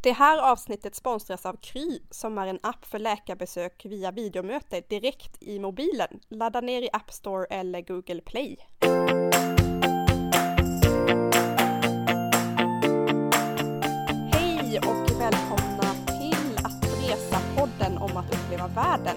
Det 0.00 0.12
här 0.12 0.52
avsnittet 0.52 0.94
sponsras 0.94 1.46
av 1.46 1.56
Kry 1.56 2.00
som 2.10 2.38
är 2.38 2.46
en 2.46 2.58
app 2.62 2.84
för 2.84 2.98
läkarbesök 2.98 3.84
via 3.84 4.10
videomöte 4.10 4.80
direkt 4.80 5.42
i 5.42 5.58
mobilen. 5.58 6.20
Ladda 6.28 6.60
ner 6.60 6.82
i 6.82 6.88
App 6.92 7.12
Store 7.12 7.46
eller 7.50 7.80
Google 7.80 8.20
Play. 8.20 8.56
Hej 14.32 14.78
och 14.78 15.20
välkomna 15.20 15.94
till 16.06 16.56
Att 16.64 16.84
resa-podden 16.84 17.98
om 17.98 18.16
att 18.16 18.34
uppleva 18.34 18.66
världen. 18.68 19.16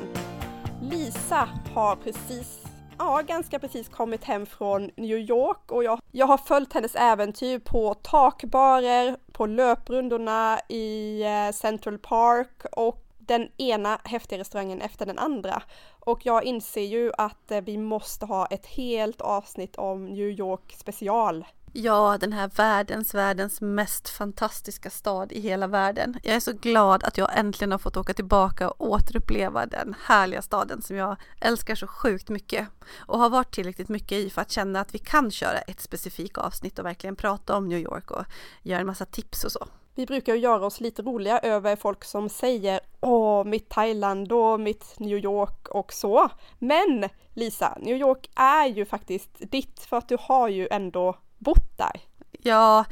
Lisa 0.82 1.50
har 1.74 1.96
precis 1.96 2.71
ja, 3.02 3.22
ganska 3.22 3.60
precis 3.60 3.90
kommit 3.90 4.24
hem 4.24 4.46
från 4.46 4.92
New 4.96 5.18
York 5.18 5.72
och 5.72 5.84
jag, 5.84 6.00
jag 6.12 6.28
har 6.28 6.38
följt 6.38 6.74
hennes 6.74 6.96
äventyr 6.96 7.60
på 7.60 7.94
takbarer, 7.94 9.18
på 9.32 9.46
löprundorna 9.46 10.60
i 10.70 11.24
eh, 11.24 11.52
Central 11.54 11.98
Park 11.98 12.66
och 12.72 13.04
den 13.18 13.48
ena 13.58 14.00
häftiga 14.04 14.40
restaurangen 14.40 14.82
efter 14.82 15.06
den 15.06 15.20
andra. 15.20 15.64
Och 16.00 16.26
jag 16.26 16.44
inser 16.44 16.82
ju 16.82 17.12
att 17.18 17.52
eh, 17.52 17.62
vi 17.62 17.78
måste 17.78 18.26
ha 18.26 18.46
ett 18.46 18.66
helt 18.66 19.22
avsnitt 19.22 19.76
om 19.76 20.06
New 20.06 20.30
York 20.30 20.76
special 20.78 21.46
Ja, 21.74 22.18
den 22.20 22.34
här 22.34 22.48
världens, 22.56 23.14
världens 23.14 23.62
mest 23.62 24.10
fantastiska 24.10 24.90
stad 24.90 25.32
i 25.32 25.40
hela 25.40 25.68
världen. 25.68 26.20
Jag 26.24 26.36
är 26.36 26.40
så 26.40 26.54
glad 26.54 27.04
att 27.04 27.18
jag 27.18 27.38
äntligen 27.38 27.72
har 27.72 27.80
fått 27.80 27.98
åka 27.98 28.14
tillbaka 28.14 28.70
och 28.70 28.90
återuppleva 28.90 29.66
den 29.66 29.96
härliga 30.04 30.42
staden 30.42 30.82
som 30.82 30.96
jag 30.96 31.16
älskar 31.42 31.76
så 31.76 31.88
sjukt 31.88 32.30
mycket 32.30 32.68
och 33.00 33.20
har 33.20 33.30
varit 33.30 33.54
tillräckligt 33.54 33.90
mycket 33.90 34.18
i 34.18 34.30
för 34.30 34.42
att 34.42 34.52
känna 34.52 34.80
att 34.80 34.96
vi 34.96 35.00
kan 35.00 35.32
köra 35.32 35.58
ett 35.58 35.82
specifikt 35.82 36.38
avsnitt 36.38 36.80
och 36.80 36.86
verkligen 36.86 37.16
prata 37.16 37.58
om 37.58 37.70
New 37.70 37.80
York 37.80 38.12
och 38.12 38.26
göra 38.64 38.80
en 38.80 38.88
massa 38.88 39.06
tips 39.06 39.44
och 39.44 39.52
så. 39.52 39.68
Vi 39.96 40.06
brukar 40.06 40.36
ju 40.36 40.40
göra 40.40 40.66
oss 40.66 40.80
lite 40.80 41.02
roliga 41.02 41.40
över 41.40 41.76
folk 41.76 42.04
som 42.04 42.30
säger 42.30 42.80
åh, 43.00 43.44
mitt 43.44 43.70
Thailand 43.70 44.32
och 44.32 44.60
mitt 44.60 45.00
New 45.00 45.18
York 45.18 45.68
och 45.68 45.94
så. 45.94 46.30
Men 46.60 47.10
Lisa, 47.34 47.78
New 47.82 47.98
York 47.98 48.30
är 48.36 48.66
ju 48.66 48.86
faktiskt 48.86 49.30
ditt 49.52 49.80
för 49.80 49.98
att 49.98 50.10
du 50.10 50.18
har 50.20 50.50
ju 50.50 50.68
ändå 50.72 51.18
bott 51.42 51.78
där? 51.78 52.02
Ja, 52.32 52.86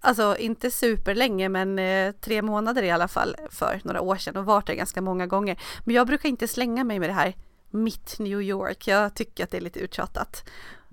alltså 0.00 0.36
inte 0.36 0.70
superlänge 0.70 1.48
men 1.48 1.78
eh, 1.78 2.12
tre 2.12 2.42
månader 2.42 2.82
i 2.82 2.90
alla 2.90 3.08
fall 3.08 3.36
för 3.50 3.80
några 3.84 4.00
år 4.00 4.16
sedan 4.16 4.36
och 4.36 4.44
varit 4.44 4.66
där 4.66 4.74
ganska 4.74 5.00
många 5.00 5.26
gånger. 5.26 5.60
Men 5.84 5.94
jag 5.94 6.06
brukar 6.06 6.28
inte 6.28 6.48
slänga 6.48 6.84
mig 6.84 6.98
med 6.98 7.08
det 7.08 7.14
här 7.14 7.36
mitt 7.70 8.18
New 8.18 8.42
York. 8.42 8.86
Jag 8.86 9.14
tycker 9.14 9.44
att 9.44 9.50
det 9.50 9.56
är 9.56 9.60
lite 9.60 9.80
uttjatat. 9.80 10.44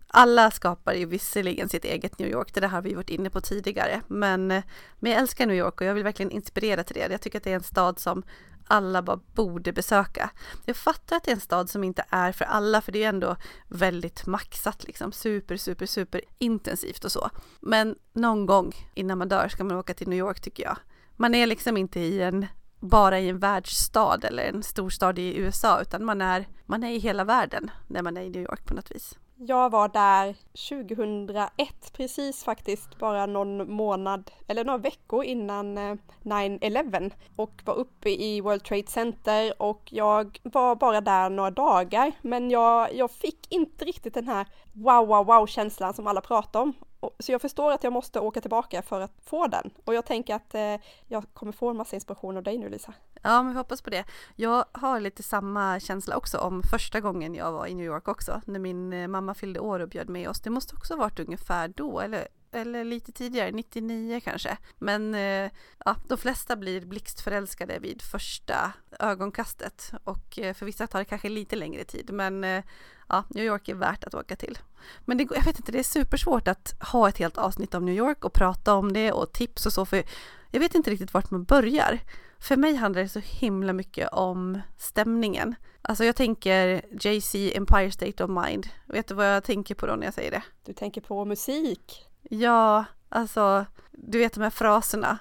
Alla 0.07 0.51
skapar 0.51 0.93
ju 0.93 1.05
visserligen 1.05 1.69
sitt 1.69 1.85
eget 1.85 2.19
New 2.19 2.29
York, 2.29 2.53
det 2.53 2.59
där 2.59 2.67
har 2.67 2.81
vi 2.81 2.93
varit 2.93 3.09
inne 3.09 3.29
på 3.29 3.41
tidigare, 3.41 4.01
men, 4.07 4.51
eh, 4.51 4.63
men 4.99 5.11
jag 5.11 5.21
älskar 5.21 5.45
New 5.45 5.55
York 5.55 5.81
och 5.81 5.87
jag 5.87 5.93
vill 5.93 6.03
verkligen 6.03 6.31
inspirera 6.31 6.83
till 6.83 6.95
det. 6.95 7.11
Jag 7.11 7.21
tycker 7.21 7.37
att 7.37 7.43
det 7.43 7.51
är 7.51 7.55
en 7.55 7.63
stad 7.63 7.99
som 7.99 8.23
alla 8.67 9.01
bara 9.01 9.19
borde 9.33 9.73
besöka. 9.73 10.29
Jag 10.65 10.75
fattar 10.75 11.15
att 11.15 11.23
det 11.23 11.31
är 11.31 11.35
en 11.35 11.41
stad 11.41 11.69
som 11.69 11.83
inte 11.83 12.05
är 12.09 12.31
för 12.31 12.45
alla, 12.45 12.81
för 12.81 12.91
det 12.91 13.03
är 13.03 13.09
ändå 13.09 13.35
väldigt 13.67 14.25
maxat 14.25 14.83
liksom, 14.83 15.11
super, 15.11 15.57
super, 15.57 15.85
super 15.85 16.21
intensivt 16.37 17.05
och 17.05 17.11
så. 17.11 17.29
Men 17.59 17.95
någon 18.13 18.45
gång 18.45 18.73
innan 18.93 19.17
man 19.17 19.29
dör 19.29 19.47
ska 19.47 19.63
man 19.63 19.77
åka 19.77 19.93
till 19.93 20.07
New 20.07 20.19
York 20.19 20.41
tycker 20.41 20.63
jag. 20.63 20.77
Man 21.15 21.35
är 21.35 21.47
liksom 21.47 21.77
inte 21.77 21.99
i 21.99 22.21
en 22.21 22.45
bara 22.79 23.19
i 23.19 23.29
en 23.29 23.39
världsstad 23.39 24.19
eller 24.23 24.43
en 24.43 24.63
storstad 24.63 25.19
i 25.19 25.37
USA 25.37 25.81
utan 25.81 26.05
man 26.05 26.21
är, 26.21 26.47
man 26.65 26.83
är 26.83 26.91
i 26.91 26.99
hela 26.99 27.23
världen 27.23 27.71
när 27.87 28.01
man 28.01 28.17
är 28.17 28.21
i 28.21 28.29
New 28.29 28.41
York 28.41 28.65
på 28.65 28.73
något 28.73 28.91
vis. 28.91 29.17
Jag 29.39 29.69
var 29.69 29.87
där 29.87 30.35
2001 30.69 31.93
precis 31.93 32.43
faktiskt, 32.43 32.99
bara 32.99 33.25
någon 33.25 33.71
månad 33.71 34.31
eller 34.47 34.63
några 34.65 34.77
veckor 34.77 35.23
innan 35.23 35.77
eh, 35.77 35.95
9-11 36.23 37.11
och 37.35 37.61
var 37.65 37.73
uppe 37.73 38.09
i 38.09 38.41
World 38.41 38.63
Trade 38.63 38.87
Center 38.87 39.61
och 39.61 39.81
jag 39.91 40.39
var 40.43 40.75
bara 40.75 41.01
där 41.01 41.29
några 41.29 41.51
dagar 41.51 42.11
men 42.21 42.49
jag, 42.51 42.95
jag 42.95 43.11
fick 43.11 43.53
inte 43.53 43.85
riktigt 43.85 44.13
den 44.13 44.27
här 44.27 44.47
wow 44.73 45.07
wow 45.07 45.25
wow 45.25 45.45
känslan 45.47 45.93
som 45.93 46.07
alla 46.07 46.21
pratar 46.21 46.61
om 46.61 46.73
så 47.19 47.31
jag 47.31 47.41
förstår 47.41 47.71
att 47.71 47.83
jag 47.83 47.93
måste 47.93 48.19
åka 48.19 48.41
tillbaka 48.41 48.81
för 48.81 49.01
att 49.01 49.13
få 49.23 49.47
den. 49.47 49.71
Och 49.85 49.93
jag 49.93 50.05
tänker 50.05 50.35
att 50.35 50.55
eh, 50.55 50.75
jag 51.07 51.25
kommer 51.33 51.51
få 51.51 51.69
en 51.69 51.77
massa 51.77 51.95
inspiration 51.95 52.37
av 52.37 52.43
dig 52.43 52.57
nu 52.57 52.69
Lisa. 52.69 52.93
Ja, 53.21 53.43
men 53.43 53.51
vi 53.51 53.57
hoppas 53.57 53.81
på 53.81 53.89
det. 53.89 54.05
Jag 54.35 54.65
har 54.71 54.99
lite 54.99 55.23
samma 55.23 55.79
känsla 55.79 56.17
också 56.17 56.37
om 56.37 56.63
första 56.71 56.99
gången 57.01 57.35
jag 57.35 57.51
var 57.51 57.67
i 57.67 57.73
New 57.73 57.85
York 57.85 58.07
också. 58.07 58.41
När 58.45 58.59
min 58.59 58.93
eh, 58.93 59.07
mamma 59.07 59.33
fyllde 59.33 59.59
år 59.59 59.79
och 59.79 59.89
bjöd 59.89 60.09
med 60.09 60.29
oss. 60.29 60.41
Det 60.41 60.49
måste 60.49 60.75
också 60.75 60.93
ha 60.93 60.99
varit 60.99 61.19
ungefär 61.19 61.67
då, 61.67 61.99
eller 61.99 62.27
eller 62.51 62.83
lite 62.83 63.11
tidigare, 63.11 63.51
99 63.51 64.21
kanske. 64.23 64.57
Men 64.77 65.15
eh, 65.15 65.51
ja, 65.85 65.95
de 66.07 66.17
flesta 66.17 66.55
blir 66.55 66.85
blixtförälskade 66.85 67.79
vid 67.79 68.01
första 68.01 68.73
ögonkastet 68.99 69.91
och 70.03 70.39
eh, 70.39 70.53
för 70.53 70.65
vissa 70.65 70.87
tar 70.87 70.99
det 70.99 71.05
kanske 71.05 71.29
lite 71.29 71.55
längre 71.55 71.83
tid. 71.83 72.09
Men 72.13 72.43
eh, 72.43 72.63
ja, 73.09 73.23
New 73.29 73.45
York 73.45 73.69
är 73.69 73.75
värt 73.75 74.03
att 74.03 74.13
åka 74.13 74.35
till. 74.35 74.57
Men 75.05 75.17
det, 75.17 75.27
jag 75.35 75.45
vet 75.45 75.59
inte, 75.59 75.71
det 75.71 75.79
är 75.79 75.83
supersvårt 75.83 76.47
att 76.47 76.75
ha 76.79 77.09
ett 77.09 77.17
helt 77.17 77.37
avsnitt 77.37 77.73
om 77.73 77.85
New 77.85 77.95
York 77.95 78.25
och 78.25 78.33
prata 78.33 78.73
om 78.73 78.93
det 78.93 79.11
och 79.11 79.33
tips 79.33 79.65
och 79.65 79.73
så, 79.73 79.85
för 79.85 80.03
jag 80.51 80.59
vet 80.59 80.75
inte 80.75 80.91
riktigt 80.91 81.13
vart 81.13 81.31
man 81.31 81.43
börjar. 81.43 81.99
För 82.39 82.57
mig 82.57 82.75
handlar 82.75 83.01
det 83.01 83.09
så 83.09 83.19
himla 83.19 83.73
mycket 83.73 84.09
om 84.11 84.61
stämningen. 84.77 85.55
Alltså 85.81 86.05
jag 86.05 86.15
tänker 86.15 86.81
Jay-Z 87.01 87.57
Empire 87.57 87.91
State 87.91 88.23
of 88.23 88.29
Mind. 88.45 88.67
Vet 88.85 89.07
du 89.07 89.13
vad 89.13 89.35
jag 89.35 89.43
tänker 89.43 89.75
på 89.75 89.87
då 89.87 89.95
när 89.95 90.07
jag 90.07 90.13
säger 90.13 90.31
det? 90.31 90.43
Du 90.65 90.73
tänker 90.73 91.01
på 91.01 91.25
musik? 91.25 92.05
Ja, 92.29 92.85
alltså 93.09 93.65
du 93.91 94.17
vet 94.17 94.33
de 94.33 94.41
här 94.41 94.49
fraserna. 94.49 95.17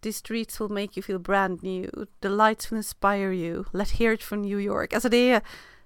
The 0.00 0.12
streets 0.12 0.60
will 0.60 0.68
make 0.68 0.92
you 0.96 1.02
feel 1.02 1.18
brand 1.18 1.62
new. 1.62 2.06
The 2.20 2.28
lights 2.28 2.72
will 2.72 2.76
inspire 2.76 3.34
you. 3.34 3.64
Let 3.72 3.90
hear 3.90 4.12
it 4.12 4.22
from 4.22 4.42
New 4.42 4.60
York. 4.60 4.94
Alltså 4.94 5.08
det 5.08 5.30
är, 5.30 5.42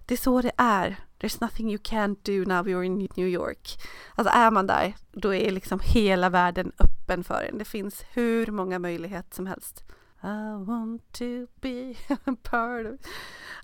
det 0.07 0.15
är 0.15 0.19
så 0.19 0.41
det 0.41 0.53
är. 0.57 0.97
There's 1.21 1.39
nothing 1.41 1.71
you 1.71 1.79
can't 1.79 2.17
do 2.23 2.51
now 2.51 2.69
you're 2.69 2.83
in 2.83 3.09
New 3.17 3.29
York. 3.29 3.79
Alltså 4.15 4.35
är 4.35 4.51
man 4.51 4.67
där, 4.67 4.95
då 5.13 5.35
är 5.35 5.51
liksom 5.51 5.81
hela 5.85 6.31
världen 6.31 6.73
öppen 6.79 7.25
för 7.25 7.49
en. 7.51 7.59
Det 7.59 7.65
finns 7.65 8.05
hur 8.13 8.47
många 8.47 8.79
möjligheter 8.79 9.35
som 9.35 9.47
helst. 9.47 9.85
I 10.23 10.65
want 10.67 11.13
to 11.13 11.47
be 11.61 11.95
a 12.09 12.37
part 12.43 12.87
of... 12.87 13.01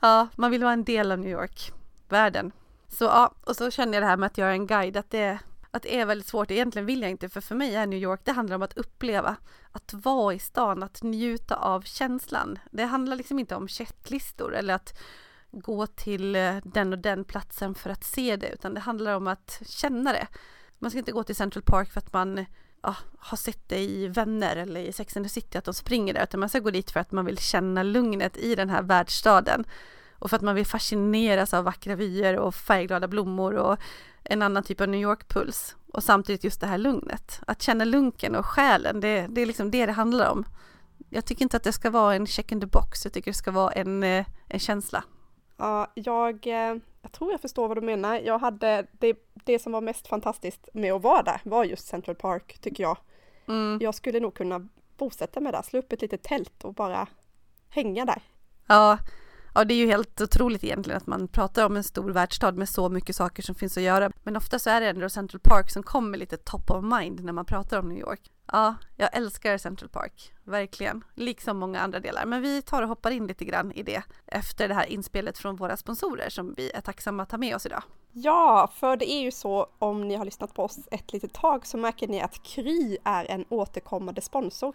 Ja, 0.00 0.28
man 0.36 0.50
vill 0.50 0.62
vara 0.62 0.72
en 0.72 0.84
del 0.84 1.12
av 1.12 1.18
New 1.18 1.30
York, 1.30 1.72
världen. 2.08 2.52
Så 2.88 3.04
ja, 3.04 3.34
och 3.44 3.56
så 3.56 3.70
känner 3.70 3.94
jag 3.94 4.02
det 4.02 4.06
här 4.06 4.16
med 4.16 4.26
att 4.26 4.38
göra 4.38 4.52
en 4.52 4.66
guide, 4.66 4.96
att 4.96 5.10
det, 5.10 5.38
att 5.70 5.82
det 5.82 6.00
är 6.00 6.06
väldigt 6.06 6.26
svårt. 6.26 6.50
Egentligen 6.50 6.86
vill 6.86 7.02
jag 7.02 7.10
inte, 7.10 7.28
för 7.28 7.40
för 7.40 7.54
mig 7.54 7.74
är 7.74 7.86
New 7.86 7.98
York, 7.98 8.20
det 8.24 8.32
handlar 8.32 8.56
om 8.56 8.62
att 8.62 8.76
uppleva, 8.78 9.36
att 9.72 9.94
vara 9.94 10.34
i 10.34 10.38
stan, 10.38 10.82
att 10.82 11.02
njuta 11.02 11.56
av 11.56 11.82
känslan. 11.82 12.58
Det 12.70 12.84
handlar 12.84 13.16
liksom 13.16 13.38
inte 13.38 13.56
om 13.56 13.68
checklistor 13.68 14.54
eller 14.54 14.74
att 14.74 14.98
gå 15.53 15.87
till 15.87 16.37
eh, 16.37 16.56
den 16.65 16.93
och 16.93 16.99
den 16.99 17.25
platsen 17.25 17.75
för 17.75 17.91
att 17.91 18.05
se 18.05 18.37
det, 18.37 18.49
utan 18.49 18.75
det 18.75 18.81
handlar 18.81 19.15
om 19.15 19.27
att 19.27 19.62
känna 19.66 20.12
det. 20.12 20.27
Man 20.78 20.91
ska 20.91 20.99
inte 20.99 21.12
gå 21.12 21.25
till 21.25 21.37
Central 21.37 21.62
Park 21.62 21.91
för 21.93 21.99
att 21.99 22.12
man 22.12 22.44
ja, 22.83 22.97
har 23.19 23.37
sett 23.37 23.69
det 23.69 23.78
i 23.78 24.09
Vänner 24.09 24.56
eller 24.56 24.81
i 24.81 24.93
Sex 24.93 25.16
and 25.16 25.27
the 25.27 25.31
City 25.31 25.59
att 25.59 25.65
de 25.65 25.75
springer 25.75 26.15
där, 26.15 26.22
utan 26.22 26.41
man 26.41 26.49
ska 26.49 26.59
gå 26.59 26.71
dit 26.71 26.91
för 26.91 27.00
att 27.00 27.12
man 27.12 27.25
vill 27.25 27.38
känna 27.38 27.83
lugnet 27.83 28.37
i 28.37 28.55
den 28.55 28.71
här 28.71 28.83
världsstaden 28.83 29.65
och 30.12 30.31
för 30.31 30.37
att 30.37 30.43
man 30.43 30.55
vill 30.55 30.66
fascineras 30.66 31.55
av 31.55 31.65
vackra 31.65 31.94
vyer 31.94 32.37
och 32.37 32.55
färgglada 32.55 33.09
blommor 33.09 33.55
och 33.55 33.78
en 34.25 34.43
annan 34.43 34.62
typ 34.62 34.81
av 34.81 34.88
New 34.88 35.00
York-puls 35.00 35.77
och 35.93 36.05
samtidigt 36.05 36.44
just 36.44 36.61
det 36.61 36.67
här 36.67 36.78
lugnet. 36.78 37.41
Att 37.47 37.62
känna 37.62 37.84
lunken 37.84 38.37
och 38.37 38.47
själen, 38.47 39.00
det, 39.00 39.27
det 39.31 39.41
är 39.41 39.47
liksom 39.47 39.71
det 39.71 39.87
det 39.87 39.93
handlar 39.93 40.31
om. 40.31 40.44
Jag 41.09 41.25
tycker 41.25 41.43
inte 41.43 41.56
att 41.56 41.62
det 41.62 41.72
ska 41.72 41.91
vara 41.91 42.15
en 42.15 42.27
check 42.27 42.53
in 42.53 42.61
the 42.61 42.67
box, 42.67 43.05
jag 43.05 43.12
tycker 43.12 43.31
det 43.31 43.37
ska 43.37 43.50
vara 43.50 43.72
en, 43.72 44.03
eh, 44.03 44.27
en 44.49 44.59
känsla. 44.59 45.05
Ja, 45.60 45.87
jag, 45.94 46.47
eh, 46.47 46.76
jag 47.03 47.12
tror 47.12 47.31
jag 47.31 47.41
förstår 47.41 47.69
vad 47.69 47.76
du 47.76 47.81
menar. 47.81 48.19
Jag 48.19 48.38
hade 48.38 48.87
det, 48.93 49.16
det 49.34 49.59
som 49.59 49.72
var 49.72 49.81
mest 49.81 50.09
fantastiskt 50.09 50.69
med 50.72 50.93
att 50.93 51.03
vara 51.03 51.22
där 51.22 51.41
var 51.44 51.65
just 51.65 51.87
Central 51.87 52.16
Park 52.16 52.59
tycker 52.60 52.82
jag. 52.82 52.97
Mm. 53.48 53.78
Jag 53.82 53.94
skulle 53.94 54.20
nog 54.20 54.34
kunna 54.34 54.69
bosätta 54.97 55.41
mig 55.41 55.53
där, 55.53 55.62
slå 55.62 55.78
upp 55.78 55.93
ett 55.93 56.03
litet 56.03 56.22
tält 56.22 56.65
och 56.65 56.75
bara 56.75 57.06
hänga 57.69 58.05
där. 58.05 58.23
Ja, 58.67 58.99
Ja, 59.55 59.64
det 59.64 59.75
är 59.75 59.79
ju 59.79 59.87
helt 59.87 60.20
otroligt 60.20 60.64
egentligen 60.64 60.96
att 60.96 61.06
man 61.06 61.29
pratar 61.29 61.67
om 61.67 61.76
en 61.76 61.84
stor 61.84 62.11
världsstad 62.11 62.52
med 62.52 62.69
så 62.69 62.88
mycket 62.88 63.17
saker 63.17 63.43
som 63.43 63.55
finns 63.55 63.76
att 63.76 63.82
göra. 63.82 64.12
Men 64.23 64.37
ofta 64.37 64.58
så 64.58 64.70
är 64.70 64.81
det 64.81 64.88
ändå 64.88 65.08
Central 65.08 65.40
Park 65.40 65.70
som 65.70 65.82
kommer 65.82 66.19
lite 66.19 66.37
top 66.37 66.70
of 66.70 66.84
mind 66.84 67.25
när 67.25 67.32
man 67.32 67.44
pratar 67.44 67.79
om 67.79 67.88
New 67.88 67.99
York. 67.99 68.20
Ja, 68.52 68.75
jag 68.97 69.17
älskar 69.17 69.58
Central 69.58 69.88
Park, 69.88 70.32
verkligen, 70.44 71.05
liksom 71.14 71.58
många 71.58 71.81
andra 71.81 72.00
delar. 72.00 72.26
Men 72.26 72.43
vi 72.43 72.62
tar 72.62 72.82
och 72.82 72.88
hoppar 72.88 73.11
in 73.11 73.26
lite 73.26 73.44
grann 73.44 73.73
i 73.73 73.82
det 73.82 74.02
efter 74.26 74.69
det 74.69 74.75
här 74.75 74.87
inspelet 74.87 75.38
från 75.38 75.56
våra 75.56 75.76
sponsorer 75.76 76.29
som 76.29 76.55
vi 76.56 76.70
är 76.70 76.81
tacksamma 76.81 77.23
att 77.23 77.31
ha 77.31 77.38
med 77.38 77.56
oss 77.56 77.67
idag. 77.67 77.82
Ja, 78.12 78.70
för 78.75 78.97
det 78.97 79.11
är 79.11 79.20
ju 79.20 79.31
så 79.31 79.67
om 79.79 80.08
ni 80.08 80.14
har 80.14 80.25
lyssnat 80.25 80.55
på 80.55 80.64
oss 80.64 80.79
ett 80.91 81.12
litet 81.12 81.32
tag 81.32 81.67
så 81.67 81.79
märker 81.79 82.08
ni 82.08 82.20
att 82.20 82.43
Kry 82.43 82.99
är 83.05 83.31
en 83.31 83.44
återkommande 83.49 84.20
sponsor. 84.20 84.75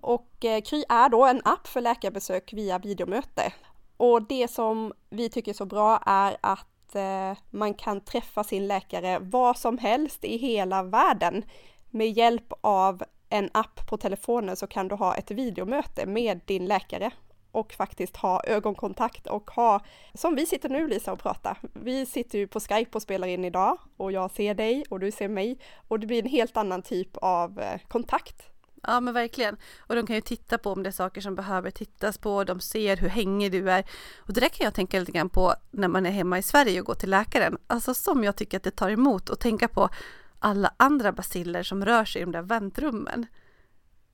Och 0.00 0.44
eh, 0.44 0.60
Kry 0.60 0.84
är 0.88 1.08
då 1.08 1.26
en 1.26 1.40
app 1.44 1.66
för 1.66 1.80
läkarbesök 1.80 2.52
via 2.52 2.78
videomöte. 2.78 3.52
Och 3.96 4.22
det 4.22 4.50
som 4.50 4.92
vi 5.10 5.30
tycker 5.30 5.52
är 5.52 5.54
så 5.54 5.66
bra 5.66 6.02
är 6.06 6.36
att 6.40 6.94
eh, 6.94 7.38
man 7.50 7.74
kan 7.74 8.00
träffa 8.00 8.44
sin 8.44 8.66
läkare 8.66 9.18
var 9.18 9.54
som 9.54 9.78
helst 9.78 10.24
i 10.24 10.36
hela 10.36 10.82
världen 10.82 11.44
med 11.90 12.10
hjälp 12.12 12.52
av 12.60 13.02
en 13.28 13.50
app 13.54 13.86
på 13.86 13.96
telefonen 13.96 14.56
så 14.56 14.66
kan 14.66 14.88
du 14.88 14.94
ha 14.94 15.14
ett 15.14 15.30
videomöte 15.30 16.06
med 16.06 16.40
din 16.46 16.66
läkare 16.66 17.10
och 17.56 17.72
faktiskt 17.72 18.16
ha 18.16 18.42
ögonkontakt 18.44 19.26
och 19.26 19.50
ha, 19.50 19.80
som 20.14 20.34
vi 20.34 20.46
sitter 20.46 20.68
nu 20.68 20.88
Lisa 20.88 21.12
och 21.12 21.18
pratar. 21.18 21.58
Vi 21.72 22.06
sitter 22.06 22.38
ju 22.38 22.46
på 22.46 22.60
Skype 22.60 22.90
och 22.92 23.02
spelar 23.02 23.28
in 23.28 23.44
idag 23.44 23.78
och 23.96 24.12
jag 24.12 24.30
ser 24.30 24.54
dig 24.54 24.84
och 24.88 25.00
du 25.00 25.10
ser 25.10 25.28
mig 25.28 25.58
och 25.88 26.00
det 26.00 26.06
blir 26.06 26.22
en 26.22 26.30
helt 26.30 26.56
annan 26.56 26.82
typ 26.82 27.16
av 27.16 27.60
eh, 27.60 27.80
kontakt. 27.88 28.50
Ja 28.82 29.00
men 29.00 29.14
verkligen. 29.14 29.56
Och 29.78 29.94
de 29.94 30.06
kan 30.06 30.16
ju 30.16 30.22
titta 30.22 30.58
på 30.58 30.70
om 30.70 30.82
det 30.82 30.88
är 30.88 30.92
saker 30.92 31.20
som 31.20 31.34
behöver 31.34 31.70
tittas 31.70 32.18
på, 32.18 32.44
de 32.44 32.60
ser 32.60 32.96
hur 32.96 33.08
hängig 33.08 33.52
du 33.52 33.70
är. 33.70 33.84
Och 34.16 34.32
det 34.32 34.40
där 34.40 34.48
kan 34.48 34.64
jag 34.64 34.74
tänka 34.74 35.00
lite 35.00 35.12
grann 35.12 35.28
på 35.28 35.54
när 35.70 35.88
man 35.88 36.06
är 36.06 36.10
hemma 36.10 36.38
i 36.38 36.42
Sverige 36.42 36.80
och 36.80 36.86
går 36.86 36.94
till 36.94 37.10
läkaren. 37.10 37.58
Alltså 37.66 37.94
som 37.94 38.24
jag 38.24 38.36
tycker 38.36 38.56
att 38.56 38.62
det 38.62 38.70
tar 38.70 38.90
emot 38.90 39.30
att 39.30 39.40
tänka 39.40 39.68
på 39.68 39.88
alla 40.38 40.74
andra 40.76 41.12
basiller 41.12 41.62
som 41.62 41.84
rör 41.84 42.04
sig 42.04 42.22
i 42.22 42.24
de 42.24 42.32
där 42.32 42.42
väntrummen 42.42 43.26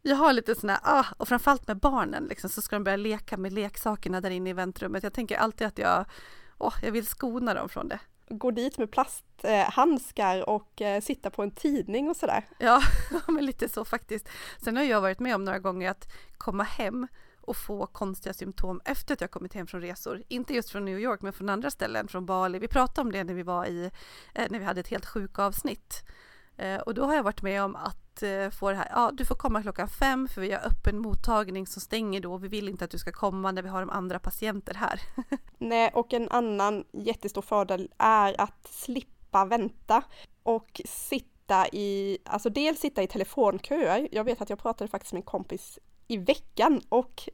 jag 0.03 0.17
har 0.17 0.33
lite 0.33 0.55
sådana, 0.55 0.81
ah, 0.83 1.05
och 1.17 1.29
framförallt 1.29 1.69
med 1.69 1.77
barnen 1.77 2.25
liksom, 2.25 2.51
så 2.51 2.63
ska 2.63 2.77
de 2.77 2.85
börja 2.85 2.97
leka 2.97 3.37
med 3.37 3.53
leksakerna 3.53 4.21
där 4.21 4.31
inne 4.31 4.51
i 4.51 4.53
väntrummet. 4.53 5.03
Jag 5.03 5.13
tänker 5.13 5.37
alltid 5.37 5.67
att 5.67 5.79
jag, 5.79 6.05
oh, 6.59 6.75
jag 6.83 6.93
vill 6.93 7.07
skona 7.07 7.55
dem 7.55 7.69
från 7.69 7.89
det. 7.89 7.99
Gå 8.29 8.51
dit 8.51 8.79
med 8.79 8.91
plasthandskar 8.91 10.49
och 10.49 10.83
eh, 10.83 11.01
sitta 11.01 11.31
på 11.31 11.43
en 11.43 11.51
tidning 11.51 12.11
och 12.11 12.17
sådär. 12.17 12.45
Ja, 12.59 12.83
men 13.29 13.47
lite 13.47 13.69
så 13.69 13.85
faktiskt. 13.85 14.29
Sen 14.65 14.77
har 14.77 14.85
jag 14.85 15.01
varit 15.01 15.21
med 15.21 15.35
om 15.35 15.45
några 15.45 15.59
gånger 15.59 15.91
att 15.91 16.13
komma 16.39 16.63
hem 16.63 17.09
och 17.43 17.57
få 17.57 17.87
konstiga 17.87 18.33
symptom 18.33 18.81
efter 18.85 19.15
att 19.15 19.21
jag 19.21 19.31
kommit 19.31 19.55
hem 19.55 19.67
från 19.67 19.81
resor. 19.81 20.23
Inte 20.29 20.55
just 20.55 20.71
från 20.71 20.85
New 20.85 20.99
York 20.99 21.23
men 21.23 21.33
från 21.33 21.49
andra 21.49 21.71
ställen, 21.71 22.09
från 22.09 22.27
Bali. 22.27 22.59
Vi 22.59 22.69
pratade 22.69 23.01
om 23.01 23.13
det 23.13 23.25
när 23.25 23.35
vi 23.35 23.43
var 23.43 23.67
i, 23.67 23.91
eh, 24.35 24.47
när 24.51 24.59
vi 24.59 24.65
hade 24.65 24.81
ett 24.81 24.89
helt 24.89 25.07
sjukavsnitt. 25.07 26.03
Eh, 26.57 26.81
och 26.81 26.95
då 26.95 27.05
har 27.05 27.15
jag 27.15 27.23
varit 27.23 27.43
med 27.43 27.63
om 27.63 27.77
att 27.77 28.23
eh, 28.23 28.51
få 28.51 28.71
det 28.71 28.77
här, 28.77 28.89
ja 28.91 29.11
du 29.15 29.25
får 29.25 29.35
komma 29.35 29.63
klockan 29.63 29.89
fem 29.89 30.29
för 30.29 30.41
vi 30.41 30.53
har 30.53 30.67
öppen 30.67 30.99
mottagning 30.99 31.67
som 31.67 31.83
stänger 31.83 32.21
då. 32.21 32.37
Vi 32.37 32.49
vill 32.49 32.69
inte 32.69 32.85
att 32.85 32.91
du 32.91 32.99
ska 32.99 33.13
komma 33.13 33.53
när 33.53 33.63
vi 33.63 33.69
har 33.69 33.81
de 33.81 33.91
andra 33.91 34.19
patienter 34.19 34.75
här. 34.75 35.01
Nej, 35.59 35.91
och 35.95 36.13
en 36.13 36.29
annan 36.29 36.85
jättestor 36.93 37.43
fördel 37.43 37.91
är 37.99 38.41
att 38.41 38.69
slippa 38.71 39.45
vänta 39.45 40.03
och 40.43 40.81
sitta 40.85 41.69
i, 41.73 42.19
alltså 42.25 42.51
dels 42.51 42.81
sitta 42.81 43.03
i 43.03 43.07
telefonköer. 43.07 44.09
Jag 44.13 44.25
vet 44.25 44.41
att 44.41 44.51
jag 44.51 44.59
pratade 44.59 44.91
faktiskt 44.91 45.13
med 45.13 45.21
en 45.21 45.27
kompis 45.27 45.79
i 46.09 46.17
veckan 46.17 46.81
och 46.89 47.29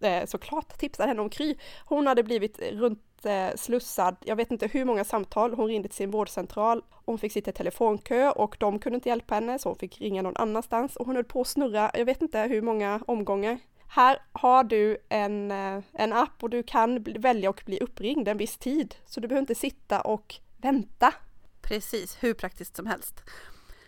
eh, 0.00 0.26
såklart 0.26 0.78
tipsade 0.78 1.08
henne 1.08 1.22
om 1.22 1.30
Kry. 1.30 1.56
Hon 1.84 2.06
hade 2.06 2.22
blivit 2.22 2.58
runt 2.72 3.26
eh, 3.26 3.56
slussad, 3.56 4.16
jag 4.24 4.36
vet 4.36 4.50
inte 4.50 4.66
hur 4.66 4.84
många 4.84 5.04
samtal, 5.04 5.54
hon 5.54 5.66
ringde 5.66 5.88
till 5.88 5.96
sin 5.96 6.10
vårdcentral, 6.10 6.82
hon 6.90 7.18
fick 7.18 7.32
sitta 7.32 7.50
i 7.50 7.54
telefonkö 7.54 8.30
och 8.30 8.56
de 8.60 8.78
kunde 8.78 8.94
inte 8.94 9.08
hjälpa 9.08 9.34
henne 9.34 9.58
så 9.58 9.68
hon 9.68 9.78
fick 9.78 10.00
ringa 10.00 10.22
någon 10.22 10.36
annanstans 10.36 10.96
och 10.96 11.06
hon 11.06 11.16
höll 11.16 11.24
på 11.24 11.40
att 11.40 11.48
snurra, 11.48 11.90
jag 11.94 12.04
vet 12.04 12.22
inte 12.22 12.40
hur 12.40 12.62
många 12.62 13.00
omgångar. 13.06 13.58
Här 13.88 14.18
har 14.32 14.64
du 14.64 14.96
en, 15.08 15.50
eh, 15.50 15.82
en 15.92 16.12
app 16.12 16.42
och 16.42 16.50
du 16.50 16.62
kan 16.62 17.02
välja 17.02 17.50
och 17.50 17.62
bli 17.66 17.78
uppringd 17.80 18.28
en 18.28 18.36
viss 18.36 18.58
tid, 18.58 18.94
så 19.06 19.20
du 19.20 19.28
behöver 19.28 19.42
inte 19.42 19.54
sitta 19.54 20.00
och 20.00 20.34
vänta. 20.56 21.14
Precis, 21.62 22.16
hur 22.20 22.34
praktiskt 22.34 22.76
som 22.76 22.86
helst. 22.86 23.22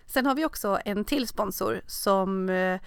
Sen 0.07 0.27
har 0.27 0.35
vi 0.35 0.45
också 0.45 0.79
en 0.85 1.05
till 1.05 1.29
sponsor 1.29 1.81
som 1.87 2.49
eh, 2.49 2.81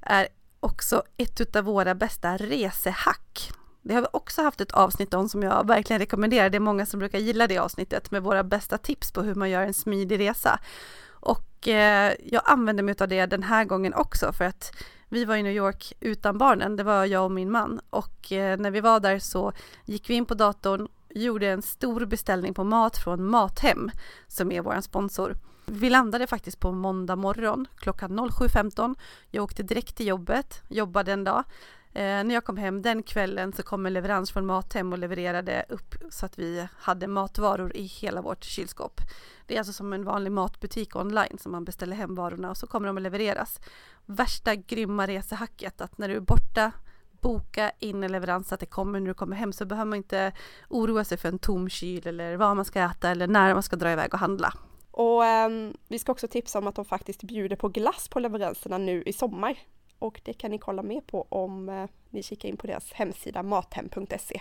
är 0.00 0.28
också 0.64 1.02
ett 1.16 1.56
av 1.56 1.64
våra 1.64 1.94
bästa 1.94 2.36
resehack. 2.36 3.52
Det 3.82 3.94
har 3.94 4.00
vi 4.00 4.06
också 4.12 4.42
haft 4.42 4.60
ett 4.60 4.72
avsnitt 4.72 5.14
om 5.14 5.28
som 5.28 5.42
jag 5.42 5.66
verkligen 5.66 6.00
rekommenderar. 6.00 6.50
Det 6.50 6.58
är 6.58 6.60
många 6.60 6.86
som 6.86 7.00
brukar 7.00 7.18
gilla 7.18 7.46
det 7.46 7.58
avsnittet 7.58 8.10
med 8.10 8.22
våra 8.22 8.44
bästa 8.44 8.78
tips 8.78 9.12
på 9.12 9.22
hur 9.22 9.34
man 9.34 9.50
gör 9.50 9.62
en 9.62 9.74
smidig 9.74 10.18
resa. 10.18 10.60
Och 11.08 11.68
eh, 11.68 12.14
jag 12.24 12.42
använder 12.44 12.82
mig 12.82 12.94
av 13.00 13.08
det 13.08 13.26
den 13.26 13.42
här 13.42 13.64
gången 13.64 13.94
också 13.94 14.32
för 14.32 14.44
att 14.44 14.72
vi 15.08 15.24
var 15.24 15.36
i 15.36 15.42
New 15.42 15.52
York 15.52 15.92
utan 16.00 16.38
barnen, 16.38 16.76
det 16.76 16.82
var 16.82 17.04
jag 17.04 17.24
och 17.24 17.30
min 17.30 17.50
man 17.50 17.80
och 17.90 18.32
eh, 18.32 18.58
när 18.58 18.70
vi 18.70 18.80
var 18.80 19.00
där 19.00 19.18
så 19.18 19.52
gick 19.84 20.10
vi 20.10 20.14
in 20.14 20.26
på 20.26 20.34
datorn, 20.34 20.88
gjorde 21.08 21.48
en 21.48 21.62
stor 21.62 22.06
beställning 22.06 22.54
på 22.54 22.64
mat 22.64 22.98
från 22.98 23.24
Mathem 23.24 23.90
som 24.28 24.52
är 24.52 24.60
vår 24.60 24.80
sponsor. 24.80 25.36
Vi 25.66 25.90
landade 25.90 26.26
faktiskt 26.26 26.60
på 26.60 26.72
måndag 26.72 27.16
morgon 27.16 27.66
klockan 27.76 28.20
07.15. 28.20 28.94
Jag 29.30 29.44
åkte 29.44 29.62
direkt 29.62 29.96
till 29.96 30.06
jobbet, 30.06 30.62
jobbade 30.68 31.12
en 31.12 31.24
dag. 31.24 31.44
Eh, 31.92 32.02
när 32.02 32.34
jag 32.34 32.44
kom 32.44 32.56
hem 32.56 32.82
den 32.82 33.02
kvällen 33.02 33.52
så 33.52 33.62
kom 33.62 33.86
en 33.86 33.92
leverans 33.92 34.30
från 34.32 34.46
Mathem 34.46 34.92
och 34.92 34.98
levererade 34.98 35.64
upp 35.68 35.94
så 36.10 36.26
att 36.26 36.38
vi 36.38 36.68
hade 36.78 37.06
matvaror 37.06 37.76
i 37.76 37.82
hela 37.82 38.22
vårt 38.22 38.44
kylskåp. 38.44 39.00
Det 39.46 39.54
är 39.54 39.58
alltså 39.58 39.72
som 39.72 39.92
en 39.92 40.04
vanlig 40.04 40.32
matbutik 40.32 40.96
online 40.96 41.38
som 41.38 41.52
man 41.52 41.64
beställer 41.64 41.96
hem 41.96 42.14
varorna 42.14 42.50
och 42.50 42.56
så 42.56 42.66
kommer 42.66 42.86
de 42.86 42.96
att 42.96 43.02
levereras. 43.02 43.60
Värsta 44.06 44.54
grymma 44.54 45.06
resehacket 45.06 45.80
att 45.80 45.98
när 45.98 46.08
du 46.08 46.16
är 46.16 46.20
borta 46.20 46.72
boka 47.20 47.72
in 47.78 48.04
en 48.04 48.12
leverans 48.12 48.48
så 48.48 48.54
att 48.54 48.60
det 48.60 48.66
kommer 48.66 49.00
när 49.00 49.08
du 49.08 49.14
kommer 49.14 49.36
hem 49.36 49.52
så 49.52 49.64
behöver 49.64 49.90
man 49.90 49.96
inte 49.96 50.32
oroa 50.68 51.04
sig 51.04 51.18
för 51.18 51.28
en 51.28 51.38
tom 51.38 51.68
kyl 51.68 52.06
eller 52.06 52.36
vad 52.36 52.56
man 52.56 52.64
ska 52.64 52.80
äta 52.80 53.10
eller 53.10 53.26
när 53.26 53.54
man 53.54 53.62
ska 53.62 53.76
dra 53.76 53.92
iväg 53.92 54.14
och 54.14 54.20
handla. 54.20 54.54
Och 54.96 55.24
eh, 55.24 55.48
vi 55.88 55.98
ska 55.98 56.12
också 56.12 56.28
tipsa 56.28 56.58
om 56.58 56.66
att 56.66 56.74
de 56.74 56.84
faktiskt 56.84 57.22
bjuder 57.22 57.56
på 57.56 57.68
glass 57.68 58.08
på 58.08 58.20
leveranserna 58.20 58.78
nu 58.78 59.02
i 59.06 59.12
sommar 59.12 59.56
och 59.98 60.20
det 60.24 60.32
kan 60.32 60.50
ni 60.50 60.58
kolla 60.58 60.82
mer 60.82 61.00
på 61.00 61.26
om 61.28 61.68
eh, 61.68 61.84
ni 62.10 62.22
kikar 62.22 62.48
in 62.48 62.56
på 62.56 62.66
deras 62.66 62.92
hemsida 62.92 63.42
mathem.se. 63.42 64.40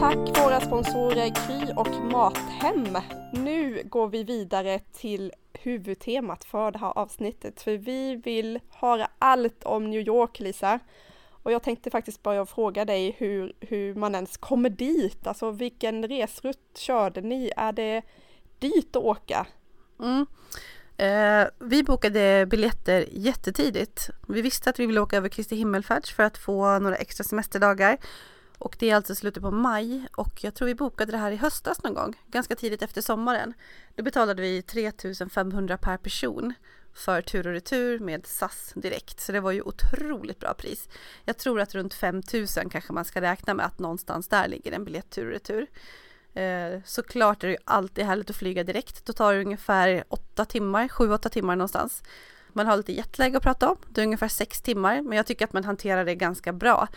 Tack 0.00 0.38
våra 0.44 0.60
sponsorer 0.60 1.34
Kry 1.46 1.72
och 1.76 2.04
Mathem. 2.12 2.98
Nu 3.32 3.82
går 3.84 4.08
vi 4.08 4.24
vidare 4.24 4.78
till 4.78 5.32
huvudtemat 5.52 6.44
för 6.44 6.70
det 6.70 6.78
här 6.78 6.98
avsnittet, 6.98 7.62
för 7.62 7.76
vi 7.76 8.16
vill 8.16 8.60
höra 8.70 9.08
allt 9.18 9.64
om 9.64 9.90
New 9.90 10.00
York, 10.00 10.40
Lisa. 10.40 10.78
Och 11.42 11.52
jag 11.52 11.62
tänkte 11.62 11.90
faktiskt 11.90 12.22
börja 12.22 12.46
fråga 12.46 12.84
dig 12.84 13.16
hur, 13.18 13.52
hur 13.60 13.94
man 13.94 14.14
ens 14.14 14.36
kommer 14.36 14.70
dit, 14.70 15.26
alltså 15.26 15.50
vilken 15.50 16.08
resrutt 16.08 16.78
körde 16.78 17.20
ni? 17.20 17.52
Är 17.56 17.72
det 17.72 18.02
dyrt 18.58 18.96
att 18.96 19.02
åka? 19.02 19.46
Mm. 20.00 20.26
Eh, 20.96 21.48
vi 21.58 21.82
bokade 21.82 22.46
biljetter 22.46 23.04
jättetidigt. 23.10 24.10
Vi 24.28 24.42
visste 24.42 24.70
att 24.70 24.78
vi 24.78 24.86
ville 24.86 25.00
åka 25.00 25.16
över 25.16 25.28
Kristi 25.28 25.56
himmelfärds 25.56 26.14
för 26.14 26.22
att 26.22 26.38
få 26.38 26.78
några 26.78 26.96
extra 26.96 27.24
semesterdagar. 27.24 27.98
Och 28.58 28.76
det 28.78 28.90
är 28.90 28.96
alltså 28.96 29.14
slutet 29.14 29.42
på 29.42 29.50
maj 29.50 30.06
och 30.16 30.44
jag 30.44 30.54
tror 30.54 30.66
vi 30.66 30.74
bokade 30.74 31.12
det 31.12 31.18
här 31.18 31.32
i 31.32 31.36
höstas 31.36 31.82
någon 31.82 31.94
gång, 31.94 32.14
ganska 32.26 32.56
tidigt 32.56 32.82
efter 32.82 33.00
sommaren. 33.00 33.54
Då 33.94 34.02
betalade 34.02 34.42
vi 34.42 34.62
3500 34.62 35.78
per 35.78 35.96
person 35.96 36.54
för 36.94 37.22
tur 37.22 37.46
och 37.46 37.52
retur 37.52 37.98
med 37.98 38.26
SAS 38.26 38.72
direkt, 38.76 39.20
så 39.20 39.32
det 39.32 39.40
var 39.40 39.52
ju 39.52 39.62
otroligt 39.62 40.38
bra 40.38 40.54
pris. 40.54 40.88
Jag 41.24 41.38
tror 41.38 41.60
att 41.60 41.74
runt 41.74 41.94
5000 41.94 42.70
kanske 42.70 42.92
man 42.92 43.04
ska 43.04 43.20
räkna 43.20 43.54
med 43.54 43.66
att 43.66 43.78
någonstans 43.78 44.28
där 44.28 44.48
ligger 44.48 44.72
en 44.72 44.84
biljett 44.84 45.10
tur 45.10 45.26
och 45.26 45.32
retur. 45.32 45.66
Eh, 46.34 46.80
såklart 46.84 47.44
är 47.44 47.48
det 47.48 47.52
ju 47.52 47.58
alltid 47.64 48.04
härligt 48.04 48.30
att 48.30 48.36
flyga 48.36 48.64
direkt. 48.64 49.06
Då 49.06 49.12
tar 49.12 49.34
det 49.34 49.40
ungefär 49.40 50.04
8 50.08 50.44
timmar, 50.44 50.88
7-8 50.88 51.28
timmar 51.28 51.56
någonstans. 51.56 52.02
Man 52.52 52.66
har 52.66 52.76
lite 52.76 52.92
jetlag 52.92 53.36
att 53.36 53.42
prata 53.42 53.70
om. 53.70 53.76
Det 53.88 54.00
är 54.00 54.04
ungefär 54.04 54.28
6 54.28 54.62
timmar, 54.62 55.02
men 55.02 55.16
jag 55.16 55.26
tycker 55.26 55.44
att 55.44 55.52
man 55.52 55.64
hanterar 55.64 56.04
det 56.04 56.14
ganska 56.14 56.52
bra. 56.52 56.88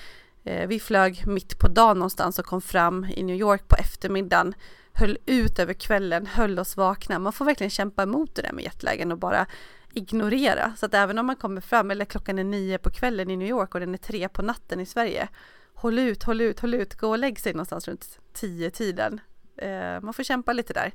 Eh, 0.43 0.67
vi 0.67 0.79
flög 0.79 1.27
mitt 1.27 1.59
på 1.59 1.67
dagen 1.67 1.97
någonstans 1.97 2.39
och 2.39 2.45
kom 2.45 2.61
fram 2.61 3.05
i 3.05 3.23
New 3.23 3.35
York 3.35 3.67
på 3.67 3.75
eftermiddagen. 3.75 4.53
Höll 4.93 5.17
ut 5.25 5.59
över 5.59 5.73
kvällen, 5.73 6.25
höll 6.25 6.59
oss 6.59 6.77
vakna. 6.77 7.19
Man 7.19 7.33
får 7.33 7.45
verkligen 7.45 7.71
kämpa 7.71 8.03
emot 8.03 8.35
det 8.35 8.41
där 8.41 8.51
med 8.51 8.63
jetlagen 8.63 9.11
och 9.11 9.17
bara 9.17 9.45
ignorera. 9.93 10.73
Så 10.77 10.85
att 10.85 10.93
även 10.93 11.19
om 11.19 11.25
man 11.25 11.35
kommer 11.35 11.61
fram, 11.61 11.91
eller 11.91 12.05
klockan 12.05 12.39
är 12.39 12.43
nio 12.43 12.77
på 12.77 12.89
kvällen 12.89 13.29
i 13.29 13.37
New 13.37 13.47
York 13.47 13.73
och 13.75 13.79
den 13.79 13.93
är 13.93 13.97
tre 13.97 14.29
på 14.29 14.41
natten 14.41 14.79
i 14.79 14.85
Sverige, 14.85 15.27
håll 15.73 15.99
ut, 15.99 16.23
håll 16.23 16.41
ut, 16.41 16.59
håll 16.59 16.73
ut, 16.73 16.95
gå 16.95 17.09
och 17.09 17.17
lägg 17.17 17.39
sig 17.39 17.53
någonstans 17.53 17.87
runt 17.87 18.19
tio 18.33 18.71
tiden. 18.71 19.21
Eh, 19.57 20.01
man 20.01 20.13
får 20.13 20.23
kämpa 20.23 20.53
lite 20.53 20.73
där, 20.73 20.91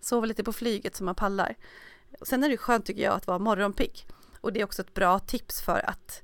sova 0.00 0.26
lite 0.26 0.44
på 0.44 0.52
flyget 0.52 0.96
så 0.96 1.04
man 1.04 1.14
pallar. 1.14 1.56
Sen 2.22 2.44
är 2.44 2.48
det 2.48 2.56
skönt 2.56 2.86
tycker 2.86 3.02
jag 3.02 3.14
att 3.14 3.26
vara 3.26 3.38
morgonpigg 3.38 4.06
och 4.40 4.52
det 4.52 4.60
är 4.60 4.64
också 4.64 4.82
ett 4.82 4.94
bra 4.94 5.18
tips 5.18 5.62
för 5.62 5.90
att 5.90 6.22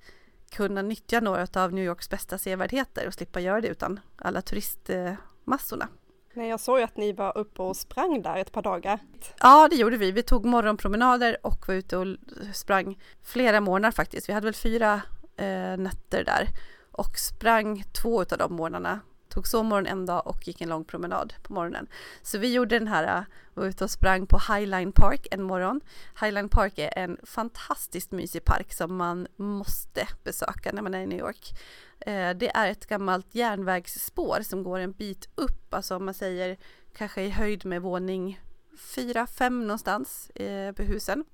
kunna 0.50 0.82
nyttja 0.82 1.20
några 1.20 1.46
av 1.54 1.72
New 1.72 1.84
Yorks 1.84 2.10
bästa 2.10 2.38
sevärdheter 2.38 3.06
och 3.06 3.14
slippa 3.14 3.40
göra 3.40 3.60
det 3.60 3.68
utan 3.68 4.00
alla 4.16 4.42
turistmassorna. 4.42 5.88
Nej, 6.36 6.48
jag 6.48 6.60
såg 6.60 6.78
ju 6.78 6.84
att 6.84 6.96
ni 6.96 7.12
var 7.12 7.38
uppe 7.38 7.62
och 7.62 7.76
sprang 7.76 8.22
där 8.22 8.36
ett 8.36 8.52
par 8.52 8.62
dagar. 8.62 8.98
Ja, 9.40 9.68
det 9.70 9.76
gjorde 9.76 9.96
vi. 9.96 10.12
Vi 10.12 10.22
tog 10.22 10.44
morgonpromenader 10.44 11.36
och 11.42 11.68
var 11.68 11.74
ute 11.74 11.96
och 11.96 12.06
sprang 12.54 12.98
flera 13.22 13.60
månader 13.60 13.92
faktiskt. 13.92 14.28
Vi 14.28 14.32
hade 14.32 14.44
väl 14.44 14.54
fyra 14.54 15.02
eh, 15.36 15.76
nätter 15.76 16.24
där 16.24 16.48
och 16.92 17.18
sprang 17.18 17.84
två 18.02 18.20
av 18.20 18.38
de 18.38 18.54
morgnarna. 18.54 19.00
Tog 19.36 19.46
sovmorgon 19.46 19.86
en 19.86 20.06
dag 20.06 20.26
och 20.26 20.48
gick 20.48 20.60
en 20.60 20.68
lång 20.68 20.84
promenad 20.84 21.34
på 21.42 21.52
morgonen. 21.52 21.86
Så 22.22 22.38
vi 22.38 22.52
gjorde 22.52 22.78
den 22.78 22.88
här, 22.88 23.18
eh, 23.18 23.24
var 23.54 23.66
ute 23.66 23.84
och 23.84 23.90
sprang 23.90 24.26
på 24.26 24.38
Highline 24.38 24.92
Park 24.92 25.26
en 25.30 25.42
morgon. 25.42 25.80
Highline 26.20 26.48
Park 26.48 26.78
är 26.78 26.98
en 26.98 27.16
fantastiskt 27.22 28.12
mysig 28.12 28.44
park 28.44 28.72
som 28.72 28.96
man 28.96 29.26
måste 29.36 30.08
besöka 30.24 30.72
när 30.72 30.82
man 30.82 30.94
är 30.94 31.00
i 31.00 31.06
New 31.06 31.18
York. 31.18 31.52
Eh, 32.00 32.30
det 32.30 32.56
är 32.56 32.70
ett 32.70 32.86
gammalt 32.86 33.34
järnvägsspår 33.34 34.42
som 34.42 34.62
går 34.62 34.78
en 34.78 34.92
bit 34.92 35.28
upp, 35.34 35.74
alltså 35.74 35.96
om 35.96 36.04
man 36.04 36.14
säger 36.14 36.56
kanske 36.96 37.22
i 37.22 37.30
höjd 37.30 37.66
med 37.66 37.82
våning 37.82 38.40
fyra, 38.78 39.26
fem 39.26 39.60
någonstans 39.60 40.30
eh, 40.30 40.72
på 40.72 40.82
husen. 40.82 41.24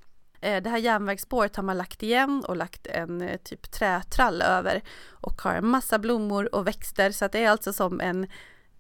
Eh, 0.43 0.63
det 0.63 0.71
här 0.71 0.79
järnvägsspåret 0.79 1.57
har 1.57 1.63
man 1.63 1.79
lagt 1.79 2.03
igen 2.03 2.45
och 2.49 2.57
lagt 2.57 2.87
en 2.87 3.23
eh, 3.23 3.37
typ 3.37 3.71
trätrall 3.71 4.43
över 4.43 4.83
och 5.11 5.43
har 5.43 5.55
en 5.55 5.67
massa 5.67 5.99
blommor 5.99 6.55
och 6.55 6.67
växter 6.67 7.11
så 7.11 7.25
att 7.25 7.33
det 7.33 7.45
är 7.45 7.51
alltså 7.51 7.73
som 7.73 8.01
en 8.01 8.27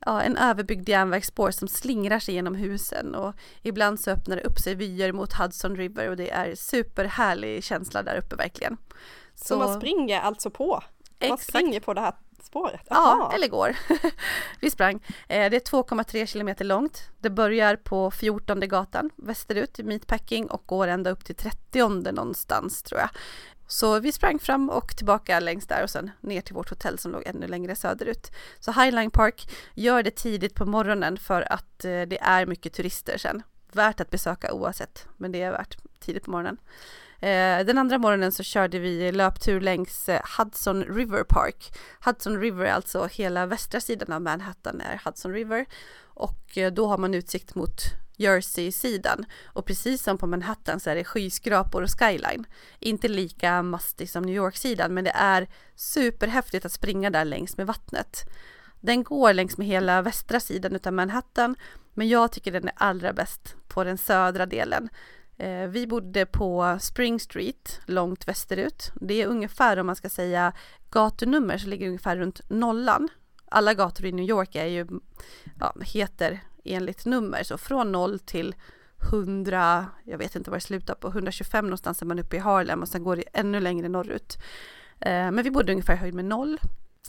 ja, 0.06 0.22
en 0.22 0.36
överbyggd 0.36 0.88
järnvägsspår 0.88 1.50
som 1.50 1.68
slingrar 1.68 2.18
sig 2.18 2.34
genom 2.34 2.54
husen 2.54 3.14
och 3.14 3.34
ibland 3.62 4.00
så 4.00 4.10
öppnar 4.10 4.36
det 4.36 4.42
upp 4.42 4.58
sig 4.58 4.74
vyer 4.74 5.12
mot 5.12 5.32
Hudson 5.32 5.76
River 5.76 6.08
och 6.08 6.16
det 6.16 6.30
är 6.30 6.54
superhärlig 6.54 7.64
känsla 7.64 8.02
där 8.02 8.16
uppe 8.16 8.36
verkligen. 8.36 8.76
Så, 9.34 9.44
så 9.44 9.58
man 9.58 9.80
springer 9.80 10.20
alltså 10.20 10.50
på? 10.50 10.82
Man 11.20 11.32
Exakt. 11.32 11.48
springer 11.48 11.80
på 11.80 11.94
det 11.94 12.00
här 12.00 12.14
spåret? 12.44 12.80
Aha. 12.90 13.16
Ja, 13.20 13.32
eller 13.34 13.48
går. 13.48 13.76
vi 14.60 14.70
sprang. 14.70 15.00
Eh, 15.28 15.50
det 15.50 15.56
är 15.56 15.82
2,3 15.82 16.26
kilometer 16.26 16.64
långt. 16.64 17.02
Det 17.18 17.30
börjar 17.30 17.76
på 17.76 18.10
14 18.10 18.60
gatan 18.60 19.10
västerut 19.16 19.78
i 19.78 19.82
Meatpacking 19.82 20.46
och 20.46 20.62
går 20.66 20.88
ända 20.88 21.10
upp 21.10 21.24
till 21.24 21.34
30 21.34 22.12
någonstans 22.12 22.82
tror 22.82 23.00
jag. 23.00 23.10
Så 23.72 24.00
vi 24.00 24.12
sprang 24.12 24.38
fram 24.38 24.70
och 24.70 24.96
tillbaka 24.96 25.40
längs 25.40 25.66
där 25.66 25.82
och 25.82 25.90
sen 25.90 26.10
ner 26.20 26.40
till 26.40 26.54
vårt 26.54 26.70
hotell 26.70 26.98
som 26.98 27.12
låg 27.12 27.22
ännu 27.26 27.46
längre 27.46 27.76
söderut. 27.76 28.32
Så 28.60 28.72
Highline 28.72 29.10
Park 29.10 29.50
gör 29.74 30.02
det 30.02 30.10
tidigt 30.10 30.54
på 30.54 30.66
morgonen 30.66 31.18
för 31.18 31.52
att 31.52 31.84
eh, 31.84 32.02
det 32.02 32.18
är 32.20 32.46
mycket 32.46 32.72
turister 32.72 33.18
sen. 33.18 33.42
Värt 33.72 34.00
att 34.00 34.10
besöka 34.10 34.52
oavsett, 34.52 35.06
men 35.16 35.32
det 35.32 35.42
är 35.42 35.50
värt 35.50 35.78
tidigt 36.00 36.24
på 36.24 36.30
morgonen. 36.30 36.56
Eh, 37.22 37.64
den 37.66 37.78
andra 37.78 37.98
morgonen 37.98 38.32
så 38.32 38.42
körde 38.42 38.78
vi 38.78 39.12
löptur 39.12 39.60
längs 39.60 40.08
eh, 40.08 40.20
Hudson 40.38 40.84
River 40.84 41.24
Park. 41.24 41.78
Hudson 42.04 42.40
River 42.40 42.64
är 42.64 42.72
alltså 42.72 43.06
hela 43.06 43.46
västra 43.46 43.80
sidan 43.80 44.12
av 44.12 44.22
Manhattan 44.22 44.80
är 44.80 45.00
Hudson 45.04 45.32
River 45.32 45.66
och 46.02 46.58
eh, 46.58 46.72
då 46.72 46.86
har 46.86 46.98
man 46.98 47.14
utsikt 47.14 47.54
mot 47.54 47.80
Jersey-sidan. 48.16 49.24
Och 49.44 49.66
precis 49.66 50.02
som 50.02 50.18
på 50.18 50.26
Manhattan 50.26 50.80
så 50.80 50.90
är 50.90 50.94
det 50.94 51.04
skyskrapor 51.04 51.82
och 51.82 51.98
skyline. 51.98 52.46
Inte 52.78 53.08
lika 53.08 53.62
mastig 53.62 54.10
som 54.10 54.22
New 54.22 54.34
York-sidan 54.34 54.94
men 54.94 55.04
det 55.04 55.14
är 55.14 55.48
superhäftigt 55.74 56.64
att 56.64 56.72
springa 56.72 57.10
där 57.10 57.24
längs 57.24 57.56
med 57.56 57.66
vattnet. 57.66 58.24
Den 58.80 59.02
går 59.02 59.32
längs 59.32 59.58
med 59.58 59.66
hela 59.66 60.02
västra 60.02 60.40
sidan 60.40 60.76
utav 60.76 60.92
Manhattan 60.92 61.56
men 61.94 62.08
jag 62.08 62.32
tycker 62.32 62.52
den 62.52 62.68
är 62.68 62.74
allra 62.76 63.12
bäst 63.12 63.56
på 63.68 63.84
den 63.84 63.98
södra 63.98 64.46
delen. 64.46 64.88
Eh, 65.42 65.68
vi 65.68 65.86
bodde 65.86 66.26
på 66.26 66.78
Spring 66.80 67.20
Street 67.20 67.80
långt 67.86 68.28
västerut. 68.28 68.92
Det 68.94 69.22
är 69.22 69.26
ungefär 69.26 69.76
om 69.76 69.86
man 69.86 69.96
ska 69.96 70.08
säga 70.08 70.52
gatunummer 70.90 71.58
så 71.58 71.68
ligger 71.68 71.86
ungefär 71.86 72.16
runt 72.16 72.50
nollan. 72.50 73.08
Alla 73.48 73.74
gator 73.74 74.06
i 74.06 74.12
New 74.12 74.24
York 74.24 74.54
är 74.54 74.66
ju, 74.66 74.86
ja, 75.60 75.74
heter 75.80 76.40
enligt 76.64 77.04
nummer, 77.04 77.42
så 77.42 77.58
från 77.58 77.92
0 77.92 78.18
till 78.18 78.54
100, 79.12 79.86
jag 80.04 80.18
vet 80.18 80.36
inte 80.36 80.50
vad 80.50 80.56
det 80.56 80.64
slutar 80.64 80.94
på, 80.94 81.08
125 81.08 81.64
någonstans 81.64 82.02
är 82.02 82.06
man 82.06 82.18
uppe 82.18 82.36
i 82.36 82.38
Harlem 82.38 82.82
och 82.82 82.88
sen 82.88 83.02
går 83.02 83.16
det 83.16 83.24
ännu 83.32 83.60
längre 83.60 83.88
norrut. 83.88 84.38
Eh, 85.00 85.30
men 85.30 85.42
vi 85.42 85.50
bodde 85.50 85.72
ungefär 85.72 85.94
i 85.94 85.96
höjd 85.96 86.14
med 86.14 86.24
0. 86.24 86.58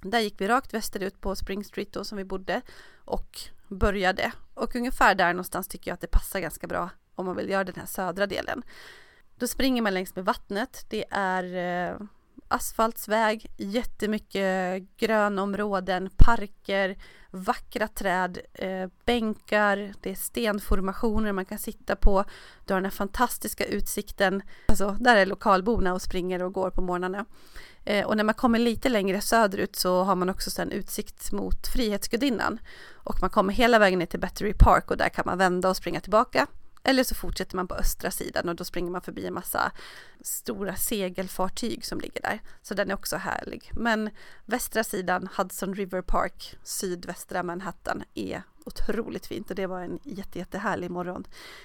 Där 0.01 0.19
gick 0.19 0.41
vi 0.41 0.47
rakt 0.47 0.73
västerut 0.73 1.21
på 1.21 1.35
Spring 1.35 1.63
Street 1.63 1.93
då 1.93 2.03
som 2.03 2.17
vi 2.17 2.23
bodde 2.23 2.61
och 3.05 3.39
började. 3.67 4.31
Och 4.53 4.75
ungefär 4.75 5.15
där 5.15 5.33
någonstans 5.33 5.67
tycker 5.67 5.91
jag 5.91 5.93
att 5.93 6.01
det 6.01 6.07
passar 6.07 6.39
ganska 6.39 6.67
bra 6.67 6.89
om 7.15 7.25
man 7.25 7.35
vill 7.35 7.49
göra 7.49 7.63
den 7.63 7.75
här 7.75 7.85
södra 7.85 8.27
delen. 8.27 8.63
Då 9.35 9.47
springer 9.47 9.81
man 9.81 9.93
längs 9.93 10.15
med 10.15 10.25
vattnet. 10.25 10.85
Det 10.89 11.05
är 11.09 11.55
eh, 11.91 11.97
asfaltsväg, 12.47 13.51
jättemycket 13.57 14.83
grönområden, 14.97 16.09
parker, 16.17 16.97
vackra 17.31 17.87
träd, 17.87 18.37
eh, 18.53 18.89
bänkar, 19.05 19.93
det 20.01 20.11
är 20.11 20.15
stenformationer 20.15 21.31
man 21.31 21.45
kan 21.45 21.57
sitta 21.57 21.95
på. 21.95 22.25
Du 22.65 22.73
har 22.73 22.81
den 22.81 22.85
här 22.85 22.97
fantastiska 22.97 23.65
utsikten. 23.65 24.41
Alltså, 24.67 24.97
där 24.99 25.15
är 25.15 25.25
lokalborna 25.25 25.93
och 25.93 26.01
springer 26.01 26.43
och 26.43 26.53
går 26.53 26.69
på 26.69 26.81
morgnarna. 26.81 27.25
Eh, 27.85 28.05
och 28.05 28.17
när 28.17 28.23
man 28.23 28.35
kommer 28.35 28.59
lite 28.59 28.89
längre 28.89 29.21
söderut 29.21 29.75
så 29.75 30.03
har 30.03 30.15
man 30.15 30.29
också 30.29 30.51
sen 30.51 30.71
utsikt 30.71 31.31
mot 31.31 31.67
Frihetsgudinnan. 31.67 32.59
Och 32.93 33.21
man 33.21 33.29
kommer 33.29 33.53
hela 33.53 33.79
vägen 33.79 33.99
ner 33.99 34.05
till 34.05 34.19
Battery 34.19 34.53
Park 34.53 34.91
och 34.91 34.97
där 34.97 35.09
kan 35.09 35.23
man 35.25 35.37
vända 35.37 35.69
och 35.69 35.77
springa 35.77 35.99
tillbaka. 35.99 36.47
Eller 36.83 37.03
så 37.03 37.15
fortsätter 37.15 37.55
man 37.55 37.67
på 37.67 37.75
östra 37.75 38.11
sidan 38.11 38.49
och 38.49 38.55
då 38.55 38.63
springer 38.63 38.91
man 38.91 39.01
förbi 39.01 39.25
en 39.27 39.33
massa 39.33 39.71
stora 40.21 40.75
segelfartyg 40.75 41.85
som 41.85 41.99
ligger 41.99 42.21
där. 42.21 42.41
Så 42.61 42.73
den 42.73 42.89
är 42.89 42.93
också 42.93 43.17
härlig. 43.17 43.71
Men 43.73 44.09
västra 44.45 44.83
sidan, 44.83 45.29
Hudson 45.37 45.75
River 45.75 46.01
Park, 46.01 46.57
sydvästra 46.63 47.43
Manhattan, 47.43 48.03
är 48.13 48.43
otroligt 48.65 49.25
fint 49.25 49.49
och 49.49 49.55
det 49.55 49.67
var 49.67 49.81
en 49.81 49.99
jätte, 50.03 50.39
jättehärlig 50.39 50.91
morgon 50.91 51.23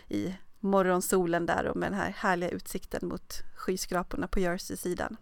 i 0.09 0.35
morgonsolen 0.61 1.47
där 1.47 1.67
och 1.67 1.77
med 1.77 1.93
den 1.93 1.99
här 1.99 2.11
härliga 2.11 2.51
utsikten 2.51 3.09
mot 3.09 3.43
skyskraporna 3.57 4.29
på 4.29 4.41
Jersey-sidan. 4.41 5.17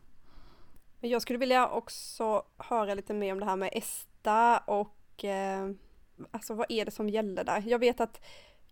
Jag 1.00 1.22
skulle 1.22 1.38
vilja 1.38 1.68
också 1.68 2.44
höra 2.56 2.94
lite 2.94 3.14
mer 3.14 3.32
om 3.32 3.40
det 3.40 3.46
här 3.46 3.56
med 3.56 3.70
ESTA 3.72 4.58
och 4.58 5.24
eh, 5.24 5.70
alltså 6.30 6.54
vad 6.54 6.66
är 6.68 6.84
det 6.84 6.90
som 6.90 7.08
gäller 7.08 7.44
där? 7.44 7.62
Jag 7.66 7.78
vet 7.78 8.00
att 8.00 8.20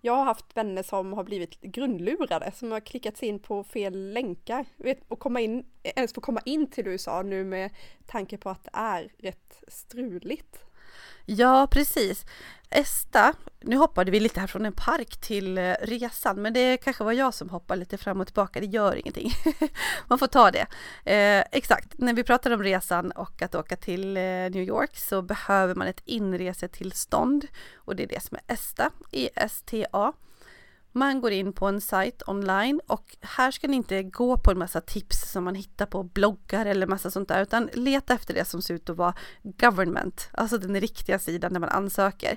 jag 0.04 0.16
har 0.16 0.24
haft 0.24 0.56
vänner 0.56 0.82
som 0.82 1.12
har 1.12 1.24
blivit 1.24 1.60
grundlurade, 1.60 2.52
som 2.56 2.72
har 2.72 2.80
klickat 2.80 3.16
sig 3.16 3.28
in 3.28 3.38
på 3.38 3.64
fel 3.64 4.12
länkar. 4.12 4.66
Och 5.08 5.18
komma 5.18 5.40
in, 5.40 5.66
ens 5.82 6.12
få 6.12 6.20
komma 6.20 6.40
in 6.44 6.70
till 6.70 6.86
USA 6.86 7.22
nu 7.22 7.44
med 7.44 7.70
tanke 8.06 8.38
på 8.38 8.50
att 8.50 8.64
det 8.64 8.70
är 8.72 9.12
rätt 9.18 9.62
struligt. 9.68 10.58
Ja, 11.26 11.68
precis. 11.70 12.24
Esta, 12.76 13.34
nu 13.60 13.76
hoppade 13.76 14.10
vi 14.10 14.20
lite 14.20 14.40
här 14.40 14.46
från 14.46 14.66
en 14.66 14.72
park 14.72 15.16
till 15.20 15.58
eh, 15.58 15.74
resan, 15.80 16.42
men 16.42 16.52
det 16.52 16.76
kanske 16.76 17.04
var 17.04 17.12
jag 17.12 17.34
som 17.34 17.48
hoppade 17.48 17.80
lite 17.80 17.98
fram 17.98 18.20
och 18.20 18.26
tillbaka, 18.26 18.60
det 18.60 18.66
gör 18.66 18.96
ingenting. 18.96 19.30
Man 20.08 20.18
får 20.18 20.26
ta 20.26 20.50
det. 20.50 20.66
Eh, 21.04 21.44
exakt, 21.52 21.98
när 21.98 22.12
vi 22.12 22.24
pratar 22.24 22.50
om 22.50 22.62
resan 22.62 23.10
och 23.10 23.42
att 23.42 23.54
åka 23.54 23.76
till 23.76 24.16
eh, 24.16 24.22
New 24.22 24.56
York 24.56 24.96
så 24.96 25.22
behöver 25.22 25.74
man 25.74 25.86
ett 25.86 26.02
inresetillstånd 26.04 27.46
och 27.74 27.96
det 27.96 28.02
är 28.02 28.08
det 28.08 28.22
som 28.22 28.38
är 28.46 28.54
ESTA, 28.54 28.90
E-S-T-A. 29.10 30.12
Man 30.96 31.20
går 31.20 31.32
in 31.32 31.52
på 31.52 31.66
en 31.66 31.80
sajt 31.80 32.22
online 32.26 32.80
och 32.86 33.16
här 33.20 33.50
ska 33.50 33.68
ni 33.68 33.76
inte 33.76 34.02
gå 34.02 34.38
på 34.38 34.50
en 34.50 34.58
massa 34.58 34.80
tips 34.80 35.32
som 35.32 35.44
man 35.44 35.54
hittar 35.54 35.86
på 35.86 36.02
bloggar 36.02 36.66
eller 36.66 36.86
massa 36.86 37.10
sånt 37.10 37.28
där 37.28 37.42
utan 37.42 37.70
leta 37.72 38.14
efter 38.14 38.34
det 38.34 38.44
som 38.44 38.62
ser 38.62 38.74
ut 38.74 38.90
att 38.90 38.96
vara 38.96 39.14
government, 39.42 40.28
alltså 40.32 40.58
den 40.58 40.80
riktiga 40.80 41.18
sidan 41.18 41.52
där 41.52 41.60
man 41.60 41.68
ansöker. 41.68 42.36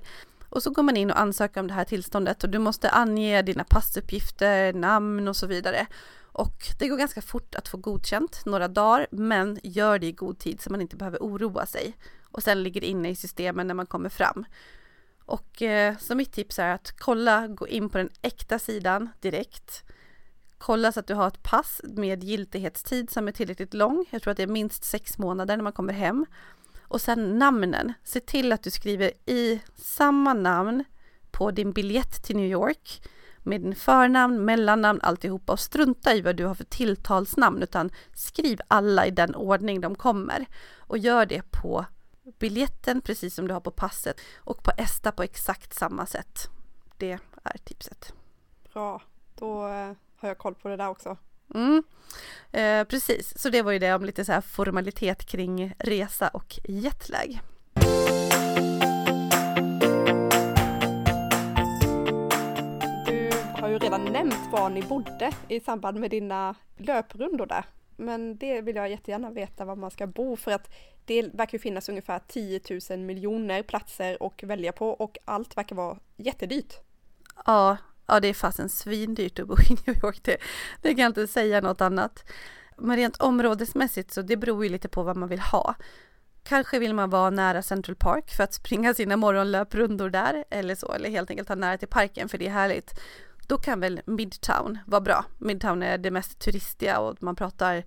Och 0.50 0.64
så 0.64 0.70
går 0.70 0.84
man 0.84 0.98
in 0.98 1.12
och 1.12 1.20
ansöker 1.20 1.60
om 1.60 1.68
det 1.68 1.74
här 1.74 1.84
tillståndet 1.84 2.44
och 2.44 2.50
du 2.50 2.60
måste 2.60 2.90
ange 2.90 3.42
dina 3.42 3.64
passuppgifter, 3.64 4.74
namn 4.74 5.28
och 5.28 5.36
så 5.36 5.48
vidare. 5.48 5.88
Och 6.22 6.58
det 6.80 6.88
går 6.88 6.98
ganska 6.98 7.22
fort 7.22 7.56
att 7.56 7.68
få 7.68 7.78
godkänt, 7.78 8.42
några 8.46 8.68
dagar, 8.68 9.08
men 9.12 9.60
gör 9.64 10.00
det 10.00 10.08
i 10.08 10.12
god 10.12 10.40
tid 10.40 10.62
så 10.62 10.72
man 10.72 10.82
inte 10.82 10.96
behöver 10.96 11.18
oroa 11.18 11.66
sig. 11.66 11.98
Och 12.32 12.44
sen 12.44 12.64
ligger 12.64 12.82
det 12.82 12.88
inne 12.88 13.10
i 13.10 13.16
systemen 13.16 13.68
när 13.68 13.74
man 13.74 13.86
kommer 13.86 14.10
fram. 14.10 14.46
Och 15.28 15.62
eh, 15.62 15.98
så 15.98 16.16
mitt 16.16 16.32
tips 16.32 16.60
är 16.60 16.74
att 16.74 16.94
kolla, 16.98 17.48
gå 17.48 17.68
in 17.68 17.90
på 17.90 17.98
den 17.98 18.10
äkta 18.22 18.60
sidan 18.60 19.10
direkt. 19.20 19.84
Kolla 20.58 20.92
så 20.92 21.00
att 21.00 21.08
du 21.08 21.14
har 21.14 21.28
ett 21.28 21.44
pass 21.44 21.82
med 21.84 22.24
giltighetstid 22.24 23.10
som 23.10 23.28
är 23.28 23.32
tillräckligt 23.32 23.74
lång. 23.74 24.06
Jag 24.10 24.22
tror 24.22 24.32
att 24.32 24.38
det 24.38 24.44
är 24.44 24.48
minst 24.48 24.84
sex 24.84 25.18
månader 25.18 25.58
när 25.58 25.64
man 25.64 25.74
kommer 25.74 25.94
hem. 25.94 26.26
Och 26.82 27.02
sen 27.02 27.40
namnen. 27.40 27.94
Se 28.04 28.20
till 28.20 28.52
att 28.52 28.64
du 28.64 28.72
skriver 28.72 29.12
i 29.26 29.62
samma 29.76 30.34
namn 30.34 30.84
på 31.32 31.52
din 31.52 31.72
biljett 31.72 32.24
till 32.24 32.36
New 32.36 32.52
York 32.52 33.02
med 33.38 33.62
din 33.62 33.76
förnamn, 33.76 34.46
mellannamn, 34.46 35.00
alltihopa 35.02 35.54
och 35.54 35.60
strunta 35.60 36.14
i 36.14 36.22
vad 36.22 36.36
du 36.36 36.46
har 36.46 36.56
för 36.56 36.64
tilltalsnamn 36.64 37.64
utan 37.64 37.90
skriv 38.14 38.60
alla 38.68 39.06
i 39.06 39.12
den 39.12 39.36
ordning 39.36 39.82
de 39.82 39.96
kommer 39.96 40.46
och 40.78 40.98
gör 40.98 41.26
det 41.26 41.52
på 41.52 41.86
biljetten 42.40 43.02
precis 43.02 43.36
som 43.36 43.48
du 43.48 43.54
har 43.54 43.62
på 43.62 43.72
passet 43.72 44.22
och 44.38 44.64
på 44.64 44.72
ESTA 44.78 45.12
på 45.12 45.24
exakt 45.24 45.74
samma 45.74 46.06
sätt. 46.06 46.50
Det 46.98 47.20
är 47.44 47.58
tipset. 47.64 48.14
Bra, 48.74 49.02
då 49.36 49.68
eh, 49.68 49.92
har 50.18 50.28
jag 50.28 50.38
koll 50.38 50.56
på 50.56 50.68
det 50.68 50.78
där 50.78 50.90
också. 50.90 51.18
Mm. 51.56 51.84
Eh, 52.52 52.84
precis, 52.84 53.42
så 53.42 53.50
det 53.50 53.62
var 53.62 53.72
ju 53.72 53.80
det 53.80 53.94
om 53.94 54.06
lite 54.06 54.26
så 54.26 54.32
här 54.32 54.42
formalitet 54.42 55.26
kring 55.26 55.74
resa 55.78 56.28
och 56.28 56.60
jetlag. 56.64 57.40
Du 63.06 63.32
har 63.62 63.70
ju 63.70 63.80
redan 63.80 64.06
nämnt 64.06 64.52
var 64.52 64.70
ni 64.70 64.82
bodde 64.82 65.32
i 65.48 65.60
samband 65.60 66.00
med 66.00 66.12
dina 66.12 66.56
löprundor 66.78 67.46
där. 67.46 67.66
Men 67.98 68.38
det 68.38 68.62
vill 68.62 68.76
jag 68.76 68.90
jättegärna 68.90 69.32
veta 69.32 69.66
var 69.66 69.76
man 69.76 69.92
ska 69.92 70.08
bo 70.08 70.36
för 70.36 70.52
att 70.52 70.70
det 71.06 71.30
verkar 71.34 71.58
finnas 71.58 71.90
ungefär 71.90 72.22
10 72.28 72.62
000 72.90 73.00
miljoner 73.00 73.64
platser 73.64 74.18
att 74.20 74.44
välja 74.44 74.72
på 74.72 74.90
och 74.90 75.18
allt 75.26 75.58
verkar 75.58 75.76
vara 75.76 75.98
jättedyrt. 76.18 76.74
Ja, 77.46 77.78
ja 78.06 78.20
det 78.20 78.28
är 78.28 78.34
fasen 78.34 78.70
svindyrt 78.70 79.40
att 79.40 79.48
bo 79.48 79.54
i 79.54 79.74
New 79.86 80.04
York. 80.04 80.20
Det, 80.24 80.38
det 80.82 80.90
kan 80.90 81.00
jag 81.00 81.10
inte 81.10 81.28
säga 81.28 81.62
något 81.62 81.82
annat. 81.82 82.24
Men 82.78 82.98
rent 82.98 83.18
områdesmässigt 83.18 84.12
så 84.12 84.22
det 84.22 84.38
beror 84.38 84.64
ju 84.64 84.70
lite 84.70 84.90
på 84.90 85.04
vad 85.04 85.18
man 85.18 85.30
vill 85.30 85.40
ha. 85.40 85.76
Kanske 86.44 86.80
vill 86.80 86.94
man 86.94 87.10
vara 87.10 87.30
nära 87.30 87.62
Central 87.62 87.96
Park 87.96 88.30
för 88.30 88.44
att 88.44 88.54
springa 88.54 88.94
sina 88.94 89.18
morgonlöprundor 89.18 90.10
där 90.10 90.46
eller 90.50 90.76
så, 90.76 90.92
eller 90.92 91.10
helt 91.10 91.30
enkelt 91.30 91.50
ha 91.50 91.56
nära 91.56 91.78
till 91.78 91.88
parken 91.88 92.30
för 92.30 92.38
det 92.38 92.48
är 92.48 92.52
härligt 92.52 93.00
då 93.48 93.58
kan 93.58 93.80
väl 93.80 94.02
Midtown 94.06 94.78
vara 94.86 95.02
bra. 95.02 95.26
Midtown 95.38 95.84
är 95.84 95.98
det 95.98 96.12
mest 96.12 96.40
turistiga 96.40 97.00
och 97.00 97.24
man 97.24 97.36
pratar 97.36 97.84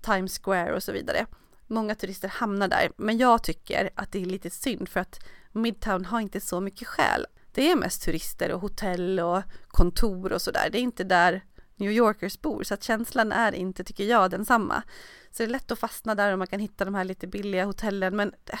Times 0.00 0.38
Square 0.38 0.74
och 0.74 0.82
så 0.82 0.92
vidare. 0.92 1.26
Många 1.66 1.94
turister 1.94 2.28
hamnar 2.28 2.68
där, 2.68 2.92
men 2.96 3.18
jag 3.18 3.42
tycker 3.42 3.90
att 3.94 4.12
det 4.12 4.22
är 4.22 4.26
lite 4.26 4.50
synd 4.50 4.88
för 4.88 5.00
att 5.00 5.18
Midtown 5.52 6.04
har 6.04 6.20
inte 6.20 6.40
så 6.40 6.60
mycket 6.60 6.88
själ. 6.88 7.26
Det 7.52 7.70
är 7.70 7.76
mest 7.76 8.02
turister 8.02 8.52
och 8.52 8.60
hotell 8.60 9.20
och 9.20 9.42
kontor 9.68 10.32
och 10.32 10.42
sådär. 10.42 10.68
Det 10.72 10.78
är 10.78 10.82
inte 10.82 11.04
där 11.04 11.44
New 11.76 11.92
Yorkers 11.92 12.40
bor, 12.40 12.62
så 12.62 12.74
att 12.74 12.82
känslan 12.82 13.32
är 13.32 13.52
inte, 13.54 13.84
tycker 13.84 14.04
jag, 14.04 14.30
densamma. 14.30 14.82
Så 15.30 15.42
det 15.42 15.44
är 15.44 15.48
lätt 15.48 15.70
att 15.70 15.78
fastna 15.78 16.14
där 16.14 16.32
och 16.32 16.38
man 16.38 16.46
kan 16.46 16.60
hitta 16.60 16.84
de 16.84 16.94
här 16.94 17.04
lite 17.04 17.26
billiga 17.26 17.64
hotellen, 17.64 18.16
men 18.16 18.34
eh, 18.46 18.60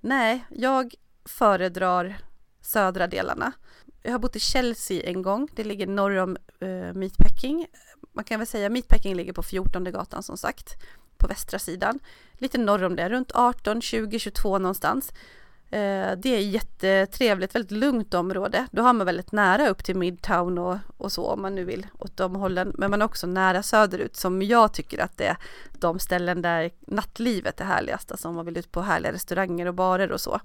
nej, 0.00 0.44
jag 0.50 0.94
föredrar 1.24 2.16
södra 2.60 3.06
delarna. 3.06 3.52
Jag 4.06 4.12
har 4.12 4.18
bott 4.18 4.36
i 4.36 4.40
Chelsea 4.40 5.02
en 5.10 5.22
gång, 5.22 5.48
det 5.54 5.64
ligger 5.64 5.86
norr 5.86 6.16
om 6.18 6.36
uh, 6.62 6.92
Meatpacking. 6.92 7.66
Man 8.12 8.24
kan 8.24 8.40
väl 8.40 8.46
säga 8.46 8.68
Meatpacking 8.70 9.14
ligger 9.14 9.32
på 9.32 9.42
14 9.42 9.84
gatan 9.84 10.22
som 10.22 10.36
sagt, 10.36 10.74
på 11.16 11.26
västra 11.26 11.58
sidan. 11.58 11.98
Lite 12.38 12.58
norr 12.58 12.84
om 12.84 12.96
det, 12.96 13.08
runt 13.08 13.32
18, 13.34 13.80
20, 13.80 14.18
22 14.18 14.58
någonstans. 14.58 15.12
Eh, 15.74 16.16
det 16.16 16.28
är 16.28 16.40
jättetrevligt, 16.40 17.54
väldigt 17.54 17.70
lugnt 17.70 18.14
område. 18.14 18.66
Då 18.70 18.82
har 18.82 18.92
man 18.92 19.06
väldigt 19.06 19.32
nära 19.32 19.68
upp 19.68 19.84
till 19.84 19.96
Midtown 19.96 20.58
och, 20.58 20.76
och 20.96 21.12
så 21.12 21.26
om 21.26 21.42
man 21.42 21.54
nu 21.54 21.64
vill 21.64 21.86
åt 21.98 22.16
de 22.16 22.34
hållen. 22.34 22.74
Men 22.78 22.90
man 22.90 23.02
är 23.02 23.06
också 23.06 23.26
nära 23.26 23.62
söderut 23.62 24.16
som 24.16 24.42
jag 24.42 24.72
tycker 24.72 24.98
att 24.98 25.18
det 25.18 25.26
är 25.26 25.36
de 25.72 25.98
ställen 25.98 26.42
där 26.42 26.70
nattlivet 26.80 27.60
är 27.60 27.64
härligast. 27.64 28.10
Alltså 28.10 28.28
om 28.28 28.34
man 28.34 28.46
vill 28.46 28.56
ut 28.56 28.72
på 28.72 28.82
härliga 28.82 29.12
restauranger 29.12 29.66
och 29.66 29.74
barer 29.74 30.12
och 30.12 30.20
så. 30.20 30.40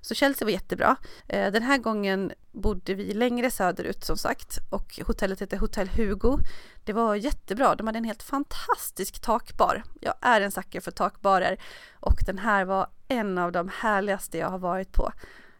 Så 0.00 0.14
Chelsea 0.14 0.46
var 0.46 0.52
jättebra. 0.52 0.96
Eh, 1.28 1.52
den 1.52 1.62
här 1.62 1.78
gången 1.78 2.32
bodde 2.52 2.94
vi 2.94 3.14
längre 3.14 3.50
söderut 3.50 4.04
som 4.04 4.16
sagt 4.16 4.58
och 4.70 5.00
hotellet 5.06 5.42
heter 5.42 5.56
Hotell 5.56 5.88
Hugo. 5.88 6.38
Det 6.84 6.92
var 6.92 7.14
jättebra. 7.14 7.74
De 7.74 7.86
hade 7.86 7.98
en 7.98 8.04
helt 8.04 8.22
fantastisk 8.22 9.20
takbar. 9.20 9.82
Jag 10.00 10.14
är 10.20 10.40
en 10.40 10.52
sucker 10.52 10.80
för 10.80 10.90
takbarer 10.90 11.60
och 12.00 12.20
den 12.26 12.38
här 12.38 12.64
var 12.64 12.86
en 13.10 13.38
av 13.38 13.52
de 13.52 13.70
härligaste 13.74 14.38
jag 14.38 14.50
har 14.50 14.58
varit 14.58 14.92
på. 14.92 15.12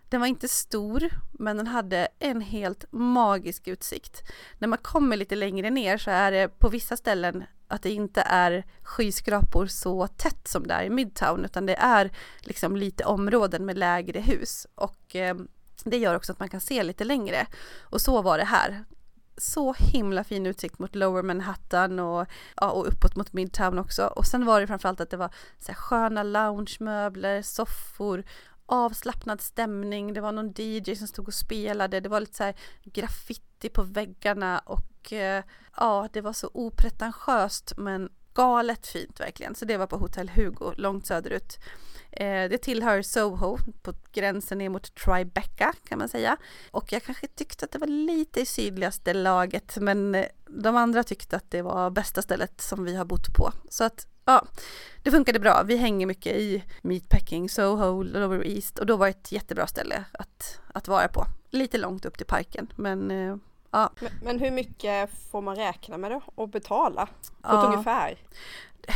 Den 0.09 0.21
var 0.21 0.26
inte 0.26 0.49
stor, 0.49 1.11
men 1.33 1.57
den 1.57 1.66
hade 1.66 2.09
en 2.19 2.40
helt 2.40 2.85
magisk 2.90 3.69
utsikt. 3.69 4.23
När 4.59 4.69
man 4.69 4.78
kommer 4.78 5.16
lite 5.16 5.37
längre 5.37 5.71
ner 5.71 5.99
så 5.99 6.11
är 6.11 6.33
det 6.33 6.49
på 6.59 6.69
vissa 6.69 6.97
ställen 6.97 7.45
att 7.69 7.83
det 7.83 7.90
inte 7.90 8.21
är 8.21 8.64
skyskrapor 8.83 9.66
så 9.66 10.07
tätt 10.07 10.49
som 10.49 10.66
det 10.66 10.75
är 10.75 10.85
i 10.85 10.90
Midtown, 10.90 11.45
utan 11.45 11.66
det 11.66 11.75
är 11.75 12.11
liksom 12.40 12.76
lite 12.76 13.04
områden 13.04 13.66
med 13.66 13.78
lägre 13.78 14.21
hus 14.21 14.66
och 14.75 15.16
eh, 15.16 15.37
det 15.85 15.97
gör 15.97 16.14
också 16.14 16.33
att 16.33 16.38
man 16.38 16.49
kan 16.49 16.61
se 16.61 16.83
lite 16.83 17.04
längre. 17.04 17.47
Och 17.80 18.00
så 18.00 18.23
var 18.23 18.38
det 18.38 18.45
här 18.45 18.85
så 19.37 19.72
himla 19.72 20.25
fin 20.25 20.46
utsikt 20.46 20.78
mot 20.78 20.94
Lower 20.94 21.22
Manhattan 21.22 21.99
och, 21.99 22.26
ja, 22.56 22.70
och 22.70 22.88
uppåt 22.88 23.16
mot 23.16 23.32
Midtown 23.32 23.78
också. 23.78 24.06
Och 24.06 24.26
sen 24.26 24.44
var 24.44 24.60
det 24.60 24.66
framförallt 24.66 25.00
att 25.00 25.10
det 25.10 25.16
var 25.16 25.34
så 25.58 25.72
här 25.72 25.75
sköna 25.75 26.22
loungemöbler, 26.22 27.42
soffor, 27.42 28.25
avslappnad 28.66 29.40
stämning. 29.40 30.14
Det 30.14 30.20
var 30.20 30.32
någon 30.32 30.52
DJ 30.56 30.94
som 30.94 31.06
stod 31.06 31.28
och 31.28 31.34
spelade. 31.34 32.00
Det 32.00 32.08
var 32.08 32.20
lite 32.20 32.37
så 32.37 32.44
här 32.44 32.54
graffiti 32.84 33.68
på 33.68 33.82
väggarna 33.82 34.58
och 34.58 35.12
eh, 35.12 35.44
ja, 35.76 36.08
det 36.12 36.20
var 36.20 36.32
så 36.32 36.50
opretentiöst 36.54 37.72
men 37.76 38.08
galet 38.40 38.87
fint 38.87 39.20
verkligen. 39.20 39.54
Så 39.54 39.64
det 39.64 39.76
var 39.76 39.87
på 39.87 39.97
Hotell 39.97 40.28
Hugo 40.28 40.73
långt 40.76 41.06
söderut. 41.06 41.59
Eh, 42.12 42.49
det 42.50 42.59
tillhör 42.59 43.02
Soho, 43.02 43.59
på 43.82 43.92
gränsen 44.12 44.59
ner 44.59 44.68
mot 44.68 44.94
Tribeca 44.94 45.73
kan 45.88 45.99
man 45.99 46.09
säga. 46.09 46.37
Och 46.70 46.92
jag 46.92 47.02
kanske 47.02 47.26
tyckte 47.26 47.64
att 47.64 47.70
det 47.70 47.78
var 47.78 47.87
lite 47.87 48.40
i 48.40 48.47
sydligaste 48.47 49.14
laget, 49.14 49.76
men 49.76 50.14
eh, 50.14 50.26
de 50.47 50.76
andra 50.76 51.02
tyckte 51.02 51.37
att 51.37 51.50
det 51.50 51.62
var 51.62 51.90
bästa 51.90 52.23
stället 52.23 52.61
som 52.61 52.85
vi 52.85 52.97
har 52.97 53.04
bott 53.04 53.35
på. 53.37 53.52
Så 53.68 53.85
att 53.85 54.06
ja, 54.25 54.47
det 55.02 55.11
funkade 55.11 55.40
bra. 55.40 55.62
Vi 55.66 55.76
hänger 55.76 56.06
mycket 56.06 56.37
i 56.37 56.64
Meatpacking, 56.82 57.49
Soho, 57.49 58.02
Lower 58.02 58.47
East 58.47 58.78
och 58.78 58.86
då 58.86 58.97
var 58.97 59.06
det 59.06 59.10
ett 59.10 59.32
jättebra 59.32 59.67
ställe 59.67 60.04
att, 60.12 60.60
att 60.75 60.88
vara 60.88 61.08
på. 61.08 61.26
Lite 61.50 61.78
långt 61.78 62.04
upp 62.04 62.17
till 62.17 62.26
parken, 62.26 62.73
men 62.76 63.10
eh, 63.10 63.36
ja. 63.71 63.93
Men, 64.00 64.11
men, 64.23 64.39
hur 64.39 64.50
mycket 64.50 65.11
får 65.30 65.41
man 65.41 65.56
räkna 65.56 65.99
med 65.99 66.11
då 66.11 66.23
och 66.35 66.49
betala? 66.49 67.06
På 67.06 67.13
ja. 67.43 67.61
ett 67.61 67.73
ungefär? 67.73 68.19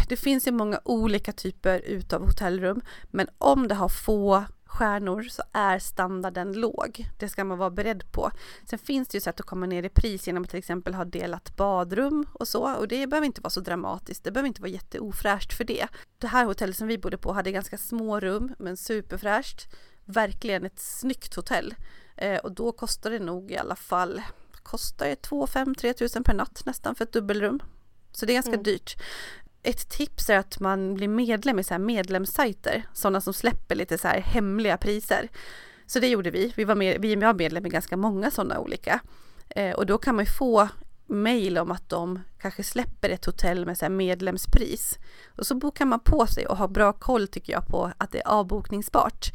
det 0.08 0.16
finns 0.16 0.46
ju 0.46 0.52
många 0.52 0.80
olika 0.84 1.32
typer 1.32 1.78
utav 1.78 2.26
hotellrum, 2.26 2.80
men 3.10 3.28
om 3.38 3.68
det 3.68 3.74
har 3.74 3.88
få 3.88 4.44
stjärnor 4.74 5.22
så 5.22 5.42
är 5.52 5.78
standarden 5.78 6.52
låg. 6.52 7.06
Det 7.18 7.28
ska 7.28 7.44
man 7.44 7.58
vara 7.58 7.70
beredd 7.70 8.12
på. 8.12 8.30
Sen 8.64 8.78
finns 8.78 9.08
det 9.08 9.16
ju 9.16 9.20
sätt 9.20 9.40
att 9.40 9.46
komma 9.46 9.66
ner 9.66 9.82
i 9.82 9.88
pris 9.88 10.26
genom 10.26 10.42
att 10.42 10.50
till 10.50 10.58
exempel 10.58 10.94
ha 10.94 11.04
delat 11.04 11.56
badrum 11.56 12.26
och 12.32 12.48
så 12.48 12.74
och 12.74 12.88
det 12.88 13.06
behöver 13.06 13.26
inte 13.26 13.40
vara 13.40 13.50
så 13.50 13.60
dramatiskt. 13.60 14.24
Det 14.24 14.30
behöver 14.30 14.48
inte 14.48 14.60
vara 14.60 14.70
jätteofräscht 14.70 15.52
för 15.52 15.64
det. 15.64 15.86
Det 16.18 16.26
här 16.26 16.44
hotellet 16.44 16.76
som 16.76 16.88
vi 16.88 16.98
bodde 16.98 17.18
på 17.18 17.32
hade 17.32 17.52
ganska 17.52 17.78
små 17.78 18.20
rum 18.20 18.54
men 18.58 18.76
superfräscht. 18.76 19.68
Verkligen 20.04 20.64
ett 20.64 20.80
snyggt 20.80 21.34
hotell 21.34 21.74
eh, 22.16 22.38
och 22.38 22.52
då 22.52 22.72
kostar 22.72 23.10
det 23.10 23.18
nog 23.18 23.50
i 23.50 23.56
alla 23.56 23.76
fall 23.76 24.22
kostar 24.64 25.06
det 25.06 25.22
2 25.22 25.46
5 25.46 25.74
3 25.74 25.92
tusen 25.92 26.24
per 26.24 26.34
natt 26.34 26.62
nästan 26.66 26.94
för 26.94 27.04
ett 27.04 27.12
dubbelrum. 27.12 27.62
Så 28.12 28.26
det 28.26 28.32
är 28.32 28.34
ganska 28.34 28.52
mm. 28.52 28.62
dyrt 28.62 28.96
ett 29.64 29.88
tips 29.88 30.30
är 30.30 30.38
att 30.38 30.60
man 30.60 30.94
blir 30.94 31.08
medlem 31.08 31.58
i 31.58 31.64
så 31.64 31.74
här 31.74 31.78
medlemssajter, 31.78 32.82
sådana 32.92 33.20
som 33.20 33.34
släpper 33.34 33.74
lite 33.74 33.98
så 33.98 34.08
här 34.08 34.20
hemliga 34.20 34.76
priser. 34.76 35.28
Så 35.86 35.98
det 35.98 36.08
gjorde 36.08 36.30
vi. 36.30 36.52
Vi 36.56 36.64
var, 36.64 36.74
med, 36.74 37.00
vi 37.00 37.14
var 37.14 37.34
medlem 37.34 37.66
i 37.66 37.68
ganska 37.68 37.96
många 37.96 38.30
sådana 38.30 38.58
olika. 38.58 39.00
Eh, 39.48 39.74
och 39.74 39.86
då 39.86 39.98
kan 39.98 40.14
man 40.14 40.24
ju 40.24 40.30
få 40.30 40.68
mail 41.06 41.58
om 41.58 41.70
att 41.70 41.88
de 41.88 42.20
kanske 42.38 42.62
släpper 42.62 43.10
ett 43.10 43.24
hotell 43.24 43.66
med 43.66 43.78
så 43.78 43.88
medlemspris. 43.88 44.98
Och 45.26 45.46
så 45.46 45.54
bokar 45.54 45.84
man 45.84 46.00
på 46.00 46.26
sig 46.26 46.46
och 46.46 46.56
har 46.56 46.68
bra 46.68 46.92
koll 46.92 47.28
tycker 47.28 47.52
jag 47.52 47.66
på 47.66 47.92
att 47.98 48.12
det 48.12 48.18
är 48.18 48.28
avbokningsbart. 48.28 49.32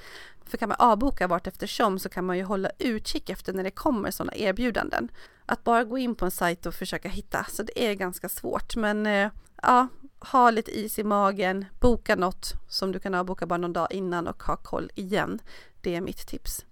För 0.49 0.57
kan 0.57 0.69
man 0.69 0.77
avboka 0.79 1.27
vart 1.27 1.47
eftersom 1.47 1.99
så 1.99 2.09
kan 2.09 2.25
man 2.25 2.37
ju 2.37 2.43
hålla 2.43 2.69
utkik 2.79 3.29
efter 3.29 3.53
när 3.53 3.63
det 3.63 3.71
kommer 3.71 4.11
sådana 4.11 4.35
erbjudanden. 4.35 5.11
Att 5.45 5.63
bara 5.63 5.83
gå 5.83 5.97
in 5.97 6.15
på 6.15 6.25
en 6.25 6.31
sajt 6.31 6.65
och 6.65 6.73
försöka 6.73 7.09
hitta, 7.09 7.45
så 7.49 7.63
det 7.63 7.85
är 7.87 7.93
ganska 7.93 8.29
svårt. 8.29 8.75
Men 8.75 9.05
eh, 9.05 9.29
ja, 9.61 9.87
ha 10.19 10.51
lite 10.51 10.79
is 10.79 10.99
i 10.99 11.03
magen, 11.03 11.65
boka 11.79 12.15
något 12.15 12.53
som 12.69 12.91
du 12.91 12.99
kan 12.99 13.15
avboka 13.15 13.45
bara 13.45 13.57
någon 13.57 13.73
dag 13.73 13.87
innan 13.91 14.27
och 14.27 14.43
ha 14.43 14.55
koll 14.55 14.91
igen. 14.95 15.39
Det 15.81 15.95
är 15.95 16.01
mitt 16.01 16.27
tips. 16.27 16.65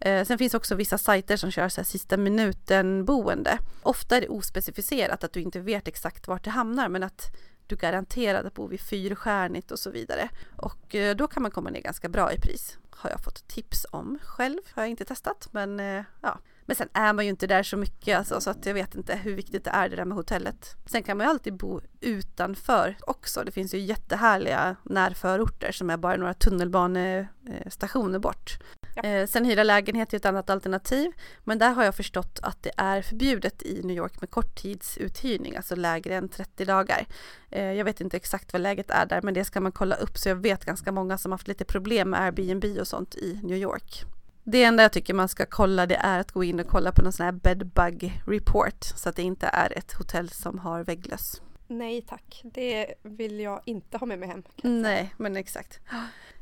Eh, 0.00 0.24
sen 0.24 0.38
finns 0.38 0.54
också 0.54 0.74
vissa 0.74 0.98
sajter 0.98 1.36
som 1.36 1.50
kör 1.50 1.68
så 1.68 1.80
här 1.80 1.86
sista 1.86 2.16
minuten 2.16 3.04
boende. 3.04 3.58
Ofta 3.82 4.16
är 4.16 4.20
det 4.20 4.28
ospecificerat 4.28 5.24
att 5.24 5.32
du 5.32 5.40
inte 5.40 5.60
vet 5.60 5.88
exakt 5.88 6.28
vart 6.28 6.44
det 6.44 6.50
hamnar 6.50 6.88
men 6.88 7.02
att 7.02 7.36
du 7.70 7.76
garanterat 7.76 8.46
att 8.46 8.54
bo 8.54 8.66
vid 8.66 8.80
fyrstjärnigt 8.80 9.70
och 9.70 9.78
så 9.78 9.90
vidare. 9.90 10.28
Och 10.56 10.94
eh, 10.94 11.16
då 11.16 11.28
kan 11.28 11.42
man 11.42 11.50
komma 11.50 11.70
ner 11.70 11.80
ganska 11.80 12.08
bra 12.08 12.32
i 12.32 12.38
pris. 12.38 12.78
Har 12.90 13.10
jag 13.10 13.24
fått 13.24 13.48
tips 13.48 13.86
om 13.90 14.18
själv, 14.22 14.58
har 14.72 14.82
jag 14.82 14.90
inte 14.90 15.04
testat 15.04 15.48
men 15.50 15.80
eh, 15.80 16.04
ja, 16.20 16.38
men 16.70 16.76
sen 16.76 16.88
är 16.92 17.12
man 17.12 17.24
ju 17.24 17.30
inte 17.30 17.46
där 17.46 17.62
så 17.62 17.76
mycket 17.76 18.18
alltså, 18.18 18.40
så 18.40 18.50
att 18.50 18.66
jag 18.66 18.74
vet 18.74 18.94
inte 18.94 19.16
hur 19.16 19.34
viktigt 19.34 19.64
det 19.64 19.70
är 19.70 19.88
det 19.88 19.96
där 19.96 20.04
med 20.04 20.16
hotellet. 20.16 20.76
Sen 20.86 21.02
kan 21.02 21.16
man 21.16 21.26
ju 21.26 21.30
alltid 21.30 21.56
bo 21.56 21.80
utanför 22.00 22.96
också. 23.00 23.44
Det 23.44 23.52
finns 23.52 23.74
ju 23.74 23.78
jättehärliga 23.78 24.76
närförorter 24.82 25.72
som 25.72 25.90
är 25.90 25.96
bara 25.96 26.16
några 26.16 26.34
tunnelbanestationer 26.34 28.18
bort. 28.18 28.58
Ja. 28.94 29.02
Eh, 29.02 29.26
sen 29.26 29.44
hyra 29.44 29.62
lägenhet 29.62 30.12
är 30.12 30.16
ett 30.16 30.26
annat 30.26 30.50
alternativ. 30.50 31.12
Men 31.44 31.58
där 31.58 31.70
har 31.70 31.84
jag 31.84 31.94
förstått 31.94 32.38
att 32.42 32.62
det 32.62 32.72
är 32.76 33.02
förbjudet 33.02 33.62
i 33.62 33.82
New 33.82 33.96
York 33.96 34.20
med 34.20 34.30
korttidsuthyrning, 34.30 35.56
alltså 35.56 35.76
lägre 35.76 36.14
än 36.14 36.28
30 36.28 36.64
dagar. 36.64 37.06
Eh, 37.50 37.72
jag 37.72 37.84
vet 37.84 38.00
inte 38.00 38.16
exakt 38.16 38.52
vad 38.52 38.62
läget 38.62 38.90
är 38.90 39.06
där, 39.06 39.22
men 39.22 39.34
det 39.34 39.44
ska 39.44 39.60
man 39.60 39.72
kolla 39.72 39.96
upp. 39.96 40.18
Så 40.18 40.28
jag 40.28 40.36
vet 40.36 40.64
ganska 40.64 40.92
många 40.92 41.18
som 41.18 41.32
haft 41.32 41.48
lite 41.48 41.64
problem 41.64 42.10
med 42.10 42.20
Airbnb 42.20 42.64
och 42.80 42.88
sånt 42.88 43.14
i 43.14 43.40
New 43.42 43.58
York. 43.58 44.04
Det 44.44 44.62
enda 44.62 44.82
jag 44.82 44.92
tycker 44.92 45.14
man 45.14 45.28
ska 45.28 45.46
kolla 45.46 45.86
det 45.86 45.96
är 45.96 46.18
att 46.18 46.32
gå 46.32 46.44
in 46.44 46.60
och 46.60 46.66
kolla 46.66 46.92
på 46.92 47.02
någon 47.02 47.12
sån 47.12 47.24
här 47.24 47.32
bedbug 47.32 48.22
report 48.26 48.84
så 48.84 49.08
att 49.08 49.16
det 49.16 49.22
inte 49.22 49.46
är 49.46 49.78
ett 49.78 49.92
hotell 49.92 50.28
som 50.28 50.58
har 50.58 50.84
vägglöss. 50.84 51.42
Nej 51.66 52.02
tack, 52.02 52.40
det 52.44 52.94
vill 53.02 53.40
jag 53.40 53.60
inte 53.64 53.98
ha 53.98 54.06
med 54.06 54.18
mig 54.18 54.28
hem. 54.28 54.42
Nej, 54.62 55.14
men 55.16 55.36
exakt. 55.36 55.80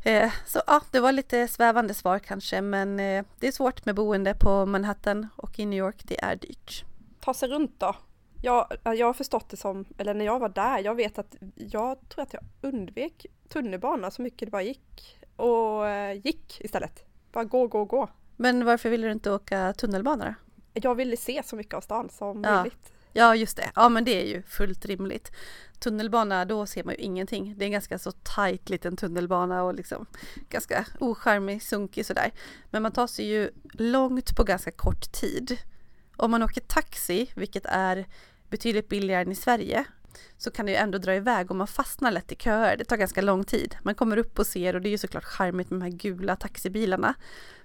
Eh, 0.04 0.32
så 0.46 0.60
ja, 0.66 0.80
det 0.90 1.00
var 1.00 1.12
lite 1.12 1.48
svävande 1.48 1.94
svar 1.94 2.18
kanske, 2.18 2.60
men 2.60 3.00
eh, 3.00 3.24
det 3.38 3.48
är 3.48 3.52
svårt 3.52 3.84
med 3.84 3.94
boende 3.94 4.34
på 4.34 4.66
Manhattan 4.66 5.28
och 5.36 5.58
i 5.58 5.66
New 5.66 5.78
York. 5.78 6.02
Det 6.04 6.20
är 6.20 6.36
dyrt. 6.36 6.84
Ta 7.20 7.34
sig 7.34 7.48
runt 7.48 7.80
då. 7.80 7.96
Jag, 8.42 8.66
jag 8.84 9.06
har 9.06 9.14
förstått 9.14 9.48
det 9.48 9.56
som, 9.56 9.84
eller 9.98 10.14
när 10.14 10.24
jag 10.24 10.38
var 10.38 10.48
där, 10.48 10.78
jag 10.78 10.94
vet 10.94 11.18
att 11.18 11.36
jag 11.54 12.08
tror 12.08 12.22
att 12.22 12.32
jag 12.32 12.42
undvek 12.60 13.26
tunnelbana 13.48 14.10
så 14.10 14.22
mycket 14.22 14.46
det 14.46 14.50
bara 14.50 14.62
gick 14.62 15.18
och 15.36 15.88
eh, 15.88 16.12
gick 16.24 16.60
istället. 16.60 17.07
Bara 17.32 17.44
gå, 17.44 17.66
gå, 17.66 17.84
gå. 17.84 18.08
Men 18.36 18.64
varför 18.64 18.90
ville 18.90 19.06
du 19.06 19.12
inte 19.12 19.30
åka 19.30 19.72
tunnelbana 19.72 20.24
då? 20.24 20.34
Jag 20.82 20.94
ville 20.94 21.16
se 21.16 21.42
så 21.44 21.56
mycket 21.56 21.74
av 21.74 21.80
stan 21.80 22.08
som 22.10 22.44
ja. 22.44 22.56
möjligt. 22.56 22.92
Ja, 23.12 23.34
just 23.34 23.56
det. 23.56 23.70
Ja, 23.74 23.88
men 23.88 24.04
det 24.04 24.22
är 24.22 24.26
ju 24.26 24.42
fullt 24.42 24.86
rimligt. 24.86 25.32
Tunnelbana, 25.78 26.44
då 26.44 26.66
ser 26.66 26.84
man 26.84 26.94
ju 26.94 27.00
ingenting. 27.00 27.54
Det 27.56 27.64
är 27.64 27.66
en 27.66 27.72
ganska 27.72 27.98
så 27.98 28.12
tajt 28.12 28.70
liten 28.70 28.96
tunnelbana 28.96 29.62
och 29.62 29.74
liksom 29.74 30.06
ganska 30.48 30.86
ocharmig, 31.00 31.62
sunkig 31.62 32.06
sådär. 32.06 32.32
Men 32.70 32.82
man 32.82 32.92
tar 32.92 33.06
sig 33.06 33.26
ju 33.26 33.50
långt 33.72 34.36
på 34.36 34.44
ganska 34.44 34.70
kort 34.70 35.12
tid. 35.12 35.58
Om 36.16 36.30
man 36.30 36.42
åker 36.42 36.60
taxi, 36.60 37.30
vilket 37.34 37.66
är 37.66 38.06
betydligt 38.48 38.88
billigare 38.88 39.22
än 39.22 39.32
i 39.32 39.34
Sverige, 39.34 39.84
så 40.36 40.50
kan 40.50 40.66
det 40.66 40.72
ju 40.72 40.78
ändå 40.78 40.98
dra 40.98 41.14
iväg 41.14 41.50
och 41.50 41.56
man 41.56 41.66
fastnar 41.66 42.10
lätt 42.10 42.32
i 42.32 42.36
köer. 42.36 42.76
Det 42.76 42.84
tar 42.84 42.96
ganska 42.96 43.22
lång 43.22 43.44
tid. 43.44 43.76
Man 43.82 43.94
kommer 43.94 44.16
upp 44.16 44.38
och 44.38 44.46
ser 44.46 44.74
och 44.74 44.82
det 44.82 44.88
är 44.88 44.90
ju 44.90 44.98
såklart 44.98 45.24
charmigt 45.24 45.70
med 45.70 45.80
de 45.80 45.84
här 45.84 45.98
gula 45.98 46.36
taxibilarna. 46.36 47.14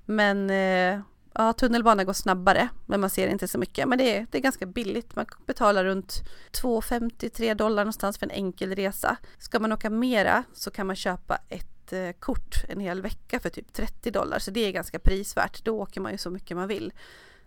Men 0.05 0.49
eh, 0.49 0.99
ja, 1.33 1.53
tunnelbanan 1.53 2.05
går 2.05 2.13
snabbare, 2.13 2.69
men 2.85 2.99
man 2.99 3.09
ser 3.09 3.27
inte 3.27 3.47
så 3.47 3.57
mycket. 3.57 3.87
Men 3.87 3.97
det 3.97 4.17
är, 4.17 4.27
det 4.31 4.37
är 4.37 4.41
ganska 4.41 4.65
billigt. 4.65 5.15
Man 5.15 5.25
betalar 5.45 5.85
runt 5.85 6.23
2,53 6.51 7.53
dollar 7.53 7.83
någonstans 7.83 8.17
för 8.17 8.25
en 8.25 8.31
enkel 8.31 8.75
resa. 8.75 9.17
Ska 9.37 9.59
man 9.59 9.71
åka 9.71 9.89
mera 9.89 10.43
så 10.53 10.71
kan 10.71 10.87
man 10.87 10.95
köpa 10.95 11.37
ett 11.49 11.93
eh, 11.93 12.11
kort 12.19 12.55
en 12.69 12.79
hel 12.79 13.01
vecka 13.01 13.39
för 13.39 13.49
typ 13.49 13.73
30 13.73 14.11
dollar, 14.11 14.39
så 14.39 14.51
det 14.51 14.59
är 14.59 14.71
ganska 14.71 14.99
prisvärt. 14.99 15.63
Då 15.65 15.79
åker 15.79 16.01
man 16.01 16.11
ju 16.11 16.17
så 16.17 16.29
mycket 16.29 16.57
man 16.57 16.67
vill. 16.67 16.93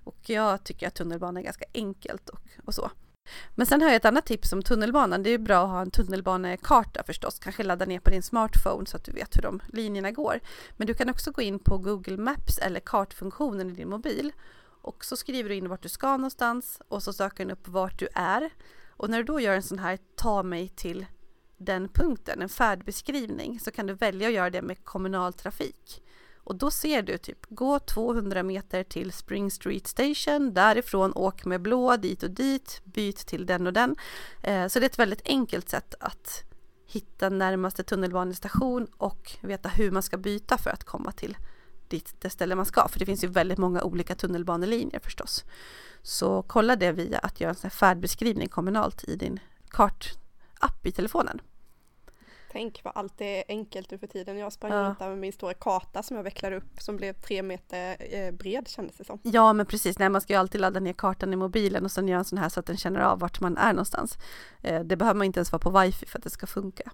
Och 0.04 0.18
jag 0.30 0.64
tycker 0.64 0.86
att 0.88 0.94
tunnelbanan 0.94 1.36
är 1.36 1.42
ganska 1.42 1.64
enkelt 1.74 2.28
och, 2.28 2.40
och 2.64 2.74
så. 2.74 2.90
Men 3.54 3.66
sen 3.66 3.80
har 3.80 3.88
jag 3.88 3.96
ett 3.96 4.04
annat 4.04 4.26
tips 4.26 4.52
om 4.52 4.62
tunnelbanan. 4.62 5.22
Det 5.22 5.30
är 5.30 5.38
bra 5.38 5.64
att 5.64 5.70
ha 5.70 5.80
en 5.80 5.90
tunnelbanekarta 5.90 7.02
förstås. 7.06 7.38
Kanske 7.38 7.62
ladda 7.62 7.84
ner 7.84 8.00
på 8.00 8.10
din 8.10 8.22
smartphone 8.22 8.86
så 8.86 8.96
att 8.96 9.04
du 9.04 9.12
vet 9.12 9.36
hur 9.36 9.42
de 9.42 9.60
linjerna 9.72 10.10
går. 10.10 10.40
Men 10.76 10.86
du 10.86 10.94
kan 10.94 11.10
också 11.10 11.30
gå 11.30 11.42
in 11.42 11.58
på 11.58 11.78
Google 11.78 12.16
Maps 12.16 12.58
eller 12.58 12.80
kartfunktionen 12.80 13.70
i 13.70 13.74
din 13.74 13.88
mobil. 13.88 14.32
Och 14.82 15.04
så 15.04 15.16
skriver 15.16 15.48
du 15.48 15.54
in 15.54 15.68
vart 15.68 15.82
du 15.82 15.88
ska 15.88 16.16
någonstans 16.16 16.82
och 16.88 17.02
så 17.02 17.12
söker 17.12 17.44
den 17.44 17.50
upp 17.50 17.68
vart 17.68 17.98
du 17.98 18.08
är. 18.14 18.50
Och 18.88 19.10
när 19.10 19.18
du 19.18 19.24
då 19.24 19.40
gör 19.40 19.54
en 19.54 19.62
sån 19.62 19.78
här 19.78 19.98
ta 20.14 20.42
mig 20.42 20.68
till 20.68 21.06
den 21.56 21.88
punkten, 21.88 22.42
en 22.42 22.48
färdbeskrivning, 22.48 23.60
så 23.60 23.70
kan 23.70 23.86
du 23.86 23.94
välja 23.94 24.28
att 24.28 24.34
göra 24.34 24.50
det 24.50 24.62
med 24.62 24.84
kommunal 24.84 25.32
trafik. 25.32 26.02
Och 26.46 26.56
då 26.56 26.70
ser 26.70 27.02
du 27.02 27.18
typ 27.18 27.46
gå 27.48 27.78
200 27.78 28.42
meter 28.42 28.82
till 28.82 29.12
Spring 29.12 29.50
Street 29.50 29.86
Station, 29.86 30.54
därifrån 30.54 31.12
åk 31.14 31.44
med 31.44 31.62
blå 31.62 31.96
dit 31.96 32.22
och 32.22 32.30
dit, 32.30 32.80
byt 32.84 33.16
till 33.16 33.46
den 33.46 33.66
och 33.66 33.72
den. 33.72 33.96
Eh, 34.42 34.66
så 34.66 34.78
det 34.78 34.84
är 34.84 34.90
ett 34.90 34.98
väldigt 34.98 35.28
enkelt 35.28 35.68
sätt 35.68 35.94
att 36.00 36.44
hitta 36.86 37.28
närmaste 37.28 37.82
tunnelbanestation 37.82 38.86
och 38.96 39.36
veta 39.40 39.68
hur 39.68 39.90
man 39.90 40.02
ska 40.02 40.16
byta 40.16 40.58
för 40.58 40.70
att 40.70 40.84
komma 40.84 41.12
till 41.12 41.36
dit 41.88 42.14
det 42.20 42.30
ställe 42.30 42.54
man 42.54 42.66
ska. 42.66 42.88
För 42.88 42.98
det 42.98 43.06
finns 43.06 43.24
ju 43.24 43.28
väldigt 43.28 43.58
många 43.58 43.82
olika 43.82 44.14
tunnelbanelinjer 44.14 45.00
förstås. 45.00 45.44
Så 46.02 46.42
kolla 46.42 46.76
det 46.76 46.92
via 46.92 47.18
att 47.18 47.40
göra 47.40 47.50
en 47.50 47.56
sån 47.56 47.70
färdbeskrivning 47.70 48.48
kommunalt 48.48 49.04
i 49.04 49.16
din 49.16 49.40
kartapp 49.68 50.86
i 50.86 50.92
telefonen. 50.92 51.40
Tänk 52.56 52.80
vad 52.84 52.92
allt 52.96 53.20
är 53.20 53.44
enkelt 53.48 53.90
nu 53.90 53.98
för 53.98 54.06
tiden. 54.06 54.38
Jag 54.38 54.52
sprang 54.52 54.72
ja. 54.72 54.78
runt 54.78 54.98
där 54.98 55.08
med 55.08 55.18
min 55.18 55.32
stora 55.32 55.54
karta 55.54 56.02
som 56.02 56.16
jag 56.16 56.24
vecklade 56.24 56.56
upp 56.56 56.80
som 56.80 56.96
blev 56.96 57.12
tre 57.12 57.42
meter 57.42 57.96
eh, 58.00 58.32
bred 58.32 58.68
kändes 58.68 58.96
det 58.96 59.04
som. 59.04 59.18
Ja 59.22 59.52
men 59.52 59.66
precis, 59.66 59.98
Nej, 59.98 60.08
man 60.08 60.20
ska 60.20 60.32
ju 60.32 60.38
alltid 60.38 60.60
ladda 60.60 60.80
ner 60.80 60.92
kartan 60.92 61.32
i 61.32 61.36
mobilen 61.36 61.84
och 61.84 61.92
sen 61.92 62.08
göra 62.08 62.18
en 62.18 62.24
sån 62.24 62.38
här 62.38 62.48
så 62.48 62.60
att 62.60 62.66
den 62.66 62.76
känner 62.76 63.00
av 63.00 63.18
vart 63.18 63.40
man 63.40 63.56
är 63.56 63.72
någonstans. 63.72 64.18
Eh, 64.62 64.80
det 64.80 64.96
behöver 64.96 65.18
man 65.18 65.24
inte 65.24 65.38
ens 65.38 65.52
vara 65.52 65.60
på 65.60 65.80
wifi 65.80 66.06
för 66.06 66.18
att 66.18 66.24
det 66.24 66.30
ska 66.30 66.46
funka. 66.46 66.92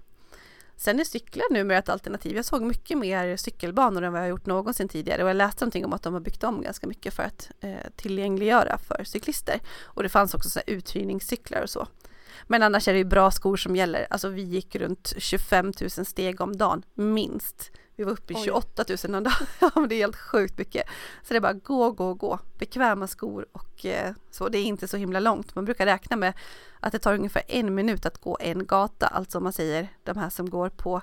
Sen 0.77 1.01
är 1.01 1.05
cyklar 1.05 1.53
numera 1.53 1.79
ett 1.79 1.89
alternativ. 1.89 2.37
Jag 2.37 2.45
såg 2.45 2.63
mycket 2.63 2.99
mer 2.99 3.37
cykelbanor 3.37 4.03
än 4.03 4.13
vad 4.13 4.23
jag 4.23 4.29
gjort 4.29 4.47
någonsin 4.47 4.89
tidigare 4.89 5.23
och 5.23 5.29
jag 5.29 5.37
läste 5.37 5.65
någonting 5.65 5.85
om 5.85 5.93
att 5.93 6.03
de 6.03 6.15
har 6.15 6.21
byggt 6.21 6.45
om 6.45 6.63
ganska 6.63 6.87
mycket 6.87 7.15
för 7.15 7.23
att 7.23 7.51
eh, 7.61 7.77
tillgängliggöra 7.97 8.79
för 8.79 9.05
cyklister. 9.05 9.61
Och 9.83 10.03
det 10.03 10.09
fanns 10.09 10.35
också 10.35 10.51
så 10.51 10.61
här 10.67 10.75
uthyrningscyklar 10.75 11.63
och 11.63 11.71
så. 11.71 11.87
Men 12.47 12.63
annars 12.63 12.89
är 12.89 12.93
det 12.93 12.99
ju 12.99 13.05
bra 13.05 13.31
skor 13.31 13.57
som 13.57 13.77
gäller. 13.77 14.07
Alltså 14.11 14.29
vi 14.29 14.43
gick 14.43 14.77
runt 14.77 15.13
25 15.17 15.73
000 15.81 15.91
steg 15.91 16.41
om 16.41 16.57
dagen, 16.57 16.83
minst. 16.95 17.71
Vi 17.97 18.05
var 18.05 18.13
uppe 18.13 18.33
i 18.33 18.37
28 18.37 18.85
000 19.05 19.15
om 19.15 19.25
dagen. 19.25 19.89
Det 19.89 19.95
är 19.95 19.99
helt 19.99 20.17
sjukt 20.17 20.59
mycket. 20.59 20.87
Så 21.23 21.35
det 21.35 21.37
är 21.37 21.41
bara 21.41 21.53
gå, 21.53 21.91
gå, 21.91 22.15
gå. 22.15 22.39
Bekväma 22.59 23.07
skor 23.07 23.47
och 23.53 23.87
eh, 23.87 24.15
så. 24.31 24.49
Det 24.49 24.59
är 24.59 24.65
inte 24.65 24.89
så 24.89 24.97
himla 24.97 25.21
långt. 25.21 25.55
Man 25.55 25.65
brukar 25.65 25.87
räkna 25.87 26.17
med 26.17 26.35
att 26.81 26.93
det 26.93 26.99
tar 26.99 27.15
ungefär 27.15 27.43
en 27.49 27.75
minut 27.75 28.07
att 28.07 28.19
gå 28.19 28.39
en 28.41 28.67
gata. 28.67 29.07
Alltså 29.07 29.39
om 29.39 29.45
man 29.45 29.53
säger 29.53 29.89
de 30.05 30.17
här 30.17 30.31
som 30.31 30.51
går 30.51 30.69
på 30.69 31.03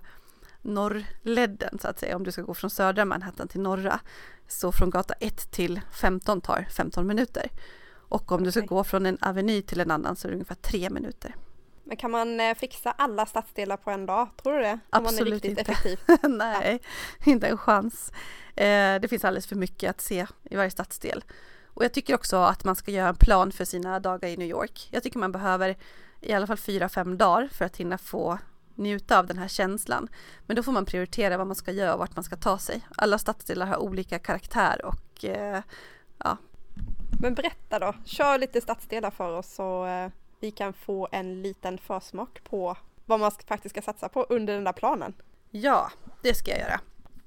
norrledden 0.61 1.79
så 1.81 1.87
att 1.87 1.99
säga. 1.99 2.15
Om 2.15 2.23
du 2.23 2.31
ska 2.31 2.41
gå 2.41 2.53
från 2.53 2.69
södra 2.69 3.05
Manhattan 3.05 3.47
till 3.47 3.61
norra. 3.61 3.99
Så 4.47 4.71
från 4.71 4.89
gata 4.89 5.13
1 5.13 5.51
till 5.51 5.81
15 5.91 6.41
tar 6.41 6.67
15 6.71 7.07
minuter. 7.07 7.49
Och 8.09 8.31
om 8.31 8.43
du 8.43 8.51
ska 8.51 8.61
gå 8.61 8.83
från 8.83 9.05
en 9.05 9.17
aveny 9.21 9.61
till 9.61 9.79
en 9.79 9.91
annan 9.91 10.15
så 10.15 10.27
är 10.27 10.29
det 10.29 10.35
ungefär 10.35 10.55
tre 10.55 10.89
minuter. 10.89 11.35
Men 11.83 11.97
kan 11.97 12.11
man 12.11 12.39
eh, 12.39 12.55
fixa 12.55 12.91
alla 12.91 13.25
stadsdelar 13.25 13.77
på 13.77 13.91
en 13.91 14.05
dag? 14.05 14.29
Tror 14.43 14.53
du 14.53 14.61
det? 14.61 14.79
Absolut 14.89 15.21
Om 15.21 15.25
man 15.25 15.27
är 15.27 15.31
riktigt 15.31 15.59
inte. 15.59 15.61
effektiv? 15.61 15.99
Nej, 16.29 16.79
ja. 17.25 17.31
inte 17.31 17.47
en 17.47 17.57
chans. 17.57 18.11
Eh, 18.55 19.01
det 19.01 19.09
finns 19.09 19.25
alldeles 19.25 19.47
för 19.47 19.55
mycket 19.55 19.89
att 19.89 20.01
se 20.01 20.27
i 20.43 20.55
varje 20.55 20.71
stadsdel. 20.71 21.23
Och 21.65 21.83
jag 21.83 21.93
tycker 21.93 22.15
också 22.15 22.37
att 22.37 22.63
man 22.63 22.75
ska 22.75 22.91
göra 22.91 23.09
en 23.09 23.15
plan 23.15 23.51
för 23.51 23.65
sina 23.65 23.99
dagar 23.99 24.29
i 24.29 24.37
New 24.37 24.47
York. 24.47 24.89
Jag 24.91 25.03
tycker 25.03 25.19
man 25.19 25.31
behöver 25.31 25.77
i 26.21 26.33
alla 26.33 26.47
fall 26.47 26.57
fyra, 26.57 26.89
fem 26.89 27.17
dagar 27.17 27.47
för 27.51 27.65
att 27.65 27.77
hinna 27.77 27.97
få 27.97 28.39
njuta 28.75 29.19
av 29.19 29.27
den 29.27 29.37
här 29.37 29.47
känslan. 29.47 30.07
Men 30.45 30.55
då 30.55 30.63
får 30.63 30.71
man 30.71 30.85
prioritera 30.85 31.37
vad 31.37 31.47
man 31.47 31.55
ska 31.55 31.71
göra 31.71 31.93
och 31.93 31.99
vart 31.99 32.15
man 32.15 32.23
ska 32.23 32.35
ta 32.35 32.57
sig. 32.57 32.87
Alla 32.95 33.17
stadsdelar 33.17 33.65
har 33.65 33.77
olika 33.77 34.19
karaktär 34.19 34.85
och 34.85 35.25
eh, 35.25 35.61
ja, 36.17 36.37
men 37.21 37.33
berätta 37.33 37.79
då, 37.79 37.93
kör 38.05 38.37
lite 38.37 38.61
stadsdelar 38.61 39.11
för 39.11 39.37
oss 39.37 39.53
så 39.53 39.85
eh, 39.85 40.09
vi 40.39 40.51
kan 40.51 40.73
få 40.73 41.07
en 41.11 41.41
liten 41.41 41.77
försmak 41.77 42.43
på 42.43 42.77
vad 43.05 43.19
man 43.19 43.31
faktiskt 43.47 43.73
ska 43.73 43.81
satsa 43.81 44.09
på 44.09 44.23
under 44.29 44.53
den 44.53 44.63
där 44.63 44.73
planen. 44.73 45.13
Ja, 45.49 45.91
det 46.21 46.33
ska 46.33 46.51
jag 46.51 46.59
göra. 46.59 46.79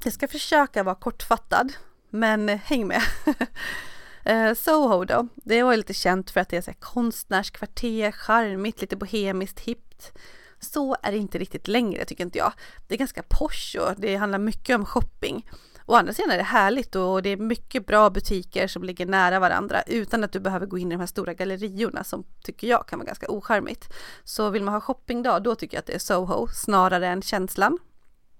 Jag 0.04 0.12
ska 0.12 0.28
försöka 0.28 0.82
vara 0.82 0.94
kortfattad, 0.94 1.72
men 2.10 2.48
häng 2.48 2.86
med. 2.86 3.02
Eh, 4.24 4.54
Soho 4.54 5.04
då, 5.04 5.28
det 5.34 5.62
var 5.62 5.76
lite 5.76 5.94
känt 5.94 6.30
för 6.30 6.40
att 6.40 6.48
det 6.48 6.56
är 6.56 6.60
så 6.60 6.70
här 6.70 6.78
konstnärskvarter, 6.80 8.12
charmigt, 8.12 8.80
lite 8.80 8.96
bohemiskt, 8.96 9.60
hippt. 9.60 10.12
Så 10.60 10.96
är 11.02 11.12
det 11.12 11.18
inte 11.18 11.38
riktigt 11.38 11.68
längre 11.68 12.04
tycker 12.04 12.24
inte 12.24 12.38
jag. 12.38 12.52
Det 12.88 12.94
är 12.94 12.98
ganska 12.98 13.22
posh 13.22 13.76
och 13.80 13.94
det 14.00 14.16
handlar 14.16 14.38
mycket 14.38 14.76
om 14.76 14.86
shopping. 14.86 15.46
Å 15.92 15.94
andra 15.94 16.12
sidan 16.12 16.30
är 16.30 16.36
det 16.36 16.42
härligt 16.42 16.94
och 16.96 17.22
det 17.22 17.30
är 17.30 17.36
mycket 17.36 17.86
bra 17.86 18.10
butiker 18.10 18.66
som 18.66 18.84
ligger 18.84 19.06
nära 19.06 19.40
varandra 19.40 19.82
utan 19.82 20.24
att 20.24 20.32
du 20.32 20.40
behöver 20.40 20.66
gå 20.66 20.78
in 20.78 20.92
i 20.92 20.94
de 20.94 21.00
här 21.00 21.06
stora 21.06 21.34
galleriorna 21.34 22.04
som 22.04 22.24
tycker 22.42 22.66
jag 22.66 22.86
kan 22.86 22.98
vara 22.98 23.06
ganska 23.06 23.30
ocharmigt. 23.30 23.92
Så 24.24 24.50
vill 24.50 24.62
man 24.62 24.74
ha 24.74 24.80
shoppingdag 24.80 25.42
då 25.42 25.54
tycker 25.54 25.76
jag 25.76 25.80
att 25.80 25.86
det 25.86 25.94
är 25.94 25.98
Soho 25.98 26.48
snarare 26.48 27.08
än 27.08 27.22
känslan. 27.22 27.78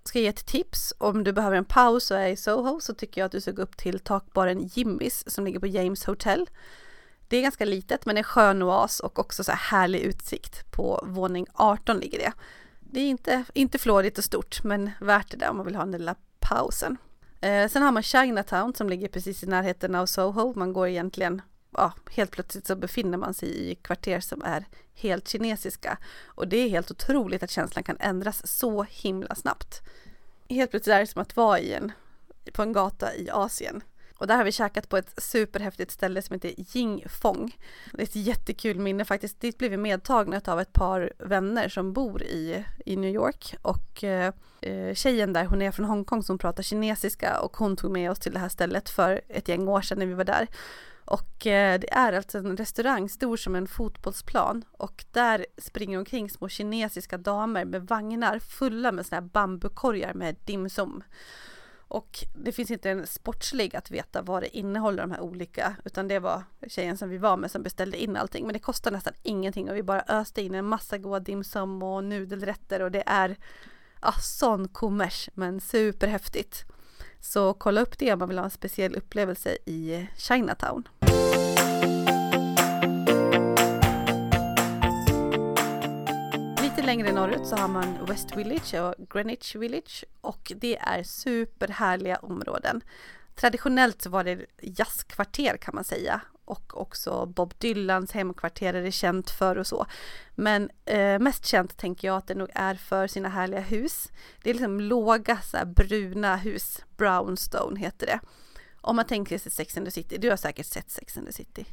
Ska 0.05 0.19
jag 0.19 0.23
ge 0.23 0.29
ett 0.29 0.47
tips 0.47 0.95
om 0.99 1.25
du 1.25 1.33
behöver 1.33 1.57
en 1.57 1.65
paus 1.65 2.11
och 2.11 2.19
är 2.19 2.29
i 2.29 2.37
Soho 2.37 2.81
så 2.81 2.95
tycker 2.95 3.21
jag 3.21 3.27
att 3.27 3.33
du 3.33 3.41
ska 3.41 3.51
gå 3.51 3.63
upp 3.63 3.77
till 3.77 4.01
takbaren 4.01 4.71
Jimmys 4.75 5.35
som 5.35 5.45
ligger 5.45 5.61
på 5.61 5.67
James 5.67 6.05
Hotel. 6.05 6.51
Det 7.29 7.37
är 7.37 7.43
ganska 7.43 7.65
litet 7.65 8.07
men 8.07 8.17
en 8.17 8.25
skön 8.25 8.63
oas 8.63 9.01
och 9.01 9.19
också 9.19 9.45
så 9.45 9.53
här 9.53 9.59
härlig 9.59 10.01
utsikt. 10.01 10.71
På 10.71 11.05
våning 11.07 11.47
18 11.55 11.99
ligger 11.99 12.19
det. 12.19 12.33
Det 12.81 13.01
är 13.01 13.09
inte, 13.09 13.45
inte 13.55 13.79
flådigt 13.79 14.19
och 14.19 14.25
stort 14.25 14.65
men 14.65 14.91
värt 15.01 15.31
det 15.31 15.37
där 15.37 15.51
om 15.51 15.57
man 15.57 15.67
vill 15.67 15.77
ha 15.77 15.83
den 15.83 15.93
lilla 15.93 16.15
pausen. 16.41 16.99
Eh, 17.43 17.69
sen 17.69 17.83
har 17.83 17.93
man 17.93 18.03
Chinatown 18.03 18.75
som 18.75 18.89
ligger 18.89 19.09
precis 19.09 19.43
i 19.43 19.47
närheten 19.47 19.95
av 19.95 20.07
Soho. 20.07 20.53
Man 20.57 20.73
går 20.73 20.89
egentligen, 20.89 21.43
ja, 21.71 21.93
helt 22.11 22.31
plötsligt 22.31 22.67
så 22.67 22.77
befinner 22.77 23.19
man 23.19 23.35
sig 23.35 23.71
i 23.71 23.75
kvarter 23.75 24.21
som 24.21 24.43
är 24.43 24.65
helt 24.95 25.29
kinesiska. 25.29 25.99
Och 26.25 26.49
det 26.49 26.57
är 26.57 26.69
helt 26.69 26.91
otroligt 26.91 27.43
att 27.43 27.51
känslan 27.51 27.85
kan 27.85 27.97
ändras 28.01 28.59
så 28.59 28.83
himla 28.83 29.35
snabbt. 29.35 29.81
Helt 30.49 30.71
plötsligt 30.71 30.95
är 30.95 31.01
det 31.01 31.07
som 31.07 31.23
att 31.23 31.37
vara 31.37 31.59
i 31.59 31.73
en, 31.73 31.93
på 32.53 32.63
en 32.63 32.73
gata 32.73 33.15
i 33.15 33.31
Asien. 33.31 33.83
Och 34.23 34.29
där 34.29 34.37
har 34.37 34.45
vi 34.45 34.53
käkat 34.53 34.89
på 34.89 34.97
ett 34.97 35.23
superhäftigt 35.23 35.91
ställe 35.91 36.23
som 36.23 36.35
heter 36.35 36.55
Jing 36.57 37.05
Fong. 37.09 37.57
Det 37.93 38.03
är 38.03 38.07
ett 38.07 38.17
jättekul 38.17 38.79
minne 38.79 39.05
faktiskt. 39.05 39.41
Dit 39.41 39.59
blev 39.59 39.71
vi 39.71 39.77
medtagna 39.77 40.41
av 40.47 40.61
ett 40.61 40.73
par 40.73 41.13
vänner 41.19 41.69
som 41.69 41.93
bor 41.93 42.23
i, 42.23 42.65
i 42.87 42.97
New 42.97 43.15
York. 43.15 43.55
Och 43.63 44.05
eh, 44.05 44.33
eh, 44.61 44.95
tjejen 44.95 45.33
där, 45.33 45.45
hon 45.45 45.63
är 45.63 45.71
från 45.71 45.87
Hongkong 45.87 46.23
som 46.23 46.39
pratar 46.39 46.63
kinesiska 46.63 47.41
och 47.41 47.57
hon 47.57 47.77
tog 47.77 47.91
med 47.91 48.11
oss 48.11 48.19
till 48.19 48.33
det 48.33 48.39
här 48.39 48.49
stället 48.49 48.91
för 48.91 49.21
ett 49.29 49.49
gäng 49.49 49.69
år 49.69 49.81
sedan 49.81 49.99
när 49.99 50.07
vi 50.07 50.15
var 50.15 50.25
där. 50.25 50.47
Och 51.05 51.47
eh, 51.47 51.81
det 51.81 51.93
är 51.93 52.13
alltså 52.13 52.39
en 52.39 52.57
restaurang 52.57 53.09
stor 53.09 53.37
som 53.37 53.55
en 53.55 53.67
fotbollsplan 53.67 54.65
och 54.73 55.05
där 55.13 55.47
springer 55.59 55.99
omkring 55.99 56.31
små 56.31 56.49
kinesiska 56.49 57.19
damer 57.19 57.65
med 57.65 57.83
vagnar 57.87 58.39
fulla 58.39 58.93
med 58.93 59.07
såna 59.07 59.21
här 59.21 59.29
bambukorgar 59.29 60.15
med 60.15 60.37
dimsum. 60.45 61.03
Och 61.93 62.25
det 62.35 62.53
finns 62.53 62.71
inte 62.71 62.91
en 62.91 63.07
sportslig 63.07 63.77
att 63.77 63.91
veta 63.91 64.23
vad 64.23 64.43
det 64.43 64.57
innehåller 64.57 65.03
de 65.03 65.11
här 65.11 65.21
olika, 65.21 65.77
utan 65.85 66.09
det 66.09 66.19
var 66.19 66.43
tjejen 66.67 66.99
som 66.99 67.09
vi 67.09 67.19
var 67.19 67.37
med 67.37 67.51
som 67.51 67.63
beställde 67.63 68.03
in 68.03 68.17
allting. 68.17 68.47
Men 68.47 68.53
det 68.53 68.59
kostar 68.59 68.91
nästan 68.91 69.13
ingenting 69.23 69.71
och 69.71 69.77
vi 69.77 69.83
bara 69.83 70.05
öste 70.09 70.43
in 70.43 70.55
en 70.55 70.65
massa 70.65 70.99
goda 70.99 71.21
dimsum 71.21 71.83
och 71.83 72.05
nudelrätter 72.05 72.83
och 72.83 72.91
det 72.91 73.03
är 73.07 73.37
ja, 74.03 74.13
sån 74.13 74.69
kommers, 74.69 75.29
men 75.35 75.61
superhäftigt. 75.61 76.65
Så 77.21 77.55
kolla 77.55 77.81
upp 77.81 77.99
det 77.99 78.13
om 78.13 78.19
man 78.19 78.29
vill 78.29 78.39
ha 78.39 78.45
en 78.45 78.51
speciell 78.51 78.97
upplevelse 78.97 79.57
i 79.67 80.07
Chinatown. 80.17 80.89
Lite 86.83 86.91
längre 86.97 87.13
norrut 87.13 87.47
så 87.47 87.57
har 87.57 87.69
man 87.69 88.07
West 88.07 88.37
Village 88.37 88.75
och 88.75 88.95
Greenwich 89.11 89.55
Village 89.55 90.05
och 90.21 90.53
det 90.57 90.79
är 90.79 91.03
superhärliga 91.03 92.17
områden. 92.17 92.81
Traditionellt 93.35 94.03
så 94.03 94.11
var 94.11 94.25
det 94.25 94.47
jazzkvarter 94.61 95.57
kan 95.57 95.75
man 95.75 95.85
säga 95.85 96.21
och 96.45 96.81
också 96.81 97.27
Bob 97.27 97.55
Dylans 97.59 98.13
hemkvarter 98.13 98.75
är 98.75 98.83
det 98.83 98.93
känt 98.93 99.31
för 99.31 99.59
och 99.59 99.67
så. 99.67 99.87
Men 100.35 100.71
eh, 100.85 101.19
mest 101.19 101.47
känt 101.47 101.77
tänker 101.77 102.09
jag 102.09 102.17
att 102.17 102.27
det 102.27 102.35
nog 102.35 102.49
är 102.55 102.75
för 102.75 103.07
sina 103.07 103.29
härliga 103.29 103.61
hus. 103.61 104.09
Det 104.43 104.51
är 104.51 104.55
liksom 104.55 104.81
låga 104.81 105.39
så 105.43 105.57
här, 105.57 105.65
bruna 105.65 106.37
hus, 106.37 106.85
brownstone 106.97 107.81
heter 107.81 108.07
det. 108.07 108.21
Om 108.81 108.97
man 108.97 109.07
tänker 109.07 109.39
sig 109.39 109.53
Sex 109.53 109.77
and 109.77 109.87
the 109.87 109.91
City, 109.91 110.19
du 110.19 110.31
har 110.31 110.37
säkert 110.37 110.67
sett 110.67 110.91
Sex 110.91 111.17
and 111.17 111.27
the 111.27 111.33
City. 111.33 111.67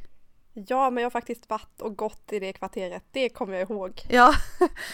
Ja, 0.67 0.89
men 0.89 1.01
jag 1.01 1.05
har 1.05 1.11
faktiskt 1.11 1.49
varit 1.49 1.81
och 1.81 1.97
gått 1.97 2.33
i 2.33 2.39
det 2.39 2.53
kvarteret, 2.53 3.03
det 3.11 3.29
kommer 3.29 3.53
jag 3.53 3.69
ihåg. 3.69 4.01
Ja, 4.09 4.33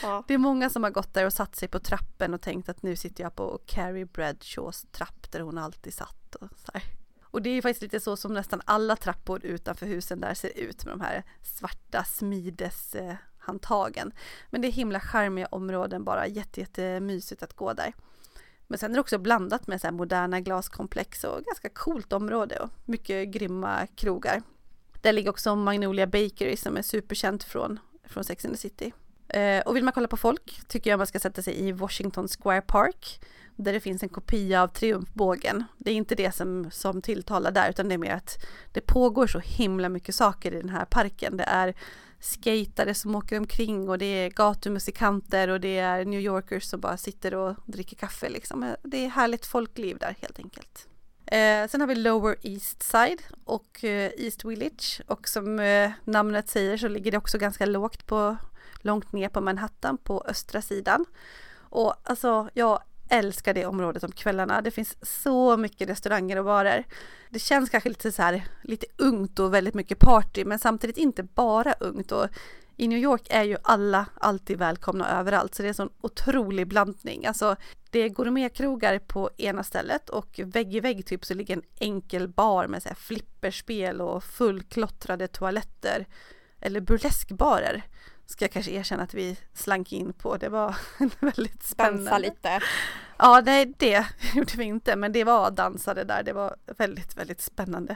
ja. 0.01 0.23
det 0.27 0.33
är 0.33 0.37
många 0.37 0.69
som 0.69 0.83
har 0.83 0.91
gått 0.91 1.13
där 1.13 1.25
och 1.25 1.33
satt 1.33 1.55
sig 1.55 1.67
på 1.67 1.79
trappen 1.79 2.33
och 2.33 2.41
tänkt 2.41 2.69
att 2.69 2.83
nu 2.83 2.95
sitter 2.95 3.23
jag 3.23 3.35
på 3.35 3.59
Carrie 3.65 4.05
Bradshaws 4.05 4.85
trapp 4.91 5.31
där 5.31 5.39
hon 5.39 5.57
alltid 5.57 5.93
satt 5.93 6.35
och 6.35 6.47
så 6.55 6.71
här. 6.73 6.83
Och 7.21 7.41
det 7.41 7.49
är 7.49 7.61
faktiskt 7.61 7.81
lite 7.81 7.99
så 7.99 8.17
som 8.17 8.33
nästan 8.33 8.61
alla 8.65 8.95
trappor 8.95 9.45
utanför 9.45 9.85
husen 9.85 10.19
där 10.19 10.33
ser 10.33 10.57
ut 10.57 10.85
med 10.85 10.93
de 10.93 11.01
här 11.01 11.23
svarta 11.41 12.03
smideshandtagen. 12.03 14.11
Men 14.49 14.61
det 14.61 14.67
är 14.67 14.71
himla 14.71 14.99
charmiga 14.99 15.45
områden 15.45 16.03
bara, 16.03 16.27
jätte, 16.27 16.59
jättemysigt 16.59 17.43
att 17.43 17.53
gå 17.53 17.73
där. 17.73 17.93
Men 18.67 18.79
sen 18.79 18.91
är 18.91 18.95
det 18.95 19.01
också 19.01 19.17
blandat 19.17 19.67
med 19.67 19.81
så 19.81 19.91
moderna 19.91 20.39
glaskomplex 20.39 21.23
och 21.23 21.43
ganska 21.43 21.69
coolt 21.69 22.13
område 22.13 22.59
och 22.59 22.69
mycket 22.85 23.27
grymma 23.27 23.87
krogar. 23.87 24.41
Där 25.05 25.13
ligger 25.13 25.29
också 25.29 25.55
Magnolia 25.55 26.07
Bakery 26.07 26.57
som 26.57 26.77
är 26.77 26.81
superkänt 26.81 27.43
från, 27.43 27.79
från 28.03 28.23
Sex 28.23 28.45
and 28.45 28.53
the 28.53 28.57
City. 28.57 28.93
Eh, 29.27 29.59
och 29.59 29.75
vill 29.75 29.83
man 29.83 29.93
kolla 29.93 30.07
på 30.07 30.17
folk 30.17 30.61
tycker 30.67 30.89
jag 30.89 30.97
man 30.97 31.07
ska 31.07 31.19
sätta 31.19 31.41
sig 31.41 31.67
i 31.67 31.71
Washington 31.71 32.27
Square 32.27 32.61
Park 32.61 33.21
där 33.55 33.73
det 33.73 33.79
finns 33.79 34.03
en 34.03 34.09
kopia 34.09 34.63
av 34.63 34.67
triumfbågen. 34.67 35.63
Det 35.77 35.91
är 35.91 35.95
inte 35.95 36.15
det 36.15 36.35
som, 36.35 36.71
som 36.71 37.01
tilltalar 37.01 37.51
där 37.51 37.69
utan 37.69 37.87
det 37.87 37.93
är 37.93 37.97
mer 37.97 38.11
att 38.11 38.45
det 38.71 38.81
pågår 38.81 39.27
så 39.27 39.39
himla 39.39 39.89
mycket 39.89 40.15
saker 40.15 40.51
i 40.51 40.61
den 40.61 40.69
här 40.69 40.85
parken. 40.85 41.37
Det 41.37 41.43
är 41.43 41.73
skatare 42.19 42.93
som 42.93 43.15
åker 43.15 43.37
omkring 43.37 43.89
och 43.89 43.97
det 43.97 44.05
är 44.05 44.29
gatumusikanter 44.29 45.47
och 45.47 45.61
det 45.61 45.77
är 45.77 46.05
New 46.05 46.19
Yorkers 46.19 46.63
som 46.63 46.79
bara 46.79 46.97
sitter 46.97 47.35
och 47.35 47.55
dricker 47.65 47.95
kaffe 47.95 48.29
liksom. 48.29 48.75
Det 48.83 49.05
är 49.05 49.09
härligt 49.09 49.45
folkliv 49.45 49.97
där 49.97 50.15
helt 50.21 50.39
enkelt. 50.39 50.87
Eh, 51.27 51.67
sen 51.67 51.81
har 51.81 51.87
vi 51.87 51.95
Lower 51.95 52.35
East 52.41 52.83
Side 52.83 53.21
och 53.43 53.83
eh, 53.83 54.11
East 54.17 54.45
Village 54.45 55.01
och 55.07 55.27
som 55.27 55.59
eh, 55.59 55.91
namnet 56.03 56.49
säger 56.49 56.77
så 56.77 56.87
ligger 56.87 57.11
det 57.11 57.17
också 57.17 57.37
ganska 57.37 57.65
lågt 57.65 58.07
på 58.07 58.37
långt 58.81 59.11
ner 59.11 59.29
på 59.29 59.41
Manhattan 59.41 59.97
på 59.97 60.23
östra 60.27 60.61
sidan. 60.61 61.05
Och 61.69 61.93
alltså 62.03 62.49
jag 62.53 62.79
älskar 63.09 63.53
det 63.53 63.65
området 63.65 64.03
om 64.03 64.11
kvällarna. 64.11 64.61
Det 64.61 64.71
finns 64.71 64.97
så 65.01 65.57
mycket 65.57 65.89
restauranger 65.89 66.37
och 66.37 66.45
barer. 66.45 66.85
Det 67.29 67.39
känns 67.39 67.69
kanske 67.69 67.89
lite 67.89 68.11
så 68.11 68.21
här 68.21 68.43
lite 68.63 68.85
ungt 68.97 69.39
och 69.39 69.53
väldigt 69.53 69.73
mycket 69.73 69.99
party 69.99 70.45
men 70.45 70.59
samtidigt 70.59 70.97
inte 70.97 71.23
bara 71.23 71.73
ungt 71.79 72.11
och 72.11 72.27
i 72.77 72.87
New 72.87 72.99
York 72.99 73.27
är 73.29 73.43
ju 73.43 73.57
alla 73.63 74.05
alltid 74.15 74.57
välkomna 74.57 75.19
överallt 75.19 75.55
så 75.55 75.61
det 75.61 75.67
är 75.67 75.69
en 75.69 75.73
sån 75.73 75.93
otrolig 76.01 76.67
blandning. 76.67 77.25
Alltså 77.25 77.55
det 77.89 77.99
är 77.99 78.09
gourmetkrogar 78.09 78.99
på 78.99 79.29
ena 79.37 79.63
stället 79.63 80.09
och 80.09 80.39
vägg 80.43 80.75
i 80.75 80.79
vägg 80.79 81.05
typ 81.05 81.25
så 81.25 81.33
ligger 81.33 81.55
en 81.55 81.63
enkel 81.79 82.27
bar 82.27 82.67
med 82.67 82.83
så 82.83 82.89
här 82.89 82.95
flipperspel 82.95 84.01
och 84.01 84.23
fullklottrade 84.23 85.27
toaletter 85.27 86.05
eller 86.59 86.81
burleskbarer 86.81 87.83
ska 88.25 88.45
jag 88.45 88.51
kanske 88.51 88.71
erkänna 88.71 89.03
att 89.03 89.13
vi 89.13 89.37
slank 89.53 89.93
in 89.93 90.13
på. 90.13 90.37
Det 90.37 90.49
var 90.49 90.75
väldigt 91.19 91.63
spännande. 91.63 92.03
Dansa 92.03 92.17
lite. 92.17 92.59
Ja, 93.17 93.41
nej, 93.45 93.73
det 93.77 94.05
gjorde 94.35 94.57
vi 94.57 94.63
inte, 94.63 94.95
men 94.95 95.11
det 95.11 95.23
var 95.23 95.51
dansade 95.51 96.03
där. 96.03 96.23
Det 96.23 96.33
var 96.33 96.55
väldigt, 96.77 97.17
väldigt 97.17 97.41
spännande. 97.41 97.95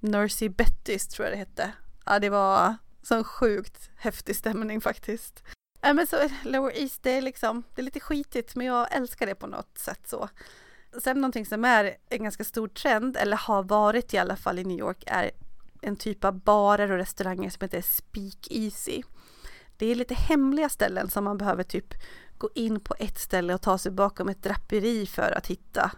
Nursey 0.00 0.48
Bettys 0.48 1.08
tror 1.08 1.26
jag 1.26 1.34
det 1.34 1.38
hette. 1.38 1.72
Ja, 2.06 2.18
det 2.18 2.30
var 2.30 2.76
sån 3.02 3.24
sjukt 3.24 3.90
häftig 3.96 4.36
stämning 4.36 4.80
faktiskt. 4.80 5.42
Ja, 5.80 5.92
men 5.92 6.06
så 6.06 6.16
Lower 6.44 6.78
East, 6.78 7.02
det 7.02 7.10
är 7.10 7.22
liksom, 7.22 7.62
det 7.74 7.80
är 7.80 7.84
lite 7.84 8.00
skitigt, 8.00 8.56
men 8.56 8.66
jag 8.66 8.94
älskar 8.94 9.26
det 9.26 9.34
på 9.34 9.46
något 9.46 9.78
sätt 9.78 10.08
så. 10.08 10.28
Sen 11.02 11.20
någonting 11.20 11.46
som 11.46 11.64
är 11.64 11.96
en 12.08 12.22
ganska 12.22 12.44
stor 12.44 12.68
trend, 12.68 13.16
eller 13.16 13.36
har 13.36 13.62
varit 13.62 14.14
i 14.14 14.18
alla 14.18 14.36
fall 14.36 14.58
i 14.58 14.64
New 14.64 14.78
York, 14.78 15.04
är 15.06 15.30
en 15.82 15.96
typ 15.96 16.24
av 16.24 16.40
barer 16.40 16.90
och 16.90 16.98
restauranger 16.98 17.50
som 17.50 17.60
heter 17.60 17.82
Speakeasy. 17.82 19.02
Det 19.76 19.86
är 19.86 19.94
lite 19.94 20.14
hemliga 20.14 20.68
ställen 20.68 21.10
som 21.10 21.24
man 21.24 21.38
behöver 21.38 21.62
typ 21.62 21.94
gå 22.38 22.50
in 22.54 22.80
på 22.80 22.94
ett 22.98 23.18
ställe 23.18 23.54
och 23.54 23.62
ta 23.62 23.78
sig 23.78 23.92
bakom 23.92 24.28
ett 24.28 24.42
draperi 24.42 25.06
för 25.06 25.32
att 25.32 25.46
hitta. 25.46 25.90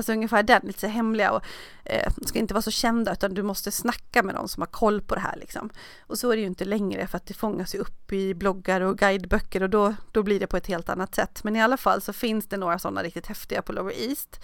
Alltså 0.00 0.12
ungefär 0.12 0.42
den, 0.42 0.60
lite 0.64 0.80
så 0.80 0.86
hemliga 0.86 1.32
och 1.32 1.44
eh, 1.84 2.12
ska 2.26 2.38
inte 2.38 2.54
vara 2.54 2.62
så 2.62 2.70
kända 2.70 3.12
utan 3.12 3.34
du 3.34 3.42
måste 3.42 3.70
snacka 3.70 4.22
med 4.22 4.34
någon 4.34 4.48
som 4.48 4.60
har 4.60 4.66
koll 4.66 5.00
på 5.00 5.14
det 5.14 5.20
här 5.20 5.36
liksom. 5.36 5.70
Och 6.00 6.18
så 6.18 6.30
är 6.30 6.36
det 6.36 6.40
ju 6.40 6.46
inte 6.46 6.64
längre 6.64 7.06
för 7.06 7.16
att 7.16 7.26
det 7.26 7.34
fångas 7.34 7.74
ju 7.74 7.78
upp 7.78 8.12
i 8.12 8.34
bloggar 8.34 8.80
och 8.80 8.98
guideböcker 8.98 9.62
och 9.62 9.70
då, 9.70 9.94
då 10.12 10.22
blir 10.22 10.40
det 10.40 10.46
på 10.46 10.56
ett 10.56 10.66
helt 10.66 10.88
annat 10.88 11.14
sätt. 11.14 11.44
Men 11.44 11.56
i 11.56 11.62
alla 11.62 11.76
fall 11.76 12.00
så 12.00 12.12
finns 12.12 12.46
det 12.48 12.56
några 12.56 12.78
sådana 12.78 13.02
riktigt 13.02 13.26
häftiga 13.26 13.62
på 13.62 13.72
Lower 13.72 13.92
East. 14.08 14.40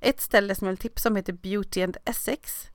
Ett 0.00 0.20
ställe 0.20 0.54
som 0.54 0.66
jag 0.66 0.72
vill 0.72 0.78
tipsa 0.78 1.08
om 1.08 1.16
heter 1.16 1.32
Beauty 1.32 1.82
and 1.82 1.96
Essex. 2.04 2.66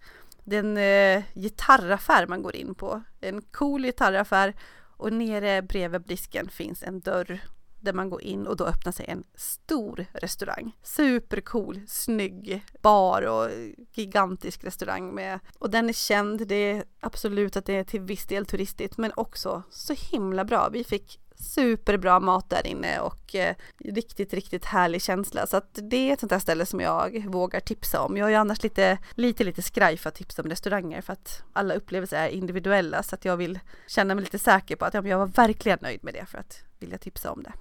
Det 0.44 0.56
är 0.56 0.60
en 0.60 0.78
eh, 0.78 1.24
gitarraffär 1.36 2.28
man 2.28 2.44
går 2.44 2.56
in 2.56 2.76
på. 2.76 3.02
En 3.22 3.42
cool 3.42 3.84
gitarraffär 3.84 4.54
och 4.98 5.14
nere 5.14 5.62
bredvid 5.62 6.02
disken 6.02 6.50
finns 6.50 6.84
en 6.84 7.00
dörr 7.00 7.42
där 7.84 7.94
man 7.94 8.10
går 8.10 8.22
in 8.22 8.48
och 8.48 8.58
då 8.58 8.66
öppnar 8.66 8.92
sig 8.92 9.06
en 9.10 9.24
stor 9.36 10.06
restaurang. 10.14 10.76
Supercool, 10.84 11.82
snygg 11.88 12.66
bar 12.82 13.22
och 13.22 13.50
gigantisk 13.94 14.64
restaurang 14.64 15.16
med 15.16 15.40
och 15.60 15.70
den 15.70 15.90
är 15.90 15.94
känd. 15.94 16.48
Det 16.48 16.56
är 16.56 16.84
absolut 17.00 17.58
att 17.58 17.66
det 17.66 17.74
är 17.74 17.84
till 17.84 18.02
viss 18.02 18.26
del 18.26 18.46
turistigt 18.46 18.98
men 18.98 19.12
också 19.16 19.64
så 19.70 19.94
himla 19.94 20.46
bra. 20.46 20.70
Vi 20.70 20.84
fick 20.84 21.20
superbra 21.36 22.20
mat 22.20 22.50
där 22.50 22.68
inne 22.68 23.00
och 23.00 23.36
eh, 23.36 23.56
riktigt, 23.78 24.34
riktigt 24.34 24.66
härlig 24.66 25.02
känsla. 25.02 25.48
Så 25.48 25.58
att 25.58 25.80
det 25.82 26.10
är 26.10 26.14
ett 26.14 26.20
sånt 26.20 26.30
där 26.30 26.40
ställe 26.40 26.66
som 26.66 26.80
jag 26.80 27.26
vågar 27.28 27.60
tipsa 27.60 28.02
om. 28.02 28.18
Jag 28.18 28.34
är 28.34 28.38
annars 28.38 28.64
lite, 28.64 28.98
lite, 29.12 29.44
lite 29.44 29.62
skraj 29.62 29.98
för 29.98 30.10
att 30.10 30.16
tipsa 30.16 30.42
om 30.42 30.50
restauranger 30.50 31.02
för 31.02 31.14
att 31.14 31.44
alla 31.54 31.74
upplevelser 31.74 32.18
är 32.18 32.28
individuella 32.28 33.04
så 33.04 33.16
att 33.16 33.26
jag 33.26 33.38
vill 33.38 33.60
känna 33.88 34.16
mig 34.16 34.24
lite 34.24 34.40
säker 34.40 34.76
på 34.76 34.86
att 34.86 34.94
jag 34.94 35.18
var 35.18 35.28
verkligen 35.28 35.80
nöjd 35.82 36.04
med 36.04 36.14
det 36.14 36.26
för 36.26 36.38
att 36.38 36.64
vilja 36.80 36.98
tipsa 36.98 37.32
om 37.32 37.44
det. 37.44 37.54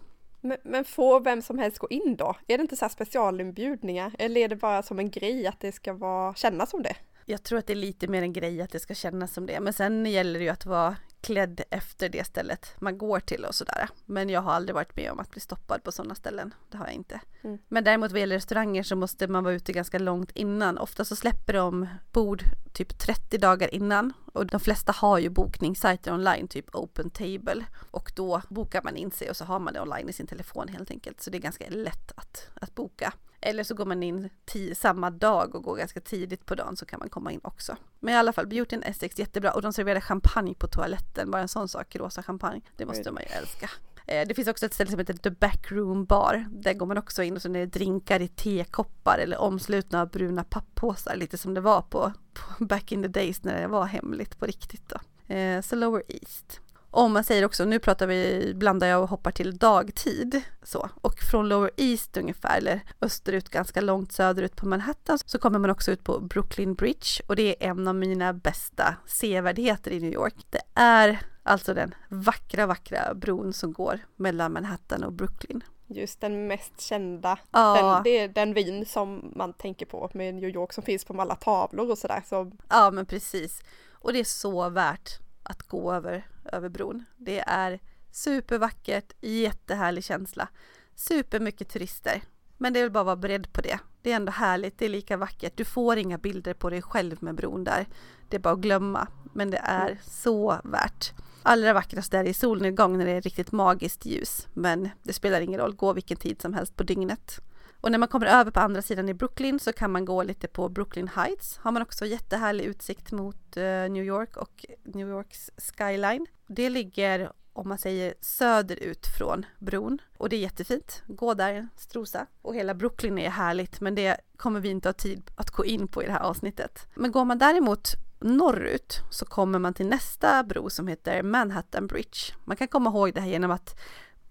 Men, 0.45 0.59
men 0.63 0.85
får 0.85 1.21
vem 1.21 1.43
som 1.43 1.59
helst 1.59 1.79
gå 1.79 1.89
in 1.89 2.17
då? 2.17 2.37
Är 2.47 2.59
det 2.59 2.63
inte 2.63 2.77
så 2.77 2.85
här 2.85 2.91
specialinbjudningar? 2.91 4.13
Eller 4.19 4.41
är 4.41 4.49
det 4.49 4.57
bara 4.57 4.83
som 4.83 4.99
en 4.99 5.11
grej 5.11 5.47
att 5.47 5.61
det 5.61 5.73
ska 5.73 5.93
vara, 5.93 6.35
kännas 6.35 6.71
som 6.71 6.83
det? 6.83 6.97
Jag 7.27 7.43
tror 7.43 7.59
att 7.59 7.67
det 7.67 7.73
är 7.73 7.75
lite 7.75 8.09
mer 8.09 8.23
en 8.23 8.33
grej 8.33 8.63
att 8.63 8.71
det 8.71 8.81
ska 8.81 8.95
kännas 8.95 9.33
som 9.33 9.47
det. 9.47 9.61
Men 9.61 9.73
sen 9.73 10.07
gäller 10.07 10.39
det 10.39 10.45
ju 10.45 10.51
att 10.51 10.67
vara 10.67 10.97
klädd 11.23 11.61
efter 11.71 12.09
det 12.09 12.25
stället 12.25 12.75
man 12.79 12.99
går 12.99 13.21
till 13.21 13.45
och 13.45 13.55
sådär. 13.55 13.89
Men 14.07 14.29
jag 14.29 14.41
har 14.41 14.53
aldrig 14.53 14.75
varit 14.75 14.97
med 14.97 15.13
om 15.13 15.19
att 15.19 15.31
bli 15.31 15.41
stoppad 15.41 15.83
på 15.83 15.93
sådana 15.93 16.15
ställen. 16.15 16.55
Det 16.71 16.77
har 16.77 16.87
jag 16.87 16.95
inte. 16.95 17.21
Mm. 17.43 17.59
Men 17.69 17.85
däremot 17.85 18.13
vad 18.13 18.21
gäller 18.21 18.37
restauranger 18.37 18.83
så 18.83 18.97
måste 18.97 19.29
man 19.29 19.45
vara 19.45 19.55
ute 19.55 19.73
ganska 19.73 19.99
långt 19.99 20.31
innan. 20.35 20.79
Ofta 20.79 21.05
så 21.05 21.17
släpper 21.17 21.53
de 21.53 21.89
bord 22.13 22.43
typ 22.73 22.99
30 22.99 23.39
dagar 23.39 23.75
innan 23.75 24.13
och 24.33 24.47
de 24.47 24.61
flesta 24.61 24.93
har 24.93 25.19
ju 25.19 25.29
bokningssajter 25.29 26.15
online, 26.15 26.49
typ 26.49 26.75
Open 26.75 27.11
Table 27.11 27.65
och 27.91 28.13
då 28.17 28.43
bokar 28.49 28.83
man 28.83 28.97
in 28.97 29.11
sig 29.11 29.31
och 29.31 29.37
så 29.37 29.45
har 29.45 29.59
man 29.59 29.73
det 29.75 29.81
online 29.81 30.09
i 30.09 30.13
sin 30.13 30.27
telefon 30.27 30.69
helt 30.69 30.91
enkelt. 30.91 31.21
Så 31.21 31.31
det 31.31 31.39
är 31.39 31.43
ganska 31.43 31.65
lätt 31.69 32.13
att, 32.17 32.49
att 32.55 32.75
boka. 32.75 33.13
Eller 33.43 33.65
så 33.65 33.75
går 33.75 33.85
man 33.85 34.03
in 34.03 34.31
samma 34.75 35.11
dag 35.11 35.55
och 35.55 35.63
går 35.63 35.77
ganska 35.77 36.01
tidigt 36.01 36.47
på 36.47 36.55
dagen 36.55 36.77
så 36.77 36.87
kan 36.87 36.99
man 36.99 37.09
komma 37.09 37.33
in 37.33 37.41
också. 37.45 37.77
Men 38.01 38.15
i 38.15 38.17
alla 38.17 38.33
fall, 38.33 38.47
Beauty 38.47 38.77
and 38.77 38.85
Essex 38.85 39.19
jättebra 39.19 39.53
och 39.53 39.63
de 39.63 39.73
serverade 39.73 40.01
champagne 40.01 40.55
på 40.55 40.67
toaletten, 40.67 41.31
bara 41.31 41.43
en 41.43 41.49
sån 41.49 41.69
sak, 41.69 41.97
rosa 41.97 42.23
champagne. 42.23 42.61
Det 42.77 42.87
måste 42.87 43.11
man 43.11 43.23
ju 43.23 43.29
älska. 43.37 43.71
Eh, 44.07 44.27
det 44.29 44.35
finns 44.35 44.49
också 44.49 44.67
ett 44.67 44.75
ställe 44.75 44.91
som 44.91 44.99
heter 44.99 45.15
The 45.15 45.31
Backroom 45.31 46.05
Bar. 46.05 46.47
Där 46.51 46.75
går 46.75 46.87
man 46.87 46.99
också 46.99 47.23
in 47.23 47.37
och 47.37 47.43
så 47.43 47.49
är 47.49 47.53
det 47.53 47.67
drinkar 47.67 48.21
i 48.21 48.29
tekoppar 48.29 49.19
eller 49.19 49.39
omslutna 49.39 50.01
av 50.01 50.11
bruna 50.11 50.45
papppåsar, 50.45 51.17
lite 51.17 51.39
som 51.39 51.55
det 51.55 51.61
var 51.61 51.83
på, 51.83 52.13
på 52.33 52.65
back 52.65 52.93
in 52.93 53.03
the 53.03 53.09
days 53.09 53.45
när 53.45 53.61
det 53.61 53.67
var 53.67 53.85
hemligt 53.85 54.39
på 54.39 54.47
riktigt 54.47 54.89
då. 54.89 55.35
Eh, 55.35 55.61
så 55.61 55.77
Lower 55.77 56.03
East. 56.09 56.61
Om 56.95 57.13
man 57.13 57.25
säger 57.25 57.45
också, 57.45 57.65
nu 57.65 57.79
pratar 57.79 58.07
vi, 58.07 58.53
blandar 58.55 58.87
jag 58.87 59.03
och 59.03 59.09
hoppar 59.09 59.31
till 59.31 59.59
dagtid. 59.59 60.43
Så. 60.63 60.91
Och 61.01 61.19
från 61.31 61.49
Lower 61.49 61.71
East 61.77 62.17
ungefär, 62.17 62.59
eller 62.59 62.81
österut 63.01 63.49
ganska 63.49 63.81
långt 63.81 64.13
söderut 64.13 64.57
på 64.57 64.67
Manhattan, 64.67 65.19
så 65.27 65.39
kommer 65.39 65.59
man 65.59 65.71
också 65.71 65.91
ut 65.91 66.05
på 66.05 66.19
Brooklyn 66.19 66.75
Bridge 66.75 67.23
och 67.27 67.37
det 67.37 67.65
är 67.65 67.69
en 67.71 67.89
av 67.89 67.95
mina 67.95 68.33
bästa 68.33 68.95
sevärdheter 69.07 69.91
i 69.91 70.01
New 70.01 70.13
York. 70.13 70.35
Det 70.51 70.61
är 70.75 71.19
alltså 71.43 71.75
den 71.75 71.95
vackra, 72.09 72.67
vackra 72.67 73.15
bron 73.15 73.53
som 73.53 73.73
går 73.73 74.01
mellan 74.17 74.53
Manhattan 74.53 75.05
och 75.05 75.13
Brooklyn. 75.13 75.65
Just 75.87 76.21
den 76.21 76.47
mest 76.47 76.81
kända, 76.81 77.39
ja. 77.51 77.75
den, 77.75 78.03
det 78.05 78.19
är 78.19 78.29
den 78.29 78.55
vin 78.55 78.87
som 78.87 79.33
man 79.37 79.53
tänker 79.53 79.87
på 79.87 80.11
med 80.15 80.35
New 80.35 80.51
York 80.51 80.73
som 80.73 80.85
finns 80.85 81.05
på 81.05 81.21
alla 81.21 81.37
tavlor 81.37 81.91
och 81.91 81.99
sådär. 81.99 82.23
Så. 82.29 82.53
Ja 82.69 82.91
men 82.91 83.07
precis. 83.07 83.63
Och 83.93 84.13
det 84.13 84.21
är 84.21 84.25
så 84.25 84.69
värt 84.69 85.19
att 85.53 85.63
gå 85.63 85.93
över, 85.93 86.27
över 86.53 86.69
bron. 86.69 87.05
Det 87.17 87.41
är 87.41 87.81
supervackert, 88.11 89.13
jättehärlig 89.21 90.05
känsla. 90.05 90.49
Supermycket 90.95 91.69
turister. 91.69 92.23
Men 92.59 92.73
det 92.73 92.79
är 92.79 92.85
väl 92.85 92.91
bara 92.91 93.01
att 93.01 93.07
vara 93.07 93.17
beredd 93.17 93.53
på 93.53 93.61
det. 93.61 93.79
Det 94.03 94.13
är 94.13 94.17
ändå 94.17 94.33
härligt, 94.33 94.79
det 94.79 94.85
är 94.85 94.89
lika 94.89 95.17
vackert. 95.17 95.53
Du 95.57 95.65
får 95.65 95.97
inga 95.99 96.19
bilder 96.19 96.55
på 96.55 96.71
dig 96.71 96.83
själv 96.83 97.17
med 97.21 97.35
bron 97.35 97.65
där. 97.65 97.87
Det 98.29 98.37
är 98.37 98.41
bara 98.41 98.55
att 98.55 98.61
glömma. 98.61 99.09
Men 99.33 99.51
det 99.51 99.61
är 99.65 99.87
mm. 99.87 99.99
så 100.03 100.61
värt. 100.65 101.13
Allra 101.43 101.73
vackrast 101.73 102.15
är 102.15 102.25
det 102.25 102.31
i 102.31 102.35
solnedgång 102.35 102.99
när 102.99 103.05
det 103.05 103.11
är 103.11 103.21
riktigt 103.21 103.53
magiskt 103.53 104.07
ljus. 104.07 104.49
Men 104.55 104.89
det 105.03 105.13
spelar 105.13 105.41
ingen 105.41 105.61
roll, 105.61 105.75
gå 105.75 105.93
vilken 105.93 106.17
tid 106.17 106.43
som 106.43 106.55
helst 106.55 106.77
på 106.77 106.83
dygnet. 106.83 107.41
Och 107.83 107.91
när 107.91 107.99
man 107.99 108.09
kommer 108.09 108.27
över 108.27 108.51
på 108.51 108.61
andra 108.61 108.83
sidan 108.83 109.09
i 109.09 109.15
Brooklyn 109.15 109.59
så 109.59 109.73
kan 109.73 109.91
man 109.91 110.05
gå 110.05 110.23
lite 110.23 110.49
på 110.49 110.69
Brooklyn 110.69 111.09
Heights. 111.09 111.59
Har 111.59 111.73
man 111.73 111.83
också 111.83 112.07
jättehärlig 112.07 112.65
utsikt 112.65 113.13
mot 113.13 113.57
eh, 113.57 113.63
New 113.65 114.05
York 114.05 114.37
och 114.37 114.67
New 114.85 115.09
Yorks 115.09 115.51
skyline. 115.57 116.27
Det 116.47 116.71
ligger 116.71 117.33
om 117.53 117.69
man 117.69 117.79
säger 117.79 118.15
söderut 118.21 119.07
från 119.19 119.47
bron. 119.59 119.99
Och 120.19 120.29
det 120.29 120.37
är 120.37 120.41
jättefint. 120.41 121.03
Gå 121.07 121.35
där, 121.35 121.69
strosa. 121.77 122.27
Och 122.43 122.55
hela 122.55 122.75
Brooklyn 122.75 123.19
är 123.19 123.31
härligt, 123.31 123.81
men 123.81 123.95
det 123.95 124.17
kommer 124.37 124.61
vi 124.61 124.69
inte 124.69 124.89
ha 124.89 124.93
tid 124.93 125.31
att 125.37 125.51
gå 125.51 125.65
in 125.65 125.89
på 125.89 126.03
i 126.03 126.07
det 126.07 126.13
här 126.13 126.21
avsnittet. 126.21 126.87
Men 126.95 127.13
går 127.13 127.25
man 127.25 127.39
däremot 127.39 127.89
norrut 128.21 129.01
så 129.11 129.25
kommer 129.25 129.59
man 129.59 129.75
till 129.75 129.87
nästa 129.87 130.45
bro 130.45 130.71
som 130.71 130.89
heter 130.89 131.23
Manhattan 131.23 131.87
Bridge. 131.87 132.35
Man 132.45 132.57
kan 132.57 132.69
komma 132.69 132.91
ihåg 132.91 133.15
det 133.15 133.21
här 133.21 133.29
genom 133.29 133.51
att 133.51 133.81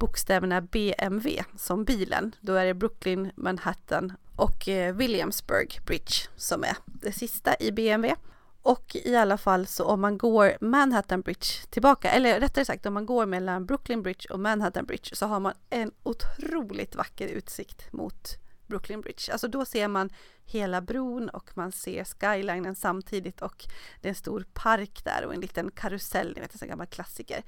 bokstäverna 0.02 0.62
BMW 0.62 1.44
som 1.58 1.86
bilen. 1.86 2.36
Då 2.42 2.54
är 2.54 2.66
det 2.66 2.74
Brooklyn, 2.74 3.32
Manhattan 3.36 4.14
och 4.36 4.68
eh, 4.68 4.96
Williamsburg 4.96 5.80
Bridge 5.86 6.14
som 6.36 6.64
är 6.64 6.78
det 6.86 7.12
sista 7.12 7.56
i 7.60 7.72
BMW. 7.72 8.16
Och 8.62 8.96
i 8.96 9.16
alla 9.16 9.38
fall 9.38 9.68
så 9.68 9.86
om 9.86 10.02
man 10.02 10.18
går 10.18 10.58
Manhattan 10.62 11.22
Bridge 11.22 11.48
tillbaka, 11.70 12.12
eller 12.12 12.40
rättare 12.40 12.66
sagt 12.66 12.86
om 12.86 12.94
man 12.94 13.06
går 13.06 13.26
mellan 13.26 13.66
Brooklyn 13.66 14.02
Bridge 14.02 14.30
och 14.30 14.40
Manhattan 14.40 14.86
Bridge 14.86 15.16
så 15.16 15.26
har 15.26 15.40
man 15.40 15.54
en 15.70 15.92
otroligt 16.04 16.96
vacker 16.96 17.28
utsikt 17.28 17.94
mot 17.94 18.38
Brooklyn 18.68 19.02
Bridge. 19.02 19.32
Alltså 19.32 19.48
då 19.48 19.66
ser 19.66 19.88
man 19.88 20.10
hela 20.46 20.82
bron 20.82 21.30
och 21.30 21.52
man 21.54 21.72
ser 21.72 22.04
skylinen 22.04 22.76
samtidigt 22.76 23.42
och 23.42 23.66
det 24.02 24.08
är 24.08 24.10
en 24.10 24.16
stor 24.16 24.46
park 24.54 25.02
där 25.04 25.26
och 25.26 25.34
en 25.34 25.42
liten 25.42 25.72
karusell, 25.72 26.34
ni 26.36 26.42
vet 26.42 26.54
en 26.54 26.60
sån 26.60 26.68
gammal 26.68 26.88
klassiker. 26.88 27.44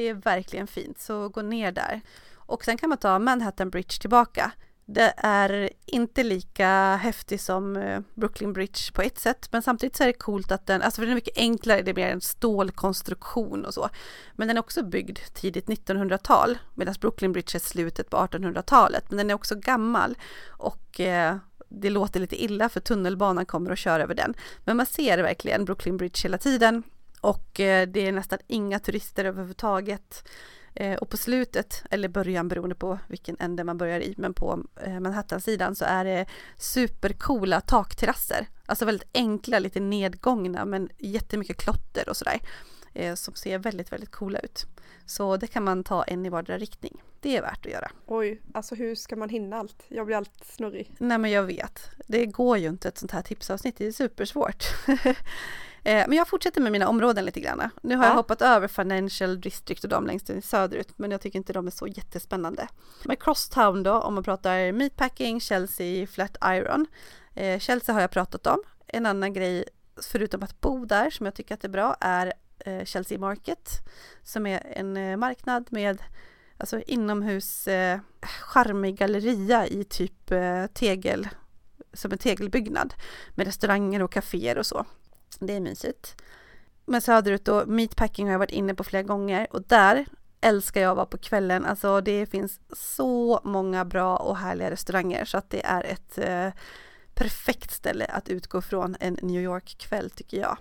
Det 0.00 0.08
är 0.08 0.14
verkligen 0.14 0.66
fint, 0.66 1.00
så 1.00 1.28
gå 1.28 1.42
ner 1.42 1.72
där. 1.72 2.00
Och 2.34 2.64
sen 2.64 2.78
kan 2.78 2.88
man 2.88 2.98
ta 2.98 3.18
Manhattan 3.18 3.70
Bridge 3.70 4.00
tillbaka. 4.00 4.52
Det 4.84 5.14
är 5.16 5.70
inte 5.86 6.22
lika 6.22 6.96
häftig 6.96 7.40
som 7.40 7.76
eh, 7.76 8.00
Brooklyn 8.14 8.52
Bridge 8.52 8.92
på 8.92 9.02
ett 9.02 9.18
sätt, 9.18 9.48
men 9.52 9.62
samtidigt 9.62 9.96
så 9.96 10.02
är 10.02 10.06
det 10.06 10.12
coolt 10.12 10.52
att 10.52 10.66
den, 10.66 10.82
alltså 10.82 11.00
för 11.00 11.02
den 11.06 11.10
är 11.10 11.14
mycket 11.14 11.38
enklare, 11.38 11.82
det 11.82 11.90
är 11.90 11.94
mer 11.94 12.08
en 12.08 12.20
stålkonstruktion 12.20 13.64
och 13.64 13.74
så. 13.74 13.88
Men 14.36 14.48
den 14.48 14.56
är 14.56 14.60
också 14.60 14.82
byggd 14.82 15.18
tidigt 15.34 15.66
1900-tal, 15.66 16.58
medan 16.74 16.94
Brooklyn 17.00 17.32
Bridge 17.32 17.56
är 17.56 17.60
slutet 17.60 18.10
på 18.10 18.16
1800-talet. 18.16 19.04
Men 19.08 19.16
den 19.18 19.30
är 19.30 19.34
också 19.34 19.54
gammal 19.54 20.16
och 20.48 21.00
eh, 21.00 21.36
det 21.68 21.90
låter 21.90 22.20
lite 22.20 22.44
illa 22.44 22.68
för 22.68 22.80
tunnelbanan 22.80 23.46
kommer 23.46 23.70
att 23.70 23.78
köra 23.78 24.02
över 24.02 24.14
den. 24.14 24.34
Men 24.64 24.76
man 24.76 24.86
ser 24.86 25.18
verkligen 25.18 25.64
Brooklyn 25.64 25.96
Bridge 25.96 26.20
hela 26.22 26.38
tiden 26.38 26.82
och 27.20 27.60
eh, 27.60 27.88
det 27.88 28.06
är 28.06 28.12
nästan 28.12 28.38
inga 28.46 28.78
turister 28.78 29.24
överhuvudtaget. 29.24 30.28
Eh, 30.74 30.96
och 30.96 31.08
på 31.08 31.16
slutet, 31.16 31.84
eller 31.90 32.08
början 32.08 32.48
beroende 32.48 32.74
på 32.74 32.98
vilken 33.08 33.36
ände 33.40 33.64
man 33.64 33.78
börjar 33.78 34.00
i, 34.00 34.14
men 34.16 34.34
på 34.34 34.64
eh, 34.82 35.00
Manhattan-sidan 35.00 35.74
så 35.74 35.84
är 35.84 36.04
det 36.04 36.26
supercoola 36.56 37.60
takterrasser. 37.60 38.48
Alltså 38.66 38.84
väldigt 38.84 39.08
enkla, 39.14 39.58
lite 39.58 39.80
nedgångna 39.80 40.64
men 40.64 40.88
jättemycket 40.98 41.56
klotter 41.56 42.08
och 42.08 42.16
sådär. 42.16 42.40
Som 43.14 43.34
ser 43.34 43.58
väldigt, 43.58 43.92
väldigt 43.92 44.10
coola 44.10 44.38
ut. 44.38 44.66
Så 45.06 45.36
det 45.36 45.46
kan 45.46 45.64
man 45.64 45.84
ta 45.84 46.04
en 46.04 46.26
i 46.26 46.28
vardera 46.28 46.58
riktning. 46.58 47.02
Det 47.20 47.36
är 47.36 47.42
värt 47.42 47.66
att 47.66 47.72
göra. 47.72 47.90
Oj, 48.06 48.40
alltså 48.54 48.74
hur 48.74 48.94
ska 48.94 49.16
man 49.16 49.28
hinna 49.28 49.56
allt? 49.56 49.84
Jag 49.88 50.06
blir 50.06 50.16
allt 50.16 50.44
snurrig. 50.44 50.94
Nej 50.98 51.18
men 51.18 51.30
jag 51.30 51.42
vet. 51.42 51.90
Det 52.06 52.26
går 52.26 52.58
ju 52.58 52.68
inte 52.68 52.88
ett 52.88 52.98
sånt 52.98 53.12
här 53.12 53.22
tipsavsnitt, 53.22 53.76
det 53.78 53.86
är 53.86 53.92
supersvårt. 53.92 54.64
Eh, 55.84 56.04
men 56.08 56.12
jag 56.12 56.28
fortsätter 56.28 56.60
med 56.60 56.72
mina 56.72 56.88
områden 56.88 57.24
lite 57.24 57.40
grann. 57.40 57.70
Nu 57.82 57.96
har 57.96 58.04
ja. 58.04 58.10
jag 58.10 58.16
hoppat 58.16 58.42
över 58.42 58.68
Financial 58.68 59.40
District 59.40 59.84
och 59.84 59.90
de 59.90 60.06
längst 60.06 60.30
söderut, 60.42 60.88
men 60.96 61.10
jag 61.10 61.20
tycker 61.20 61.38
inte 61.38 61.52
de 61.52 61.66
är 61.66 61.70
så 61.70 61.86
jättespännande. 61.86 62.68
Men 63.04 63.16
Crosstown 63.16 63.82
då, 63.82 63.92
om 63.92 64.14
man 64.14 64.24
pratar 64.24 64.72
Meatpacking, 64.72 65.40
Chelsea, 65.40 66.06
Flatiron. 66.06 66.86
Eh, 67.34 67.58
Chelsea 67.58 67.94
har 67.94 68.00
jag 68.00 68.10
pratat 68.10 68.46
om. 68.46 68.62
En 68.86 69.06
annan 69.06 69.32
grej, 69.32 69.64
förutom 70.02 70.42
att 70.42 70.60
bo 70.60 70.84
där, 70.84 71.10
som 71.10 71.26
jag 71.26 71.34
tycker 71.34 71.54
att 71.54 71.64
är 71.64 71.68
bra, 71.68 71.96
är 72.00 72.32
eh, 72.58 72.84
Chelsea 72.84 73.18
Market, 73.18 73.70
som 74.22 74.46
är 74.46 74.62
en 74.76 75.18
marknad 75.18 75.66
med 75.70 76.02
alltså 76.60 76.80
inomhus 76.80 77.68
eh, 77.68 78.00
charmig 78.20 78.98
galleria 78.98 79.66
i 79.66 79.84
typ 79.84 80.30
eh, 80.30 80.66
tegel, 80.66 81.28
som 81.92 82.12
en 82.12 82.18
tegelbyggnad 82.18 82.94
med 83.34 83.46
restauranger 83.46 84.02
och 84.02 84.12
kaféer 84.12 84.58
och 84.58 84.66
så. 84.66 84.86
Liksom, 85.40 85.46
det 85.46 85.52
är 85.52 85.60
mysigt. 85.60 86.22
Men 86.86 87.00
söderut 87.00 87.44
då, 87.44 87.66
meatpacking 87.66 88.26
har 88.26 88.32
jag 88.32 88.38
varit 88.38 88.50
inne 88.50 88.74
på 88.74 88.84
flera 88.84 89.02
gånger 89.02 89.46
och 89.50 89.62
där 89.62 90.06
älskar 90.40 90.80
jag 90.80 90.90
att 90.90 90.96
vara 90.96 91.06
på 91.06 91.18
kvällen. 91.18 91.64
Alltså 91.64 92.00
det 92.00 92.26
finns 92.26 92.60
så 92.72 93.40
många 93.44 93.84
bra 93.84 94.16
och 94.16 94.36
härliga 94.36 94.70
restauranger 94.70 95.24
så 95.24 95.38
att 95.38 95.50
det 95.50 95.64
är 95.64 95.84
ett 95.84 96.18
eh, 96.18 96.52
perfekt 97.14 97.70
ställe 97.70 98.04
att 98.04 98.28
utgå 98.28 98.62
från 98.62 98.96
en 99.00 99.18
New 99.22 99.42
York-kväll 99.42 100.10
tycker 100.10 100.40
jag. 100.40 100.56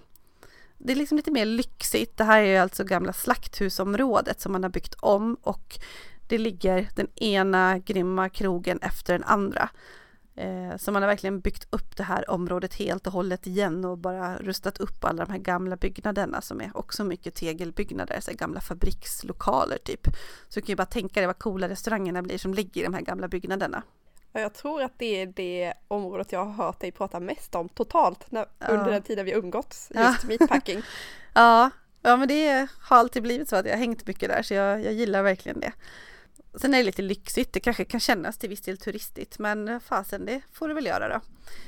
Det 0.78 0.94
är 0.94 0.98
liksom 0.98 1.18
lite 1.18 1.32
mer 1.32 1.46
lyxigt. 1.46 2.18
Det 2.18 2.24
här 2.24 2.42
är 2.42 2.46
ju 2.46 2.58
alltså 2.58 2.84
gamla 2.84 3.14
slakthusområdet 3.14 4.42
som 4.42 4.52
man 4.52 4.64
har 4.64 4.70
byggt 4.70 4.96
om 5.00 5.38
och 5.42 5.80
det 6.28 6.38
ligger 6.38 6.90
den 6.96 7.08
ena 7.16 7.80
grymma 7.80 8.30
krogen 8.30 8.80
efter 8.82 9.14
den 9.14 9.24
andra. 9.24 9.70
Eh, 10.40 10.78
så 10.78 10.92
man 10.92 11.02
har 11.02 11.10
verkligen 11.10 11.40
byggt 11.40 11.68
upp 11.70 11.98
det 11.98 12.04
här 12.04 12.30
området 12.30 12.74
helt 12.74 13.08
och 13.08 13.14
hållet 13.14 13.48
igen 13.48 13.86
och 13.86 13.98
bara 13.98 14.38
rustat 14.38 14.78
upp 14.78 15.04
alla 15.04 15.26
de 15.26 15.32
här 15.32 15.40
gamla 15.40 15.76
byggnaderna 15.76 16.42
som 16.42 16.62
är 16.62 16.72
också 16.74 17.04
mycket 17.04 17.36
tegelbyggnader, 17.36 18.20
så 18.20 18.32
gamla 18.34 18.62
fabrikslokaler 18.62 19.78
typ. 19.78 20.08
Så 20.50 20.60
du 20.60 20.62
kan 20.62 20.68
ju 20.68 20.76
bara 20.76 20.86
tänka 20.86 21.20
dig 21.20 21.28
vad 21.28 21.40
coola 21.40 21.70
restaurangerna 21.70 22.22
blir 22.22 22.38
som 22.38 22.54
ligger 22.54 22.82
i 22.82 22.84
de 22.84 22.94
här 22.94 23.02
gamla 23.02 23.28
byggnaderna. 23.28 23.84
Jag 24.32 24.54
tror 24.54 24.82
att 24.82 24.94
det 24.98 25.22
är 25.22 25.26
det 25.26 25.74
området 25.88 26.32
jag 26.32 26.46
har 26.46 26.66
hört 26.66 26.80
dig 26.80 26.92
prata 26.92 27.20
mest 27.20 27.56
om 27.56 27.70
totalt 27.70 28.32
när, 28.32 28.46
ja. 28.60 28.68
under 28.68 28.92
den 28.92 29.02
tiden 29.02 29.26
vi 29.26 29.32
umgåtts, 29.32 29.92
just 29.96 30.24
ja. 30.24 30.28
meatpacking. 30.28 30.82
ja, 31.34 31.70
ja, 32.02 32.18
men 32.18 32.28
det 32.28 32.68
har 32.82 32.98
alltid 32.98 33.24
blivit 33.24 33.50
så 33.50 33.56
att 33.56 33.66
jag 33.66 33.74
har 33.74 33.80
hängt 33.80 34.08
mycket 34.08 34.30
där 34.30 34.44
så 34.44 34.54
jag, 34.54 34.86
jag 34.86 34.94
gillar 34.94 35.24
verkligen 35.24 35.60
det. 35.60 35.72
Sen 36.56 36.74
är 36.74 36.78
det 36.78 36.84
lite 36.84 37.02
lyxigt, 37.02 37.54
det 37.54 37.60
kanske 37.60 37.86
kan 37.86 38.00
kännas 38.00 38.38
till 38.38 38.50
viss 38.50 38.62
del 38.62 38.78
turistigt 38.78 39.40
men 39.40 39.80
fasen 39.80 40.26
det 40.26 40.42
får 40.52 40.68
det 40.68 40.74
väl 40.74 40.86
göra 40.86 41.10
då. 41.10 41.22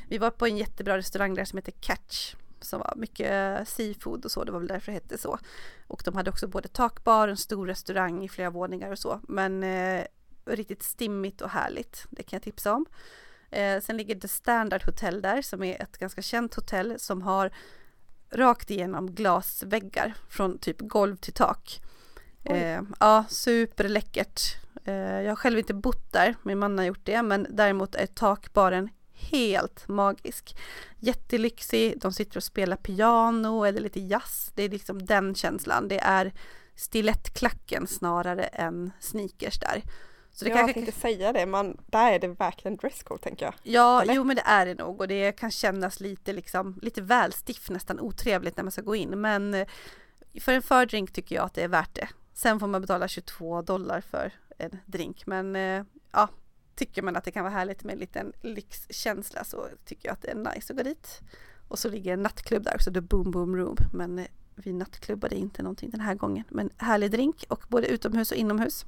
Vi 0.09 0.17
var 0.17 0.31
på 0.31 0.45
en 0.45 0.57
jättebra 0.57 0.97
restaurang 0.97 1.33
där 1.33 1.45
som 1.45 1.57
heter 1.57 1.71
Catch 1.71 2.35
som 2.65 2.79
var 2.79 2.93
mycket 2.95 3.59
eh, 3.59 3.65
seafood 3.65 4.25
och 4.25 4.31
så, 4.31 4.43
det 4.43 4.51
var 4.51 4.59
väl 4.59 4.67
därför 4.67 4.91
det 4.91 4.95
hette 4.95 5.17
så. 5.17 5.39
Och 5.87 6.01
de 6.05 6.15
hade 6.15 6.29
också 6.29 6.47
både 6.47 6.67
takbar, 6.67 7.27
en 7.27 7.37
stor 7.37 7.67
restaurang 7.67 8.23
i 8.23 8.29
flera 8.29 8.49
våningar 8.49 8.91
och 8.91 8.99
så, 8.99 9.19
men 9.27 9.63
eh, 9.63 10.03
riktigt 10.45 10.83
stimmigt 10.83 11.41
och 11.41 11.49
härligt, 11.49 12.05
det 12.09 12.23
kan 12.23 12.37
jag 12.37 12.43
tipsa 12.43 12.73
om. 12.73 12.85
Eh, 13.51 13.81
sen 13.81 13.97
ligger 13.97 14.15
The 14.15 14.27
Standard 14.27 14.83
Hotel 14.83 15.21
där 15.21 15.41
som 15.41 15.63
är 15.63 15.81
ett 15.81 15.97
ganska 15.97 16.21
känt 16.21 16.55
hotell 16.55 16.99
som 16.99 17.21
har 17.21 17.51
rakt 18.29 18.71
igenom 18.71 19.15
glasväggar 19.15 20.13
från 20.29 20.57
typ 20.57 20.77
golv 20.79 21.15
till 21.15 21.33
tak. 21.33 21.81
Eh, 22.43 22.81
ja, 22.99 23.25
superläckert. 23.29 24.41
Eh, 24.85 24.93
jag 24.93 25.31
har 25.31 25.35
själv 25.35 25.59
inte 25.59 25.73
bott 25.73 26.11
där, 26.11 26.35
min 26.43 26.59
man 26.59 26.77
har 26.77 26.85
gjort 26.85 27.05
det, 27.05 27.21
men 27.21 27.47
däremot 27.49 27.95
är 27.95 28.05
takbaren 28.05 28.89
helt 29.13 29.87
magisk. 29.87 30.57
Jättelyxig, 30.99 31.99
de 32.01 32.13
sitter 32.13 32.37
och 32.37 32.43
spelar 32.43 32.75
piano 32.75 33.63
eller 33.63 33.81
lite 33.81 33.99
jazz. 33.99 34.51
Det 34.55 34.63
är 34.63 34.69
liksom 34.69 35.05
den 35.05 35.35
känslan. 35.35 35.87
Det 35.87 35.99
är 35.99 36.33
stilettklacken 36.75 37.87
snarare 37.87 38.43
än 38.43 38.91
sneakers 38.99 39.59
där. 39.59 39.81
Så 40.33 40.45
det 40.45 40.49
jag 40.49 40.59
kanske... 40.59 40.73
tänkte 40.73 40.99
säga 40.99 41.33
det, 41.33 41.45
men 41.45 41.77
där 41.85 42.11
är 42.11 42.19
det 42.19 42.27
verkligen 42.27 42.77
dresscode 42.77 43.23
tänker 43.23 43.45
jag. 43.45 43.53
Ja, 43.63 44.01
Eller? 44.01 44.13
jo 44.13 44.23
men 44.23 44.35
det 44.35 44.43
är 44.45 44.65
det 44.65 44.73
nog 44.73 45.01
och 45.01 45.07
det 45.07 45.31
kan 45.31 45.51
kännas 45.51 45.99
lite 45.99 46.33
liksom, 46.33 46.79
lite 46.81 47.01
väl 47.01 47.33
stiff, 47.33 47.69
nästan 47.69 47.99
otrevligt 47.99 48.57
när 48.57 48.63
man 48.63 48.71
ska 48.71 48.81
gå 48.81 48.95
in. 48.95 49.09
Men 49.09 49.53
eh, 49.53 49.67
för 50.39 50.51
en 50.51 50.61
fördrink 50.61 51.13
tycker 51.13 51.35
jag 51.35 51.45
att 51.45 51.53
det 51.53 51.63
är 51.63 51.67
värt 51.67 51.95
det. 51.95 52.07
Sen 52.33 52.59
får 52.59 52.67
man 52.67 52.81
betala 52.81 53.07
22 53.07 53.61
dollar 53.61 54.01
för 54.01 54.33
en 54.57 54.79
drink. 54.85 55.25
Men 55.25 55.55
eh, 55.55 55.83
ja, 56.11 56.29
tycker 56.75 57.01
man 57.01 57.15
att 57.15 57.23
det 57.23 57.31
kan 57.31 57.43
vara 57.43 57.53
härligt 57.53 57.83
med 57.83 57.93
en 57.93 57.99
liten 57.99 58.33
lyxkänsla 58.41 59.43
så 59.43 59.67
tycker 59.85 60.07
jag 60.07 60.13
att 60.13 60.21
det 60.21 60.31
är 60.31 60.55
nice 60.55 60.73
att 60.73 60.77
gå 60.77 60.83
dit. 60.83 61.21
Och 61.67 61.79
så 61.79 61.89
ligger 61.89 62.13
en 62.13 62.23
nattklubb 62.23 62.63
där 62.63 62.75
också, 62.75 62.93
The 62.93 63.01
Boom 63.01 63.31
Boom 63.31 63.55
Room. 63.55 63.77
Men 63.93 64.19
eh, 64.19 64.25
vi 64.55 64.73
nattklubbade 64.73 65.35
inte 65.35 65.63
någonting 65.63 65.89
den 65.89 66.01
här 66.01 66.15
gången. 66.15 66.43
Men 66.49 66.69
härlig 66.77 67.11
drink 67.11 67.45
och 67.49 67.63
både 67.67 67.87
utomhus 67.87 68.31
och 68.31 68.37
inomhus. 68.37 68.85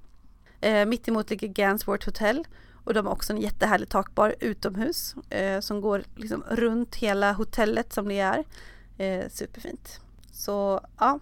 Eh, 0.61 0.85
Mittemot 0.85 1.29
ligger 1.29 1.47
Gansworth 1.47 2.05
Hotel 2.05 2.47
och 2.83 2.93
de 2.93 3.05
har 3.05 3.13
också 3.13 3.33
en 3.33 3.41
jättehärlig 3.41 3.89
takbar 3.89 4.35
utomhus 4.39 5.15
eh, 5.29 5.59
som 5.59 5.81
går 5.81 6.03
liksom 6.15 6.43
runt 6.49 6.95
hela 6.95 7.33
hotellet 7.33 7.93
som 7.93 8.07
det 8.07 8.19
är. 8.19 8.43
Eh, 8.97 9.29
superfint. 9.29 9.99
Så 10.31 10.81
ja, 10.99 11.19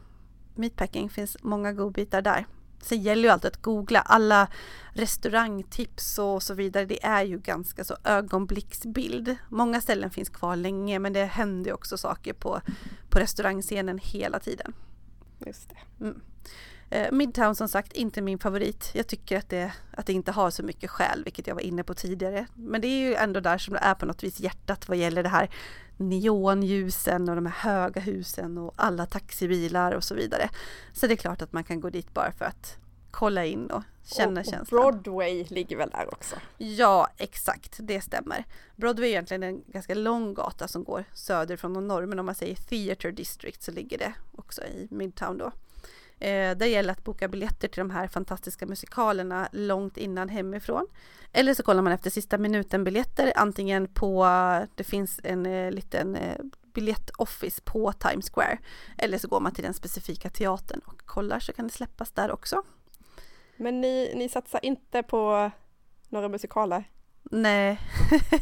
meatpacking 0.62 1.10
finns 1.10 1.38
många 1.42 1.74
godbitar 1.74 2.22
där. 2.22 2.46
Sen 2.82 3.02
gäller 3.02 3.24
ju 3.24 3.30
alltid 3.30 3.48
att 3.48 3.62
googla 3.62 4.02
alla 4.02 4.48
restaurangtips 4.94 6.20
och 6.20 6.44
så 6.44 6.54
vidare. 6.54 6.86
Det 6.86 7.06
är 7.06 7.24
ju 7.24 7.40
ganska 7.40 7.84
så 7.84 7.98
ögonblicksbild. 8.04 9.36
Många 9.50 9.82
ställen 9.82 10.10
finns 10.12 10.30
kvar 10.30 10.56
länge 10.56 11.00
men 11.00 11.14
det 11.14 11.26
händer 11.26 11.70
ju 11.70 11.74
också 11.74 11.98
saker 11.98 12.34
på, 12.34 12.62
på 13.10 13.20
restaurangscenen 13.20 14.00
hela 14.04 14.40
tiden. 14.40 14.74
Just 15.46 15.70
det. 15.70 16.06
Mm. 16.06 16.22
Eh, 16.92 17.12
Midtown 17.12 17.56
som 17.56 17.68
sagt 17.68 17.94
inte 17.94 18.22
min 18.22 18.40
favorit. 18.40 18.92
Jag 18.94 19.08
tycker 19.08 19.38
att 19.38 19.50
det, 19.50 19.72
att 19.92 20.06
det 20.06 20.14
inte 20.14 20.32
har 20.32 20.50
så 20.50 20.64
mycket 20.64 20.90
själ, 20.90 21.24
vilket 21.24 21.48
jag 21.48 21.56
var 21.56 21.62
inne 21.62 21.84
på 21.84 21.94
tidigare. 21.94 22.46
Men 22.54 22.82
det 22.82 22.88
är 22.88 23.10
ju 23.10 23.16
ändå 23.16 23.40
där 23.40 23.58
som 23.58 23.74
det 23.74 23.80
är 23.80 23.96
på 23.96 24.06
något 24.06 24.24
vis 24.24 24.40
hjärtat 24.40 24.90
vad 24.90 24.98
gäller 24.98 25.24
det 25.24 25.30
här 25.30 25.50
neonljusen 25.98 27.30
och 27.30 27.36
de 27.36 27.46
här 27.46 27.72
höga 27.72 28.02
husen 28.02 28.58
och 28.58 28.74
alla 28.76 29.06
taxibilar 29.06 29.92
och 29.92 30.04
så 30.04 30.16
vidare. 30.16 30.50
Så 30.94 31.08
det 31.08 31.14
är 31.14 31.18
klart 31.18 31.42
att 31.42 31.54
man 31.54 31.64
kan 31.64 31.82
gå 31.82 31.90
dit 31.90 32.14
bara 32.14 32.32
för 32.32 32.46
att 32.46 32.78
kolla 33.12 33.46
in 33.46 33.72
och 33.72 33.84
känna 34.04 34.40
och, 34.40 34.46
känslan. 34.46 34.86
Och 34.86 34.94
Broadway 34.94 35.46
ligger 35.50 35.78
väl 35.78 35.90
där 35.90 36.14
också? 36.14 36.36
Ja, 36.58 37.10
exakt, 37.18 37.80
det 37.82 38.02
stämmer. 38.02 38.46
Broadway 38.76 39.08
är 39.08 39.12
egentligen 39.12 39.44
en 39.44 39.64
ganska 39.68 39.94
lång 39.94 40.34
gata 40.34 40.68
som 40.68 40.84
går 40.84 41.06
söder 41.14 41.58
från 41.58 41.76
och 41.76 41.84
norr, 41.84 42.06
men 42.06 42.20
om 42.20 42.26
man 42.26 42.36
säger 42.36 42.56
Theatre 42.56 43.12
District 43.12 43.64
så 43.64 43.72
ligger 43.72 43.98
det 43.98 44.14
också 44.36 44.64
i 44.64 44.88
Midtown 44.92 45.38
då. 45.38 45.52
Eh, 46.22 46.58
där 46.58 46.66
gäller 46.66 46.92
att 46.92 47.04
boka 47.04 47.28
biljetter 47.28 47.68
till 47.68 47.80
de 47.80 47.90
här 47.90 48.08
fantastiska 48.08 48.66
musikalerna 48.66 49.50
långt 49.52 49.98
innan 49.98 50.30
hemifrån. 50.30 50.88
Eller 51.32 51.54
så 51.54 51.64
kollar 51.64 51.82
man 51.82 51.94
efter 51.94 52.10
sista 52.10 52.38
minuten 52.38 52.84
biljetter 52.84 53.34
antingen 53.36 53.88
på, 53.88 54.28
det 54.76 54.84
finns 54.84 55.20
en 55.24 55.46
eh, 55.46 55.72
liten 55.72 56.16
eh, 56.16 56.38
biljettoffice 56.74 57.62
på 57.64 57.94
Times 57.94 58.30
Square. 58.30 58.58
Eller 58.98 59.18
så 59.18 59.28
går 59.28 59.40
man 59.40 59.54
till 59.54 59.64
den 59.64 59.74
specifika 59.74 60.30
teatern 60.30 60.82
och 60.86 61.06
kollar 61.06 61.40
så 61.40 61.54
kan 61.54 61.68
det 61.68 61.74
släppas 61.74 62.12
där 62.12 62.32
också. 62.32 62.64
Men 63.58 63.82
ni, 63.82 64.14
ni 64.16 64.30
satsar 64.30 64.66
inte 64.66 65.04
på 65.04 65.52
några 66.10 66.30
musikaler? 66.30 66.84
Nej, 67.34 67.80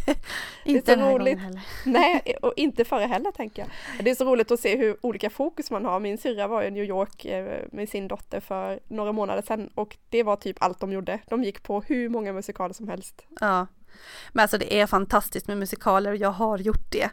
inte 0.63 0.95
den 0.95 0.99
här 0.99 1.13
roligt. 1.13 1.37
gången 1.37 1.39
heller. 1.39 1.61
Nej, 1.85 2.35
och 2.41 2.53
inte 2.55 2.85
förra 2.85 3.05
heller 3.05 3.31
tänker 3.31 3.61
jag. 3.61 4.05
Det 4.05 4.11
är 4.11 4.15
så 4.15 4.25
roligt 4.25 4.51
att 4.51 4.59
se 4.59 4.77
hur 4.77 4.97
olika 5.01 5.29
fokus 5.29 5.71
man 5.71 5.85
har. 5.85 5.99
Min 5.99 6.17
syrra 6.17 6.47
var 6.47 6.63
i 6.63 6.71
New 6.71 6.83
York 6.83 7.25
eh, 7.25 7.61
med 7.71 7.89
sin 7.89 8.07
dotter 8.07 8.39
för 8.39 8.79
några 8.87 9.11
månader 9.11 9.41
sedan 9.41 9.69
och 9.75 9.97
det 10.09 10.23
var 10.23 10.35
typ 10.35 10.57
allt 10.59 10.79
de 10.79 10.91
gjorde. 10.91 11.19
De 11.27 11.43
gick 11.43 11.63
på 11.63 11.81
hur 11.81 12.09
många 12.09 12.33
musikaler 12.33 12.73
som 12.73 12.87
helst. 12.87 13.25
Ja, 13.39 13.67
men 14.31 14.41
alltså 14.41 14.57
det 14.57 14.79
är 14.79 14.87
fantastiskt 14.87 15.47
med 15.47 15.57
musikaler 15.57 16.11
och 16.11 16.17
jag 16.17 16.31
har 16.31 16.57
gjort 16.57 16.91
det. 16.91 17.09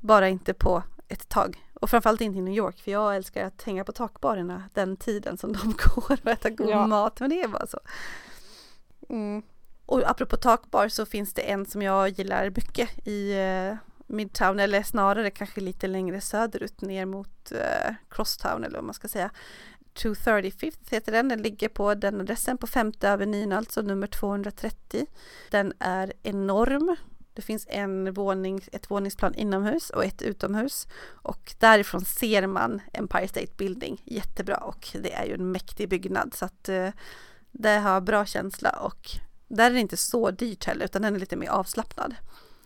Bara 0.00 0.28
inte 0.28 0.54
på 0.54 0.82
ett 1.08 1.28
tag. 1.28 1.64
Och 1.74 1.90
framförallt 1.90 2.20
inte 2.20 2.38
i 2.38 2.42
New 2.42 2.54
York 2.54 2.78
för 2.78 2.90
jag 2.90 3.16
älskar 3.16 3.44
att 3.46 3.62
hänga 3.62 3.84
på 3.84 3.92
takbarerna 3.92 4.62
den 4.74 4.96
tiden 4.96 5.38
som 5.38 5.52
de 5.52 5.74
går 5.78 6.18
och 6.22 6.26
äta 6.26 6.50
god 6.50 6.70
ja. 6.70 6.86
mat. 6.86 7.20
Men 7.20 7.30
det 7.30 7.42
är 7.42 7.48
bara 7.48 7.66
så. 7.66 7.78
Mm. 9.08 9.42
Och 9.90 10.10
apropå 10.10 10.36
takbar 10.36 10.88
så 10.88 11.06
finns 11.06 11.34
det 11.34 11.42
en 11.42 11.66
som 11.66 11.82
jag 11.82 12.08
gillar 12.08 12.50
mycket 12.50 13.06
i 13.08 13.32
eh, 13.32 13.76
Midtown 14.06 14.60
eller 14.60 14.82
snarare 14.82 15.30
kanske 15.30 15.60
lite 15.60 15.86
längre 15.86 16.20
söderut 16.20 16.80
ner 16.80 17.06
mot 17.06 17.52
eh, 17.52 17.94
Crosstown 18.10 18.64
eller 18.64 18.78
vad 18.78 18.84
man 18.84 18.94
ska 18.94 19.08
säga. 19.08 19.30
235 19.94 20.70
heter 20.90 21.12
den, 21.12 21.28
den 21.28 21.42
ligger 21.42 21.68
på 21.68 21.94
den 21.94 22.20
adressen 22.20 22.58
på 22.58 22.66
femte 22.66 23.12
avenyn, 23.12 23.52
alltså 23.52 23.82
nummer 23.82 24.06
230. 24.06 25.06
Den 25.50 25.72
är 25.78 26.12
enorm. 26.22 26.96
Det 27.34 27.42
finns 27.42 27.66
en 27.70 28.12
våning, 28.12 28.60
ett 28.72 28.90
våningsplan 28.90 29.34
inomhus 29.34 29.90
och 29.90 30.04
ett 30.04 30.22
utomhus 30.22 30.88
och 31.02 31.54
därifrån 31.58 32.04
ser 32.04 32.46
man 32.46 32.80
Empire 32.92 33.28
State 33.28 33.52
Building 33.56 34.02
jättebra 34.04 34.56
och 34.56 34.88
det 34.92 35.12
är 35.12 35.24
ju 35.24 35.34
en 35.34 35.52
mäktig 35.52 35.88
byggnad 35.88 36.34
så 36.34 36.44
att 36.44 36.68
eh, 36.68 36.88
det 37.52 37.78
har 37.78 38.00
bra 38.00 38.26
känsla 38.26 38.70
och 38.70 39.20
där 39.50 39.70
är 39.70 39.74
det 39.74 39.80
inte 39.80 39.96
så 39.96 40.30
dyrt 40.30 40.64
heller 40.64 40.84
utan 40.84 41.02
den 41.02 41.14
är 41.14 41.18
lite 41.18 41.36
mer 41.36 41.48
avslappnad. 41.48 42.14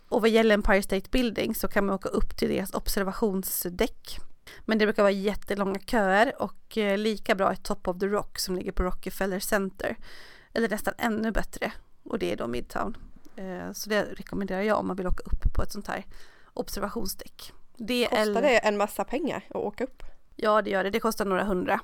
Och 0.08 0.20
vad 0.20 0.30
gäller 0.30 0.54
Empire 0.54 0.82
State 0.82 1.10
Building 1.10 1.54
så 1.54 1.68
kan 1.68 1.86
man 1.86 1.94
åka 1.94 2.08
upp 2.08 2.36
till 2.36 2.48
deras 2.48 2.74
observationsdäck. 2.74 4.18
Men 4.60 4.78
det 4.78 4.86
brukar 4.86 5.02
vara 5.02 5.12
jättelånga 5.12 5.78
köer 5.78 6.42
och 6.42 6.78
eh, 6.78 6.98
lika 6.98 7.34
bra 7.34 7.52
i 7.52 7.56
Top 7.56 7.88
of 7.88 7.98
the 7.98 8.06
Rock 8.06 8.38
som 8.38 8.56
ligger 8.56 8.72
på 8.72 8.82
Rockefeller 8.82 9.40
Center. 9.40 9.96
Eller 10.52 10.68
nästan 10.68 10.94
ännu 10.98 11.30
bättre 11.30 11.72
och 12.02 12.18
det 12.18 12.32
är 12.32 12.36
då 12.36 12.46
Midtown. 12.46 12.96
Eh, 13.36 13.72
så 13.72 13.90
det 13.90 14.02
rekommenderar 14.02 14.62
jag 14.62 14.78
om 14.78 14.86
man 14.86 14.96
vill 14.96 15.06
åka 15.06 15.22
upp 15.22 15.54
på 15.54 15.62
ett 15.62 15.72
sånt 15.72 15.86
här 15.86 16.04
observationsdäck. 16.54 17.52
Det 17.76 18.06
Kostar 18.06 18.42
det 18.42 18.58
en 18.58 18.76
massa 18.76 19.04
pengar 19.04 19.46
att 19.48 19.56
åka 19.56 19.84
upp? 19.84 20.02
Ja 20.36 20.62
det 20.62 20.70
gör 20.70 20.84
det, 20.84 20.90
det 20.90 21.00
kostar 21.00 21.24
några 21.24 21.44
hundra. 21.44 21.80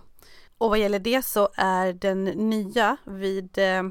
Och 0.59 0.70
vad 0.70 0.78
gäller 0.78 0.98
det 0.98 1.22
så 1.22 1.48
är 1.55 1.92
den 1.92 2.24
nya 2.24 2.96
vid 3.05 3.59
eh, 3.59 3.82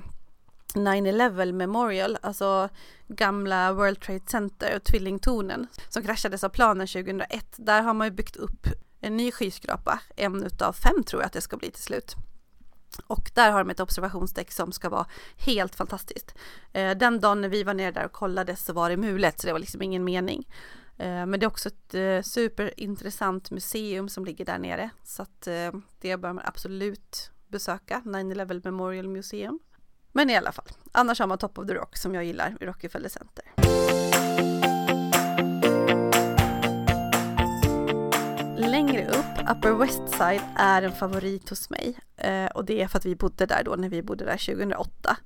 9-11 0.74 1.52
Memorial, 1.52 2.18
alltså 2.22 2.70
gamla 3.08 3.74
World 3.74 4.00
Trade 4.02 4.22
Center 4.26 4.76
och 4.76 4.84
tvillingtornen 4.84 5.68
som 5.90 6.04
kraschades 6.04 6.44
av 6.44 6.50
planen 6.50 6.88
2001. 6.88 7.46
Där 7.56 7.82
har 7.82 7.94
man 7.94 8.08
ju 8.08 8.12
byggt 8.12 8.36
upp 8.36 8.68
en 9.00 9.18
ny 9.18 9.32
skyskrapa, 9.32 10.00
en 10.16 10.44
utav 10.44 10.74
fem 10.74 11.04
tror 11.04 11.22
jag 11.22 11.28
att 11.28 11.34
det 11.34 11.42
ska 11.42 11.58
bli 11.58 11.72
till 11.72 11.84
slut. 11.84 12.16
Och 13.08 13.32
där 13.34 13.52
har 13.52 13.60
de 13.60 13.70
ett 13.70 13.80
observationsdäck 13.80 14.52
som 14.52 14.72
ska 14.72 14.90
vara 14.90 15.06
helt 15.38 15.76
fantastiskt. 15.76 16.36
Eh, 16.74 16.98
den 16.98 17.20
dagen 17.20 17.42
när 17.42 17.50
vi 17.50 17.64
var 17.64 17.74
nere 17.74 17.92
där 17.92 18.06
och 18.06 18.12
kollade 18.12 18.56
så 18.56 18.74
var 18.74 18.90
det 18.90 18.98
mulet 18.98 19.40
så 19.40 19.48
det 19.48 19.54
var 19.54 19.60
liksom 19.60 19.82
ingen 19.82 20.04
mening. 20.04 20.48
Eh, 20.98 21.26
men 21.26 21.32
det 21.32 21.44
är 21.44 21.48
också 21.48 21.70
ett 21.70 21.94
eh, 21.94 22.22
superintressant 22.22 23.52
museum 23.52 24.10
som 24.10 24.26
ligger 24.26 24.46
där 24.46 24.58
nere 24.58 24.90
så 25.04 25.22
att 25.22 25.42
det 26.00 26.18
bör 26.18 26.34
man 26.34 26.46
absolut 26.46 27.32
besöka, 27.48 28.02
9-11 28.06 28.62
Memorial 28.64 29.08
Museum. 29.08 29.60
Men 30.20 30.30
i 30.30 30.38
alla 30.38 30.52
fall, 30.52 30.66
annars 30.92 31.20
har 31.20 31.28
man 31.28 31.38
Top 31.38 31.58
of 31.58 31.68
the 31.68 31.74
Rock 31.74 31.98
som 31.98 32.16
jag 32.16 32.24
gillar 32.24 32.58
i 32.62 32.66
Rockefeller 32.66 33.10
Center. 33.10 33.46
Längre 38.58 39.08
upp, 39.08 39.58
Upper 39.58 39.74
West 39.74 40.10
Side 40.10 40.42
är 40.58 40.82
en 40.82 40.92
favorit 40.92 41.50
hos 41.50 41.70
mig 41.70 41.98
eh, 42.18 42.46
och 42.46 42.66
det 42.66 42.82
är 42.82 42.88
för 42.88 42.98
att 42.98 43.06
vi 43.06 43.16
bodde 43.16 43.46
där 43.46 43.64
då 43.64 43.76
när 43.76 43.90
vi 43.90 44.02
bodde 44.02 44.26
där 44.26 44.46
2008. 44.46 45.18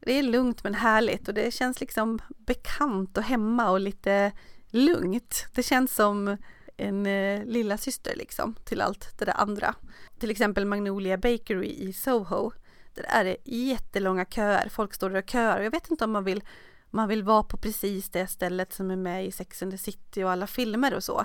Det 0.00 0.18
är 0.18 0.22
lugnt 0.22 0.64
men 0.64 0.74
härligt 0.74 1.28
och 1.28 1.34
det 1.34 1.54
känns 1.54 1.80
liksom 1.80 2.18
bekant 2.28 3.18
och 3.18 3.24
hemma 3.24 3.70
och 3.70 3.80
lite 3.80 4.32
lugnt. 4.70 5.46
Det 5.54 5.62
känns 5.62 5.94
som 5.94 6.36
en 6.76 7.06
eh, 7.06 7.44
lilla 7.44 7.78
syster 7.78 8.16
liksom 8.16 8.54
till 8.64 8.80
allt 8.80 9.18
det 9.18 9.24
där 9.24 9.40
andra. 9.40 9.74
Till 10.18 10.30
exempel 10.30 10.64
Magnolia 10.64 11.16
Bakery 11.16 11.68
i 11.68 11.92
Soho 11.92 12.52
där 12.94 13.04
är 13.08 13.24
det 13.24 13.36
jättelånga 13.44 14.24
köer. 14.24 14.68
Folk 14.68 14.94
står 14.94 15.10
där 15.10 15.18
och 15.18 15.30
köar 15.30 15.60
jag 15.60 15.70
vet 15.70 15.90
inte 15.90 16.04
om 16.04 16.12
man 16.12 16.24
vill 16.24 16.44
man 16.90 17.08
vill 17.08 17.22
vara 17.22 17.42
på 17.42 17.56
precis 17.56 18.10
det 18.10 18.26
stället 18.26 18.72
som 18.72 18.90
är 18.90 18.96
med 18.96 19.26
i 19.26 19.32
Sex 19.32 19.62
and 19.62 19.72
the 19.72 19.78
City 19.78 20.24
och 20.24 20.30
alla 20.30 20.46
filmer 20.46 20.94
och 20.94 21.04
så. 21.04 21.24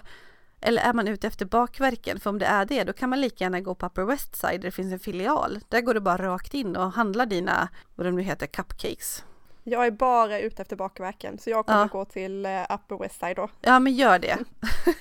Eller 0.62 0.82
är 0.82 0.94
man 0.94 1.08
ute 1.08 1.28
efter 1.28 1.46
bakverken? 1.46 2.20
För 2.20 2.30
om 2.30 2.40
det 2.40 2.46
är 2.46 2.66
det, 2.66 2.84
då 2.84 2.94
kan 2.94 3.10
man 3.10 3.22
lika 3.22 3.44
gärna 3.44 3.62
gå 3.62 3.76
på 3.76 3.86
Upper 3.86 4.04
West 4.04 4.36
Side 4.36 4.62
där 4.62 4.68
det 4.68 4.72
finns 4.72 4.94
en 4.94 5.00
filial. 5.00 5.60
Där 5.70 5.82
går 5.82 5.94
du 5.94 6.00
bara 6.00 6.28
rakt 6.28 6.54
in 6.54 6.76
och 6.76 6.92
handlar 6.92 7.26
dina, 7.26 7.70
vad 7.96 8.08
de 8.08 8.16
nu 8.16 8.22
heter, 8.22 8.48
cupcakes. 8.48 9.24
Jag 9.64 9.86
är 9.86 9.91
bara 9.91 10.39
ute 10.39 10.62
efter 10.62 10.76
bakverken 10.76 11.38
så 11.38 11.49
jag 11.49 11.66
kommer 11.66 11.80
ja. 11.82 11.88
gå 11.88 12.05
till 12.05 12.45
uh, 12.45 12.62
Upper 12.70 12.97
West 12.99 13.20
Side 13.20 13.36
då. 13.36 13.49
Ja 13.62 13.80
men 13.80 13.93
gör 13.93 14.20
det. 14.20 14.38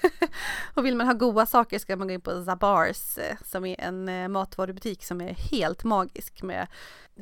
och 0.74 0.84
vill 0.86 0.96
man 0.96 1.06
ha 1.06 1.14
goda 1.14 1.46
saker 1.46 1.78
ska 1.78 1.96
man 1.96 2.08
gå 2.08 2.14
in 2.14 2.20
på 2.20 2.44
Zabars 2.44 3.18
eh, 3.18 3.36
som 3.44 3.64
är 3.64 3.80
en 3.80 4.08
uh, 4.08 4.28
matvarubutik 4.28 5.04
som 5.04 5.20
är 5.20 5.34
helt 5.34 5.84
magisk 5.84 6.42
med 6.42 6.66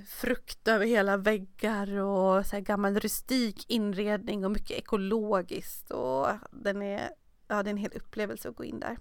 frukt 0.09 0.69
över 0.69 0.87
hela 0.87 1.17
väggar 1.17 1.99
och 1.99 2.47
så 2.47 2.57
här 2.57 2.61
gammal 2.61 3.01
rustik 3.01 3.65
inredning 3.69 4.45
och 4.45 4.51
mycket 4.51 4.79
ekologiskt 4.79 5.91
och 5.91 6.29
den 6.51 6.83
är, 6.83 7.11
ja 7.49 7.63
det 7.63 7.69
är 7.69 7.73
en 7.73 7.77
hel 7.77 7.93
upplevelse 7.95 8.49
att 8.49 8.57
gå 8.57 8.65
in 8.65 8.81
där. 8.81 8.97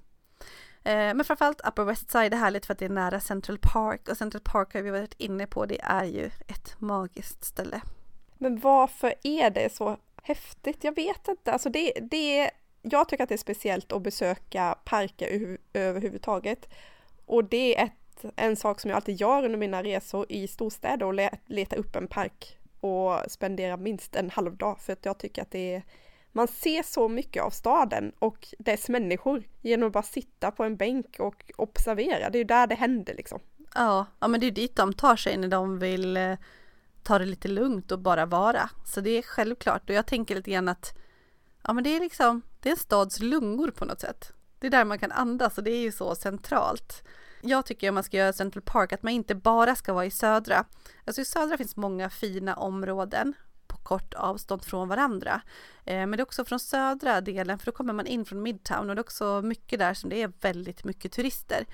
Men 1.14 1.24
framförallt 1.24 1.62
Upper 1.68 1.84
West 1.84 2.12
Side 2.12 2.34
är 2.34 2.38
härligt 2.38 2.66
för 2.66 2.74
att 2.74 2.80
det 2.80 2.86
är 2.86 2.90
nära 2.90 3.20
Central 3.20 3.58
Park 3.62 4.10
och 4.10 4.18
Central 4.18 4.42
Park 4.42 4.74
har 4.74 4.82
vi 4.82 4.90
varit 4.90 5.14
inne 5.18 5.48
på, 5.48 5.66
det 5.66 5.82
är 5.82 6.06
ju 6.06 6.26
ett 6.48 6.76
magiskt 6.80 7.44
ställe. 7.44 7.82
Men 8.38 8.60
varför 8.60 9.14
är 9.24 9.50
det 9.50 9.74
så 9.74 9.98
häftigt? 10.24 10.84
Jag 10.84 10.96
vet 10.96 11.28
inte. 11.28 11.52
Alltså 11.52 11.70
det, 11.70 11.92
det, 12.02 12.52
jag 12.82 13.10
tycker 13.10 13.24
att 13.24 13.30
det 13.30 13.36
är 13.36 13.38
speciellt 13.38 13.92
att 13.92 14.02
besöka 14.02 14.78
parker 14.84 15.58
överhuvudtaget. 15.74 16.70
Och 17.26 17.44
det 17.44 17.80
är 17.80 17.84
ett, 17.86 18.26
en 18.36 18.56
sak 18.56 18.80
som 18.80 18.90
jag 18.90 18.96
alltid 18.96 19.22
gör 19.22 19.46
under 19.46 19.58
mina 19.60 19.84
resor 19.84 20.26
i 20.30 20.48
storstäder 20.48 21.06
och 21.06 21.30
leta 21.46 21.76
upp 21.76 21.96
en 21.96 22.08
park 22.08 22.58
och 22.80 23.32
spendera 23.32 23.78
minst 23.78 24.16
en 24.16 24.30
halv 24.30 24.58
dag 24.58 24.80
för 24.80 24.94
att 24.94 25.06
jag 25.06 25.18
tycker 25.18 25.42
att 25.42 25.52
det 25.52 25.74
är 25.74 25.84
man 26.36 26.48
ser 26.48 26.84
så 26.84 27.10
mycket 27.10 27.44
av 27.44 27.50
staden 27.50 28.12
och 28.20 28.48
dess 28.60 28.90
människor 28.90 29.44
genom 29.62 29.88
att 29.88 29.94
bara 29.94 30.04
sitta 30.04 30.52
på 30.52 30.64
en 30.64 30.78
bänk 30.78 31.16
och 31.20 31.52
observera. 31.58 32.30
Det 32.30 32.38
är 32.38 32.40
ju 32.40 32.44
där 32.44 32.68
det 32.68 32.76
händer 32.76 33.14
liksom. 33.14 33.40
Ja, 33.74 34.06
ja 34.20 34.28
men 34.28 34.40
det 34.40 34.48
är 34.48 34.52
dit 34.52 34.76
de 34.76 34.94
tar 34.94 35.16
sig 35.16 35.38
när 35.38 35.48
de 35.48 35.80
vill 35.80 36.18
eh, 36.18 36.38
ta 37.06 37.20
det 37.20 37.26
lite 37.26 37.48
lugnt 37.48 37.92
och 37.92 38.00
bara 38.00 38.26
vara. 38.26 38.70
Så 38.86 39.02
det 39.02 39.10
är 39.10 39.22
självklart 39.22 39.90
och 39.90 39.96
jag 39.96 40.06
tänker 40.06 40.36
lite 40.36 40.52
grann 40.52 40.68
att 40.68 40.98
ja 41.64 41.74
men 41.74 41.84
det 41.84 41.96
är 41.96 42.00
liksom, 42.00 42.42
det 42.60 42.70
är 42.70 42.72
en 42.72 42.78
stads 42.78 43.20
lungor 43.20 43.72
på 43.72 43.86
något 43.86 44.02
sätt. 44.02 44.32
Det 44.60 44.68
är 44.68 44.72
där 44.72 44.86
man 44.86 45.00
kan 45.00 45.12
andas 45.12 45.58
och 45.58 45.64
det 45.64 45.72
är 45.72 45.82
ju 45.82 45.92
så 45.92 46.16
centralt. 46.16 47.04
jag 47.42 47.66
tycker 47.66 47.90
om 47.90 47.96
man 47.96 48.04
ska 48.04 48.18
göra 48.18 48.34
Central 48.34 48.62
Park 48.62 48.94
att 48.94 49.04
man 49.04 49.14
inte 49.14 49.36
bara 49.36 49.76
ska 49.76 49.94
vara 49.94 50.06
i 50.06 50.12
södra. 50.12 50.66
Alltså 51.06 51.22
i 51.22 51.26
södra 51.26 51.58
finns 51.58 51.76
många 51.76 52.10
fina 52.10 52.56
områden 52.56 53.34
på 53.68 53.78
kort 53.78 54.14
avstånd 54.14 54.64
från 54.64 54.88
varandra. 54.88 55.42
Eh, 55.86 55.96
men 55.96 56.12
det 56.12 56.22
är 56.22 56.24
också 56.24 56.46
från 56.46 56.60
södra 56.60 57.22
delen 57.22 57.60
för 57.60 57.66
då 57.66 57.72
kommer 57.72 57.94
man 57.94 58.08
in 58.08 58.26
från 58.26 58.42
Midtown 58.42 58.90
och 58.90 58.96
det 58.96 59.00
är 59.00 59.04
också 59.04 59.42
mycket 59.42 59.80
där 59.80 59.94
som 59.94 60.10
det 60.10 60.22
är 60.22 60.32
väldigt 60.42 60.84
mycket 60.84 61.12
turister. 61.12 61.66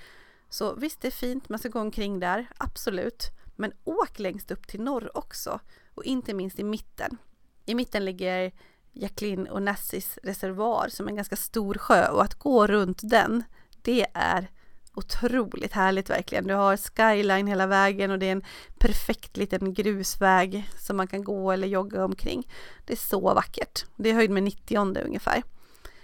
Så 0.50 0.76
visst, 0.76 1.02
det 1.02 1.08
är 1.08 1.12
fint, 1.12 1.50
man 1.50 1.60
ska 1.60 1.70
gå 1.70 1.80
omkring 1.80 2.20
där, 2.20 2.48
absolut. 2.58 3.32
Men 3.62 3.74
åk 3.84 4.20
längst 4.20 4.52
upp 4.52 4.68
till 4.68 4.82
norr 4.82 5.18
också 5.18 5.60
och 5.96 6.04
inte 6.04 6.34
minst 6.34 6.60
i 6.60 6.64
mitten. 6.64 7.18
I 7.66 7.76
mitten 7.76 8.06
ligger 8.06 8.52
Jacqueline 8.92 9.48
och 9.48 9.62
Nassis 9.62 10.20
reservoar 10.24 10.90
som 10.90 11.06
är 11.06 11.10
en 11.10 11.16
ganska 11.16 11.36
stor 11.36 11.74
sjö 11.74 12.08
och 12.08 12.24
att 12.24 12.36
gå 12.36 12.68
runt 12.68 13.00
den, 13.04 13.44
det 13.82 14.08
är 14.14 14.52
otroligt 14.94 15.74
härligt 15.74 16.10
verkligen. 16.10 16.48
Du 16.48 16.54
har 16.54 16.78
skyline 16.78 17.48
hela 17.48 17.68
vägen 17.68 18.12
och 18.12 18.20
det 18.20 18.26
är 18.26 18.32
en 18.32 18.46
perfekt 18.80 19.38
liten 19.38 19.74
grusväg 19.74 20.70
som 20.78 20.98
man 20.98 21.08
kan 21.08 21.24
gå 21.24 21.52
eller 21.52 21.68
jogga 21.68 22.06
omkring. 22.06 22.48
Det 22.86 22.94
är 22.94 22.98
så 22.98 23.34
vackert. 23.34 23.86
Det 23.96 24.10
är 24.10 24.14
höjd 24.14 24.32
med 24.32 24.44
90 24.44 24.78
ungefär. 25.06 25.44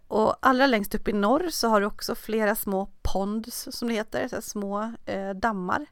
Och 0.07 0.35
allra 0.41 0.67
längst 0.67 0.95
upp 0.95 1.07
i 1.07 1.13
norr 1.13 1.49
så 1.49 1.67
har 1.67 1.81
du 1.81 1.87
också 1.87 2.15
flera 2.15 2.55
små 2.55 2.89
ponds 3.01 3.67
som 3.71 3.87
det 3.87 3.93
heter, 3.93 4.27
så 4.27 4.41
små 4.41 4.93
eh, 5.05 5.29
dammar. 5.29 5.85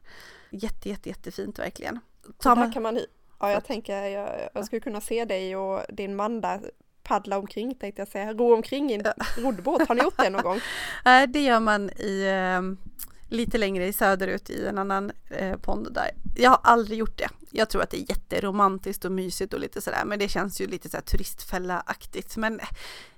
Jätte, 0.56 0.88
jätte, 0.88 1.08
jättefint 1.08 1.58
verkligen. 1.58 2.00
Tar 2.38 2.56
man... 2.56 2.72
kan 2.72 2.82
man, 2.82 3.00
ja 3.40 3.50
jag 3.50 3.64
tänker, 3.64 4.02
jag, 4.02 4.48
jag 4.54 4.66
skulle 4.66 4.80
kunna 4.80 5.00
se 5.00 5.24
dig 5.24 5.56
och 5.56 5.82
din 5.88 6.16
man 6.16 6.40
där 6.40 6.70
paddla 7.02 7.38
omkring 7.38 7.74
tänkte 7.74 8.00
jag 8.00 8.08
säga, 8.08 8.32
ro 8.32 8.54
omkring 8.54 8.90
i 8.90 8.94
en 8.94 9.02
roddbåt. 9.36 9.88
Har 9.88 9.94
ni 9.94 10.02
gjort 10.02 10.16
det 10.16 10.30
någon 10.30 10.42
gång? 10.42 10.60
Nej, 11.04 11.26
det 11.26 11.40
gör 11.40 11.60
man 11.60 11.90
i 11.90 12.22
eh, 12.22 12.88
lite 13.28 13.58
längre 13.58 13.86
i 13.86 13.92
söderut 13.92 14.50
i 14.50 14.66
en 14.66 14.78
annan 14.78 15.12
eh, 15.30 15.56
pond 15.56 15.88
där. 15.94 16.10
Jag 16.36 16.50
har 16.50 16.60
aldrig 16.62 16.98
gjort 16.98 17.18
det. 17.18 17.28
Jag 17.50 17.70
tror 17.70 17.82
att 17.82 17.90
det 17.90 17.96
är 17.96 18.10
jätteromantiskt 18.10 19.04
och 19.04 19.12
mysigt 19.12 19.54
och 19.54 19.60
lite 19.60 19.80
sådär, 19.80 20.04
men 20.04 20.18
det 20.18 20.28
känns 20.28 20.60
ju 20.60 20.66
lite 20.66 20.88
så 20.88 20.96
här 20.96 21.04
turistfälla-aktigt. 21.04 22.36
Men 22.36 22.60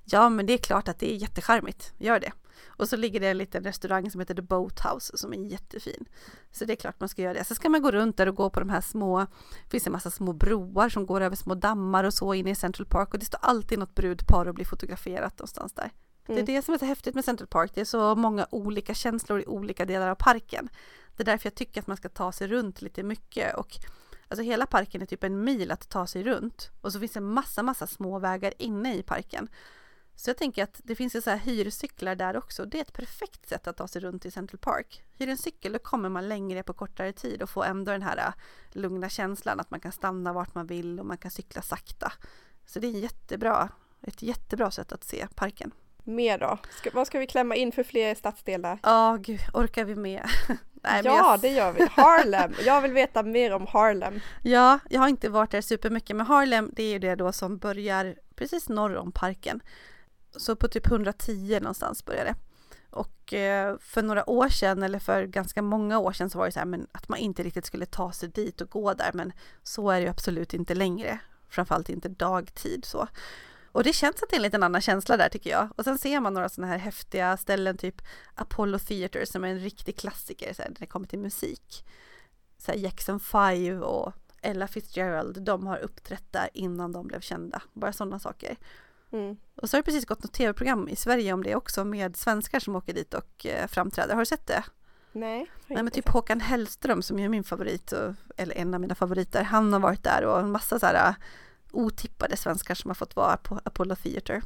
ja, 0.04 0.28
men 0.28 0.46
det 0.46 0.52
är 0.52 0.58
klart 0.58 0.88
att 0.88 0.98
det 0.98 1.12
är 1.14 1.16
jättecharmigt. 1.16 1.92
Gör 1.98 2.20
det. 2.20 2.32
Och 2.66 2.88
så 2.88 2.96
ligger 2.96 3.20
det 3.20 3.28
en 3.28 3.38
liten 3.38 3.64
restaurang 3.64 4.10
som 4.10 4.20
heter 4.20 4.34
The 4.34 4.42
Boathouse 4.42 5.18
som 5.18 5.32
är 5.32 5.36
jättefin. 5.36 6.04
Så 6.50 6.64
det 6.64 6.72
är 6.72 6.76
klart 6.76 7.00
man 7.00 7.08
ska 7.08 7.22
göra 7.22 7.34
det. 7.34 7.44
Så 7.44 7.54
ska 7.54 7.68
man 7.68 7.82
gå 7.82 7.90
runt 7.90 8.16
där 8.16 8.28
och 8.28 8.34
gå 8.34 8.50
på 8.50 8.60
de 8.60 8.68
här 8.68 8.80
små, 8.80 9.18
det 9.64 9.70
finns 9.70 9.86
en 9.86 9.92
massa 9.92 10.10
små 10.10 10.32
broar 10.32 10.88
som 10.88 11.06
går 11.06 11.20
över 11.20 11.36
små 11.36 11.54
dammar 11.54 12.04
och 12.04 12.14
så 12.14 12.34
inne 12.34 12.50
i 12.50 12.54
Central 12.54 12.86
Park 12.86 13.14
och 13.14 13.18
det 13.18 13.26
står 13.26 13.40
alltid 13.42 13.78
något 13.78 13.94
brudpar 13.94 14.48
och 14.48 14.54
blir 14.54 14.64
fotograferat 14.64 15.38
någonstans 15.38 15.72
där. 15.72 15.82
Mm. 15.82 15.92
Det 16.26 16.32
är 16.32 16.36
mm. 16.36 16.46
det 16.46 16.62
som 16.62 16.74
är 16.74 16.78
så 16.78 16.84
häftigt 16.84 17.14
med 17.14 17.24
Central 17.24 17.48
Park. 17.48 17.70
Det 17.74 17.80
är 17.80 17.84
så 17.84 18.14
många 18.14 18.46
olika 18.50 18.94
känslor 18.94 19.40
i 19.40 19.46
olika 19.46 19.84
delar 19.84 20.08
av 20.08 20.14
parken. 20.14 20.68
Det 21.16 21.22
är 21.22 21.24
därför 21.24 21.46
jag 21.46 21.54
tycker 21.54 21.80
att 21.80 21.86
man 21.86 21.96
ska 21.96 22.08
ta 22.08 22.32
sig 22.32 22.48
runt 22.48 22.82
lite 22.82 23.02
mycket 23.02 23.56
och 23.56 23.78
Alltså 24.30 24.42
hela 24.42 24.66
parken 24.66 25.02
är 25.02 25.06
typ 25.06 25.24
en 25.24 25.44
mil 25.44 25.70
att 25.70 25.88
ta 25.88 26.06
sig 26.06 26.22
runt 26.22 26.70
och 26.80 26.92
så 26.92 27.00
finns 27.00 27.12
det 27.12 27.20
massa, 27.20 27.62
massa 27.62 27.86
små 27.86 28.18
vägar 28.18 28.54
inne 28.58 28.96
i 28.96 29.02
parken. 29.02 29.48
Så 30.18 30.30
jag 30.30 30.36
tänker 30.36 30.62
att 30.62 30.80
det 30.84 30.94
finns 30.94 31.16
ju 31.16 31.22
så 31.22 31.30
här 31.30 31.38
hyrcyklar 31.38 32.14
där 32.14 32.36
också. 32.36 32.64
Det 32.64 32.78
är 32.78 32.82
ett 32.82 32.92
perfekt 32.92 33.48
sätt 33.48 33.66
att 33.66 33.76
ta 33.76 33.88
sig 33.88 34.02
runt 34.02 34.26
i 34.26 34.30
Central 34.30 34.58
Park. 34.58 35.02
Hyr 35.18 35.28
en 35.28 35.36
cykel, 35.36 35.72
då 35.72 35.78
kommer 35.78 36.08
man 36.08 36.28
längre 36.28 36.62
på 36.62 36.72
kortare 36.72 37.12
tid 37.12 37.42
och 37.42 37.50
får 37.50 37.64
ändå 37.64 37.92
den 37.92 38.02
här 38.02 38.16
äh, 38.16 38.32
lugna 38.72 39.08
känslan 39.08 39.60
att 39.60 39.70
man 39.70 39.80
kan 39.80 39.92
stanna 39.92 40.32
vart 40.32 40.54
man 40.54 40.66
vill 40.66 41.00
och 41.00 41.06
man 41.06 41.18
kan 41.18 41.30
cykla 41.30 41.62
sakta. 41.62 42.12
Så 42.66 42.78
det 42.78 42.86
är 42.86 42.90
jättebra, 42.90 43.68
ett 44.02 44.22
jättebra 44.22 44.70
sätt 44.70 44.92
att 44.92 45.04
se 45.04 45.26
parken. 45.34 45.70
Mer 46.04 46.38
då? 46.38 46.58
Ska, 46.70 46.90
vad 46.92 47.06
ska 47.06 47.18
vi 47.18 47.26
klämma 47.26 47.54
in 47.54 47.72
för 47.72 47.82
fler 47.82 48.14
stadsdelar? 48.14 48.78
Ja, 48.82 49.12
oh, 49.12 49.16
gud, 49.16 49.40
orkar 49.52 49.84
vi 49.84 49.94
med? 49.94 50.28
Nej, 50.72 51.02
ja, 51.04 51.16
jag... 51.16 51.40
det 51.40 51.48
gör 51.48 51.72
vi. 51.72 51.86
Harlem. 51.90 52.52
Jag 52.64 52.80
vill 52.80 52.92
veta 52.92 53.22
mer 53.22 53.52
om 53.52 53.66
Harlem. 53.66 54.20
Ja, 54.42 54.78
jag 54.90 55.00
har 55.00 55.08
inte 55.08 55.28
varit 55.28 55.50
där 55.50 55.60
supermycket, 55.60 56.16
men 56.16 56.26
Harlem, 56.26 56.70
det 56.72 56.82
är 56.82 56.92
ju 56.92 56.98
det 56.98 57.14
då 57.14 57.32
som 57.32 57.58
börjar 57.58 58.16
precis 58.34 58.68
norr 58.68 58.96
om 58.96 59.12
parken. 59.12 59.60
Så 60.36 60.56
på 60.56 60.68
typ 60.68 60.86
110 60.86 61.58
någonstans 61.60 62.04
började 62.04 62.30
det. 62.30 62.36
Och 62.90 63.34
eh, 63.34 63.78
för 63.78 64.02
några 64.02 64.30
år 64.30 64.48
sedan, 64.48 64.82
eller 64.82 64.98
för 64.98 65.24
ganska 65.24 65.62
många 65.62 65.98
år 65.98 66.12
sedan, 66.12 66.30
så 66.30 66.38
var 66.38 66.46
det 66.46 66.52
så 66.52 66.58
här 66.58 66.66
men 66.66 66.86
att 66.92 67.08
man 67.08 67.18
inte 67.18 67.42
riktigt 67.42 67.66
skulle 67.66 67.86
ta 67.86 68.12
sig 68.12 68.28
dit 68.28 68.60
och 68.60 68.70
gå 68.70 68.94
där. 68.94 69.10
Men 69.14 69.32
så 69.62 69.90
är 69.90 69.96
det 69.96 70.04
ju 70.04 70.10
absolut 70.10 70.54
inte 70.54 70.74
längre. 70.74 71.18
Framförallt 71.48 71.88
inte 71.88 72.08
dagtid 72.08 72.84
så. 72.84 73.08
Och 73.72 73.84
det 73.84 73.92
känns 73.92 74.22
att 74.22 74.30
det 74.30 74.34
är 74.34 74.38
en 74.38 74.42
liten 74.42 74.62
annan 74.62 74.80
känsla 74.80 75.16
där 75.16 75.28
tycker 75.28 75.50
jag. 75.50 75.68
Och 75.76 75.84
sen 75.84 75.98
ser 75.98 76.20
man 76.20 76.34
några 76.34 76.48
sådana 76.48 76.72
här 76.72 76.78
häftiga 76.78 77.36
ställen, 77.36 77.76
typ 77.76 78.02
Apollo 78.34 78.78
Theater 78.78 79.24
som 79.24 79.44
är 79.44 79.48
en 79.48 79.58
riktig 79.58 79.96
klassiker 79.96 80.54
så 80.54 80.62
här, 80.62 80.68
när 80.68 80.80
det 80.80 80.86
kommer 80.86 81.06
till 81.06 81.18
musik. 81.18 81.84
Så 82.58 82.72
här 82.72 82.78
Jackson 82.78 83.20
5 83.20 83.82
och 83.82 84.12
Ella 84.42 84.68
Fitzgerald, 84.68 85.42
de 85.42 85.66
har 85.66 85.78
uppträtt 85.78 86.32
där 86.32 86.48
innan 86.54 86.92
de 86.92 87.06
blev 87.06 87.20
kända. 87.20 87.62
Bara 87.72 87.92
sådana 87.92 88.18
saker. 88.18 88.56
Mm. 89.10 89.36
Och 89.54 89.70
så 89.70 89.76
har 89.76 89.82
det 89.82 89.84
precis 89.84 90.04
gått 90.04 90.22
något 90.22 90.32
tv-program 90.32 90.88
i 90.88 90.96
Sverige 90.96 91.32
om 91.32 91.42
det 91.42 91.54
också 91.54 91.84
med 91.84 92.16
svenskar 92.16 92.60
som 92.60 92.76
åker 92.76 92.94
dit 92.94 93.14
och 93.14 93.46
eh, 93.46 93.66
framträder. 93.66 94.14
Har 94.14 94.22
du 94.22 94.26
sett 94.26 94.46
det? 94.46 94.64
Nej. 95.12 95.50
Nej 95.66 95.82
men 95.82 95.90
typ 95.90 96.08
Håkan 96.08 96.40
Hellström 96.40 97.02
som 97.02 97.18
är 97.18 97.28
min 97.28 97.44
favorit, 97.44 97.92
och, 97.92 98.14
eller 98.36 98.58
en 98.58 98.74
av 98.74 98.80
mina 98.80 98.94
favoriter, 98.94 99.42
han 99.42 99.72
har 99.72 99.80
varit 99.80 100.04
där 100.04 100.24
och 100.24 100.40
en 100.40 100.50
massa 100.50 100.78
så 100.78 100.86
här 100.86 101.08
uh, 101.08 101.14
otippade 101.72 102.36
svenskar 102.36 102.74
som 102.74 102.90
har 102.90 102.94
fått 102.94 103.16
vara 103.16 103.36
på 103.36 103.60
Apollo 103.64 103.96
Theater. 103.96 104.42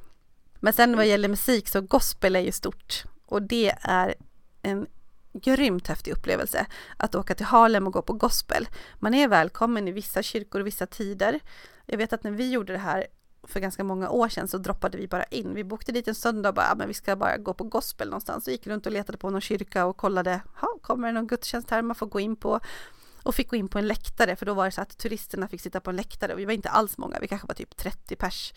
Men 0.60 0.72
sen 0.72 0.96
vad 0.96 1.06
gäller 1.06 1.28
musik 1.28 1.68
så 1.68 1.80
gospel 1.80 2.36
är 2.36 2.40
ju 2.40 2.52
stort 2.52 3.04
och 3.26 3.42
det 3.42 3.74
är 3.80 4.14
en 4.62 4.86
grymt 5.32 5.88
häftig 5.88 6.12
upplevelse 6.12 6.66
att 6.96 7.14
åka 7.14 7.34
till 7.34 7.46
Harlem 7.46 7.86
och 7.86 7.92
gå 7.92 8.02
på 8.02 8.12
gospel. 8.12 8.68
Man 8.98 9.14
är 9.14 9.28
välkommen 9.28 9.88
i 9.88 9.92
vissa 9.92 10.22
kyrkor 10.22 10.60
och 10.60 10.66
vissa 10.66 10.86
tider. 10.86 11.40
Jag 11.86 11.98
vet 11.98 12.12
att 12.12 12.24
när 12.24 12.30
vi 12.30 12.50
gjorde 12.50 12.72
det 12.72 12.78
här 12.78 13.06
för 13.44 13.60
ganska 13.60 13.84
många 13.84 14.10
år 14.10 14.28
sedan 14.28 14.48
så 14.48 14.58
droppade 14.58 14.98
vi 14.98 15.08
bara 15.08 15.24
in. 15.24 15.54
Vi 15.54 15.64
bokade 15.64 15.92
dit 15.92 16.08
en 16.08 16.14
söndag 16.14 16.48
och 16.48 16.54
bara, 16.54 16.66
ja 16.68 16.74
men 16.74 16.88
vi 16.88 16.94
ska 16.94 17.16
bara 17.16 17.36
gå 17.36 17.54
på 17.54 17.64
gospel 17.64 18.08
någonstans. 18.08 18.44
Så 18.44 18.50
gick 18.50 18.66
runt 18.66 18.86
och 18.86 18.92
letade 18.92 19.18
på 19.18 19.30
någon 19.30 19.40
kyrka 19.40 19.86
och 19.86 19.96
kollade, 19.96 20.40
ha, 20.60 20.68
kommer 20.82 21.08
det 21.08 21.14
någon 21.14 21.26
gudstjänst 21.26 21.70
här 21.70 21.82
man 21.82 21.96
får 21.96 22.06
gå 22.06 22.20
in 22.20 22.36
på? 22.36 22.60
Och 23.22 23.34
fick 23.34 23.50
gå 23.50 23.56
in 23.56 23.68
på 23.68 23.78
en 23.78 23.86
läktare, 23.86 24.36
för 24.36 24.46
då 24.46 24.54
var 24.54 24.64
det 24.64 24.70
så 24.70 24.80
att 24.80 24.98
turisterna 24.98 25.48
fick 25.48 25.60
sitta 25.60 25.80
på 25.80 25.90
en 25.90 25.96
läktare 25.96 26.32
och 26.32 26.38
vi 26.38 26.44
var 26.44 26.52
inte 26.52 26.68
alls 26.68 26.98
många, 26.98 27.18
vi 27.20 27.28
kanske 27.28 27.46
var 27.46 27.54
typ 27.54 27.76
30 27.76 28.16
pers. 28.16 28.52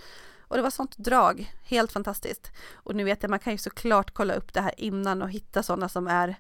Och 0.48 0.56
det 0.56 0.62
var 0.62 0.70
sånt 0.70 0.98
drag, 0.98 1.54
helt 1.64 1.92
fantastiskt. 1.92 2.52
Och 2.74 2.96
nu 2.96 3.04
vet 3.04 3.24
jag, 3.24 3.30
man 3.30 3.40
kan 3.40 3.54
ju 3.54 3.58
såklart 3.58 4.12
kolla 4.12 4.34
upp 4.34 4.54
det 4.54 4.62
här 4.62 4.74
innan 4.78 5.22
och 5.22 5.30
hitta 5.30 5.64
sådana 5.64 5.90
som 5.90 6.08
är 6.08 6.36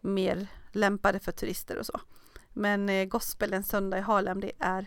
mer 0.00 0.46
lämpade 0.72 1.20
för 1.20 1.32
turister 1.32 1.78
och 1.78 1.86
så. 1.86 2.00
Men 2.52 2.88
eh, 2.88 3.04
gospel 3.04 3.52
en 3.52 3.64
söndag 3.64 3.98
i 3.98 4.00
Harlem, 4.00 4.40
det 4.40 4.52
är 4.58 4.86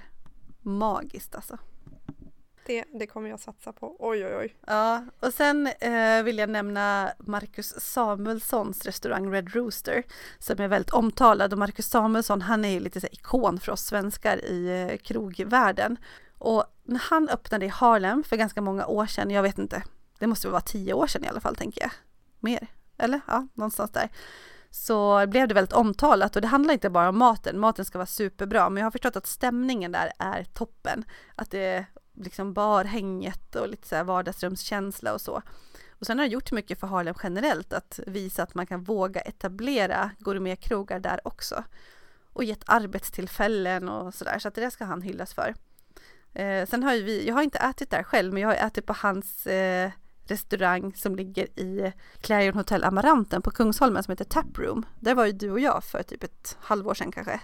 magiskt 0.62 1.36
alltså. 1.36 1.58
Det, 2.66 2.86
det 2.94 3.08
kommer 3.08 3.30
jag 3.30 3.40
satsa 3.40 3.74
på. 3.74 3.96
Oj, 4.00 4.26
oj, 4.26 4.36
oj. 4.36 4.56
Ja, 4.68 5.06
och 5.20 5.34
sen 5.34 5.68
eh, 5.68 6.24
vill 6.24 6.38
jag 6.38 6.50
nämna 6.50 7.12
Marcus 7.20 7.74
Samuelssons 7.80 8.86
restaurang 8.86 9.32
Red 9.32 9.56
Rooster 9.56 10.04
som 10.40 10.62
är 10.62 10.68
väldigt 10.68 10.94
omtalad 10.94 11.54
och 11.54 11.60
Marcus 11.60 11.90
Samuelsson 11.90 12.42
han 12.42 12.66
är 12.66 12.70
ju 12.70 12.80
lite 12.80 13.02
så 13.02 13.08
ikon 13.12 13.60
för 13.60 13.72
oss 13.72 13.82
svenskar 13.82 14.46
i 14.46 14.88
eh, 14.92 14.98
krogvärlden. 14.98 15.98
Och 16.38 16.66
när 16.84 17.00
han 17.00 17.30
öppnade 17.30 17.66
i 17.66 17.70
Harlem 17.70 18.24
för 18.24 18.36
ganska 18.38 18.62
många 18.62 18.86
år 18.86 19.06
sedan, 19.06 19.32
jag 19.32 19.44
vet 19.44 19.58
inte, 19.58 19.84
det 20.20 20.28
måste 20.28 20.50
vara 20.50 20.62
tio 20.62 20.94
år 20.94 21.08
sedan 21.08 21.24
i 21.24 21.28
alla 21.28 21.40
fall 21.40 21.56
tänker 21.56 21.82
jag. 21.82 21.92
Mer, 22.40 22.68
eller? 22.98 23.22
Ja, 23.28 23.48
någonstans 23.54 23.92
där 23.92 24.10
så 24.72 25.28
blev 25.28 25.48
det 25.48 25.54
väldigt 25.54 25.74
omtalat 25.74 26.36
och 26.36 26.42
det 26.42 26.48
handlar 26.48 26.74
inte 26.74 26.90
bara 26.90 27.10
om 27.10 27.18
maten, 27.18 27.60
maten 27.60 27.86
ska 27.86 27.98
vara 27.98 28.06
superbra 28.06 28.70
men 28.70 28.82
jag 28.82 28.86
har 28.86 28.92
förstått 28.92 29.16
att 29.16 29.28
stämningen 29.28 29.92
där 29.92 30.12
är 30.20 30.44
toppen. 30.44 31.04
Att 31.36 31.52
det 31.52 31.86
liksom 32.24 32.54
barhänget 32.54 33.56
och 33.56 33.68
lite 33.68 33.88
så 33.88 33.96
här 33.96 34.04
vardagsrumskänsla 34.04 35.14
och 35.14 35.22
så. 35.22 35.42
Och 36.02 36.06
sen 36.08 36.20
har 36.20 36.26
det 36.26 36.32
gjort 36.32 36.52
mycket 36.52 36.80
för 36.80 36.88
Harlem 36.88 37.16
generellt 37.24 37.74
att 37.74 38.00
visa 38.08 38.44
att 38.44 38.56
man 38.56 38.68
kan 38.68 38.84
våga 38.84 39.22
etablera 39.22 40.12
gourmetkrogar 40.20 41.00
där 41.00 41.28
också. 41.28 41.64
Och 42.34 42.44
gett 42.44 42.64
arbetstillfällen 42.66 43.90
och 43.90 44.14
sådär, 44.14 44.40
så 44.40 44.48
att 44.48 44.56
det 44.56 44.62
där 44.62 44.70
ska 44.70 44.86
han 44.86 45.02
hyllas 45.02 45.34
för. 45.34 45.56
Eh, 46.34 46.66
sen 46.66 46.84
har 46.84 46.94
ju 46.94 47.04
vi, 47.04 47.28
jag 47.28 47.36
har 47.36 47.42
inte 47.42 47.60
ätit 47.60 47.90
där 47.90 48.04
själv, 48.04 48.34
men 48.34 48.42
jag 48.42 48.50
har 48.50 48.68
ätit 48.68 48.86
på 48.86 48.94
hans 48.94 49.48
eh, 49.48 49.92
restaurang 50.28 50.94
som 50.96 51.16
ligger 51.16 51.60
i 51.60 51.94
Clarion 52.22 52.58
Hotel 52.58 52.84
Amaranten 52.84 53.42
på 53.42 53.52
Kungsholmen 53.52 54.04
som 54.04 54.12
heter 54.12 54.26
Taproom. 54.26 54.86
Där 55.00 55.16
var 55.16 55.26
ju 55.26 55.32
du 55.32 55.52
och 55.52 55.60
jag 55.60 55.84
för 55.84 56.04
typ 56.04 56.24
ett 56.24 56.58
halvår 56.62 56.94
sedan 56.94 57.12
kanske. 57.12 57.40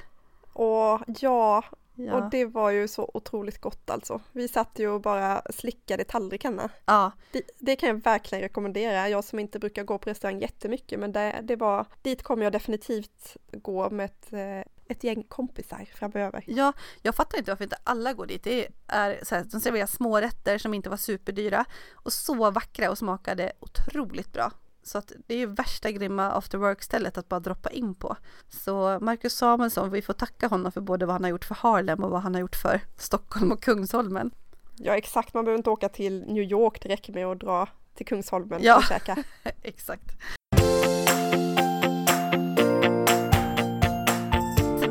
Och 0.54 1.02
ja, 1.20 1.64
Ja. 1.98 2.16
Och 2.16 2.30
det 2.30 2.46
var 2.46 2.70
ju 2.70 2.88
så 2.88 3.12
otroligt 3.14 3.62
gott 3.62 3.90
alltså. 3.90 4.22
Vi 4.32 4.48
satt 4.48 4.80
ju 4.80 4.90
och 4.90 5.02
bara 5.02 5.42
slickade 5.50 6.04
tallrikarna. 6.04 6.70
Ja. 6.86 7.12
Det, 7.32 7.42
det, 7.60 7.76
kan 7.76 7.90
jag 7.90 8.04
verkligen 8.04 8.42
rekommendera. 8.42 9.10
Jag 9.10 9.24
som 9.24 9.40
inte 9.40 9.60
brukar 9.60 9.84
gå 9.84 9.98
på 9.98 10.10
restaurang 10.10 10.40
jättemycket 10.40 11.00
men 11.00 11.12
det, 11.12 11.40
det 11.44 11.56
var, 11.56 11.86
dit 12.02 12.24
kommer 12.24 12.44
jag 12.44 12.54
definitivt 12.54 13.38
gå 13.52 13.90
med 13.90 14.06
ett, 14.06 14.34
eh, 14.34 14.72
ett 14.88 15.04
gäng 15.04 15.24
kompisar 15.24 15.90
framöver. 15.94 16.44
Ja, 16.48 16.74
jag 17.02 17.16
fattar 17.16 17.38
inte 17.38 17.52
varför 17.52 17.64
inte 17.64 17.78
alla 17.84 18.14
går 18.14 18.26
dit. 18.26 18.44
Det 18.44 18.68
är 18.88 19.20
så 19.24 19.36
här, 19.36 19.46
de 19.52 19.62
serverar 19.62 19.86
smårätter 19.86 20.58
som 20.58 20.74
inte 20.74 20.90
var 20.90 20.98
superdyra 20.98 21.66
och 21.94 22.14
så 22.14 22.52
vackra 22.52 22.90
och 22.90 22.98
smakade 22.98 23.52
otroligt 23.60 24.34
bra. 24.34 24.52
Så 24.88 24.98
att 24.98 25.12
det 25.28 25.34
är 25.34 25.38
ju 25.38 25.46
värsta 25.46 25.92
grymma 25.92 26.32
after 26.32 26.58
work-stället 26.58 27.18
att 27.18 27.30
bara 27.30 27.40
droppa 27.40 27.70
in 27.70 27.96
på. 27.96 28.16
Så 28.50 29.00
Marcus 29.02 29.34
Samuelsson, 29.34 29.92
vi 29.92 30.02
får 30.02 30.14
tacka 30.14 30.48
honom 30.48 30.72
för 30.72 30.82
både 30.82 31.06
vad 31.06 31.14
han 31.14 31.24
har 31.24 31.32
gjort 31.32 31.46
för 31.46 31.56
Harlem 31.56 32.04
och 32.04 32.10
vad 32.12 32.22
han 32.22 32.34
har 32.34 32.42
gjort 32.42 32.56
för 32.56 32.82
Stockholm 32.98 33.52
och 33.52 33.62
Kungsholmen. 33.64 34.32
Ja 34.76 34.98
exakt, 34.98 35.34
man 35.34 35.46
behöver 35.46 35.58
inte 35.58 35.70
åka 35.70 35.90
till 35.90 36.24
New 36.28 36.44
York, 36.44 36.82
det 36.82 36.90
räcker 36.90 37.14
med 37.14 37.26
att 37.26 37.40
dra 37.40 37.68
till 37.96 38.06
Kungsholmen 38.06 38.60
Ja. 38.64 38.78
och 38.78 38.84
käka. 38.84 39.24
Exakt. 39.62 40.12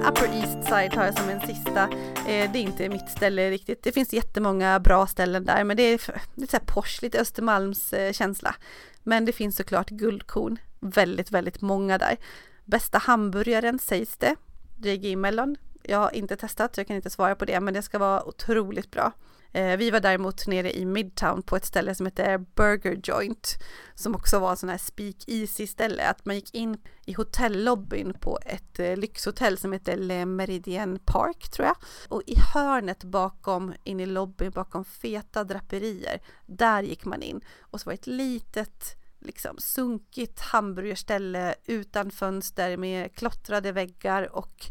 Upper 0.09 0.35
East 0.35 0.69
Side 0.69 0.95
har 0.95 1.05
jag 1.05 1.19
som 1.19 1.29
en 1.29 1.41
sista. 1.41 1.83
Eh, 2.29 2.53
det 2.53 2.59
är 2.59 2.63
inte 2.63 2.89
mitt 2.89 3.09
ställe 3.09 3.51
riktigt. 3.51 3.83
Det 3.83 3.93
finns 3.93 4.13
jättemånga 4.13 4.81
bra 4.81 5.07
ställen 5.07 5.45
där, 5.45 5.65
men 5.65 5.77
det 5.77 5.83
är 5.83 6.01
lite 6.35 6.51
så 6.51 6.57
här 6.57 6.65
posh, 6.67 7.03
lite 7.03 7.21
Östermalms 7.21 7.93
eh, 7.93 8.13
känsla. 8.13 8.55
Men 9.03 9.25
det 9.25 9.33
finns 9.33 9.57
såklart 9.57 9.91
guldkorn, 9.91 10.59
väldigt, 10.81 11.31
väldigt 11.31 11.61
många 11.61 11.99
där. 11.99 12.17
Bästa 12.65 12.99
hamburgaren 12.99 13.79
sägs 13.79 14.17
det, 14.17 14.37
JG 14.77 15.17
Mellon. 15.17 15.57
Jag 15.83 15.99
har 15.99 16.15
inte 16.15 16.37
testat, 16.37 16.75
så 16.75 16.81
jag 16.81 16.87
kan 16.87 16.97
inte 16.97 17.11
svara 17.11 17.35
på 17.35 17.45
det, 17.45 17.61
men 17.61 17.75
det 17.75 17.83
ska 17.83 17.99
vara 17.99 18.25
otroligt 18.25 18.91
bra. 18.91 19.13
Eh, 19.57 19.77
vi 19.77 19.91
var 19.91 20.01
däremot 20.01 20.47
nere 20.47 20.77
i 20.77 20.85
Midtown 20.85 21.43
på 21.43 21.57
ett 21.57 21.65
ställe 21.65 21.95
som 21.95 22.07
heter 22.07 22.39
Burger 22.39 23.01
Joint 23.03 23.59
som 23.95 24.15
också 24.15 24.39
var 24.39 24.57
sån 24.57 24.69
här 24.69 24.79
speakeasy 24.79 25.67
ställe. 25.67 26.09
Att 26.09 26.25
man 26.25 26.35
gick 26.35 26.55
in 26.55 26.79
i 27.05 27.13
hotellobbyn 27.13 28.15
på 28.21 28.39
ett 28.47 28.79
eh, 28.79 28.97
lyxhotell 28.97 29.59
som 29.59 29.73
heter 29.73 29.97
Le 29.97 30.27
Meridien 30.27 30.99
Park 31.05 31.51
tror 31.51 31.67
jag. 31.67 31.77
Och 32.09 32.23
i 32.27 32.35
hörnet 32.55 33.05
bakom 33.05 33.75
in 33.85 34.01
i 34.01 34.07
lobbyn 34.07 34.51
bakom 34.51 34.85
feta 34.85 35.45
draperier 35.45 36.21
där 36.47 36.83
gick 36.83 37.05
man 37.05 37.23
in. 37.23 37.41
Och 37.61 37.81
så 37.81 37.85
var 37.87 37.93
det 37.93 38.01
ett 38.01 38.07
litet 38.07 38.97
liksom 39.21 39.57
sunkigt 39.59 40.41
hamburgerställe 40.41 41.55
utan 41.65 42.11
fönster 42.11 42.77
med 42.77 43.15
klottrade 43.15 43.73
väggar 43.73 44.37
och 44.37 44.67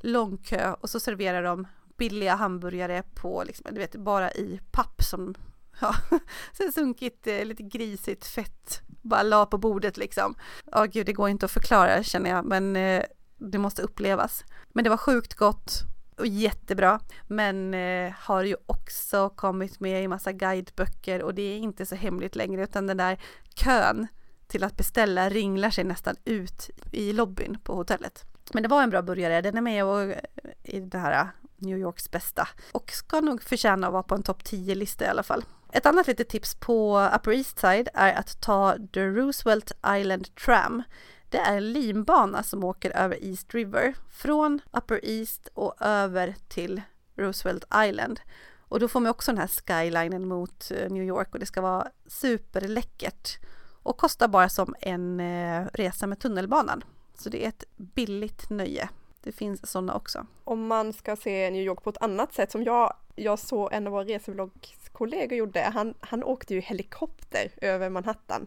lång 0.00 0.38
kö. 0.38 0.74
Och 0.80 0.90
så 0.90 1.00
serverar 1.00 1.42
de 1.42 1.66
billiga 1.96 2.34
hamburgare 2.34 3.02
på, 3.14 3.44
liksom, 3.46 3.74
du 3.74 3.80
vet, 3.80 3.96
bara 3.96 4.30
i 4.30 4.60
papp 4.70 5.02
som, 5.02 5.34
ja, 5.80 5.94
så 6.52 6.72
sunkigt, 6.72 7.26
eh, 7.26 7.44
lite 7.44 7.62
grisigt 7.62 8.26
fett, 8.26 8.80
bara 8.86 9.22
la 9.22 9.46
på 9.46 9.58
bordet 9.58 9.96
liksom. 9.96 10.34
Ja, 10.72 10.84
gud, 10.84 11.06
det 11.06 11.12
går 11.12 11.28
inte 11.28 11.46
att 11.46 11.52
förklara 11.52 12.02
känner 12.02 12.30
jag, 12.30 12.44
men 12.44 12.76
eh, 12.76 13.02
det 13.36 13.58
måste 13.58 13.82
upplevas. 13.82 14.44
Men 14.72 14.84
det 14.84 14.90
var 14.90 14.96
sjukt 14.96 15.34
gott 15.34 15.82
och 16.18 16.26
jättebra, 16.26 17.00
men 17.26 17.74
eh, 17.74 18.12
har 18.18 18.42
ju 18.42 18.56
också 18.66 19.28
kommit 19.28 19.80
med 19.80 20.04
i 20.04 20.08
massa 20.08 20.32
guideböcker 20.32 21.22
och 21.22 21.34
det 21.34 21.42
är 21.42 21.58
inte 21.58 21.86
så 21.86 21.94
hemligt 21.94 22.36
längre, 22.36 22.62
utan 22.62 22.86
den 22.86 22.96
där 22.96 23.20
kön 23.54 24.06
till 24.46 24.64
att 24.64 24.76
beställa 24.76 25.28
ringlar 25.28 25.70
sig 25.70 25.84
nästan 25.84 26.16
ut 26.24 26.70
i 26.92 27.12
lobbyn 27.12 27.58
på 27.64 27.74
hotellet. 27.74 28.24
Men 28.52 28.62
det 28.62 28.68
var 28.68 28.82
en 28.82 28.90
bra 28.90 29.02
burgare, 29.02 29.40
den 29.40 29.56
är 29.56 29.60
med 29.60 29.84
och, 29.84 30.00
eh, 30.00 30.20
i 30.62 30.80
det 30.80 30.98
här 30.98 31.30
New 31.56 31.78
Yorks 31.78 32.10
bästa 32.10 32.48
och 32.72 32.90
ska 32.90 33.20
nog 33.20 33.42
förtjäna 33.42 33.86
att 33.86 33.92
vara 33.92 34.02
på 34.02 34.14
en 34.14 34.22
topp 34.22 34.42
10-lista 34.42 35.04
i 35.04 35.08
alla 35.08 35.22
fall. 35.22 35.44
Ett 35.72 35.86
annat 35.86 36.06
litet 36.06 36.28
tips 36.28 36.54
på 36.54 37.10
Upper 37.14 37.32
East 37.32 37.58
Side 37.58 37.88
är 37.94 38.12
att 38.14 38.40
ta 38.40 38.76
The 38.92 39.06
Roosevelt 39.06 39.72
Island 39.86 40.34
Tram. 40.34 40.82
Det 41.30 41.38
är 41.38 41.56
en 41.56 41.72
linbana 41.72 42.42
som 42.42 42.64
åker 42.64 42.90
över 42.96 43.24
East 43.24 43.54
River 43.54 43.94
från 44.10 44.60
Upper 44.72 45.00
East 45.04 45.48
och 45.54 45.74
över 45.80 46.34
till 46.48 46.82
Roosevelt 47.16 47.64
Island. 47.74 48.20
Och 48.68 48.80
då 48.80 48.88
får 48.88 49.00
man 49.00 49.10
också 49.10 49.32
den 49.32 49.38
här 49.38 49.48
skylinen 49.48 50.28
mot 50.28 50.70
eh, 50.70 50.90
New 50.90 51.02
York 51.02 51.28
och 51.32 51.38
det 51.38 51.46
ska 51.46 51.60
vara 51.60 51.88
superläckert 52.06 53.38
och 53.82 53.96
kostar 53.96 54.28
bara 54.28 54.48
som 54.48 54.74
en 54.80 55.20
eh, 55.20 55.66
resa 55.72 56.06
med 56.06 56.18
tunnelbanan. 56.18 56.84
Så 57.18 57.28
det 57.28 57.44
är 57.44 57.48
ett 57.48 57.64
billigt 57.76 58.50
nöje. 58.50 58.88
Det 59.26 59.32
finns 59.32 59.70
sådana 59.70 59.94
också. 59.94 60.26
Om 60.44 60.66
man 60.66 60.92
ska 60.92 61.16
se 61.16 61.50
New 61.50 61.62
York 61.62 61.82
på 61.82 61.90
ett 61.90 62.02
annat 62.02 62.34
sätt 62.34 62.50
som 62.50 62.64
jag, 62.64 62.94
jag 63.14 63.38
såg 63.38 63.72
en 63.72 63.86
av 63.86 63.92
våra 63.92 64.04
resevloggskollegor 64.04 65.38
gjorde, 65.38 65.60
han, 65.60 65.94
han 66.00 66.24
åkte 66.24 66.54
ju 66.54 66.60
helikopter 66.60 67.48
över 67.60 67.90
Manhattan. 67.90 68.46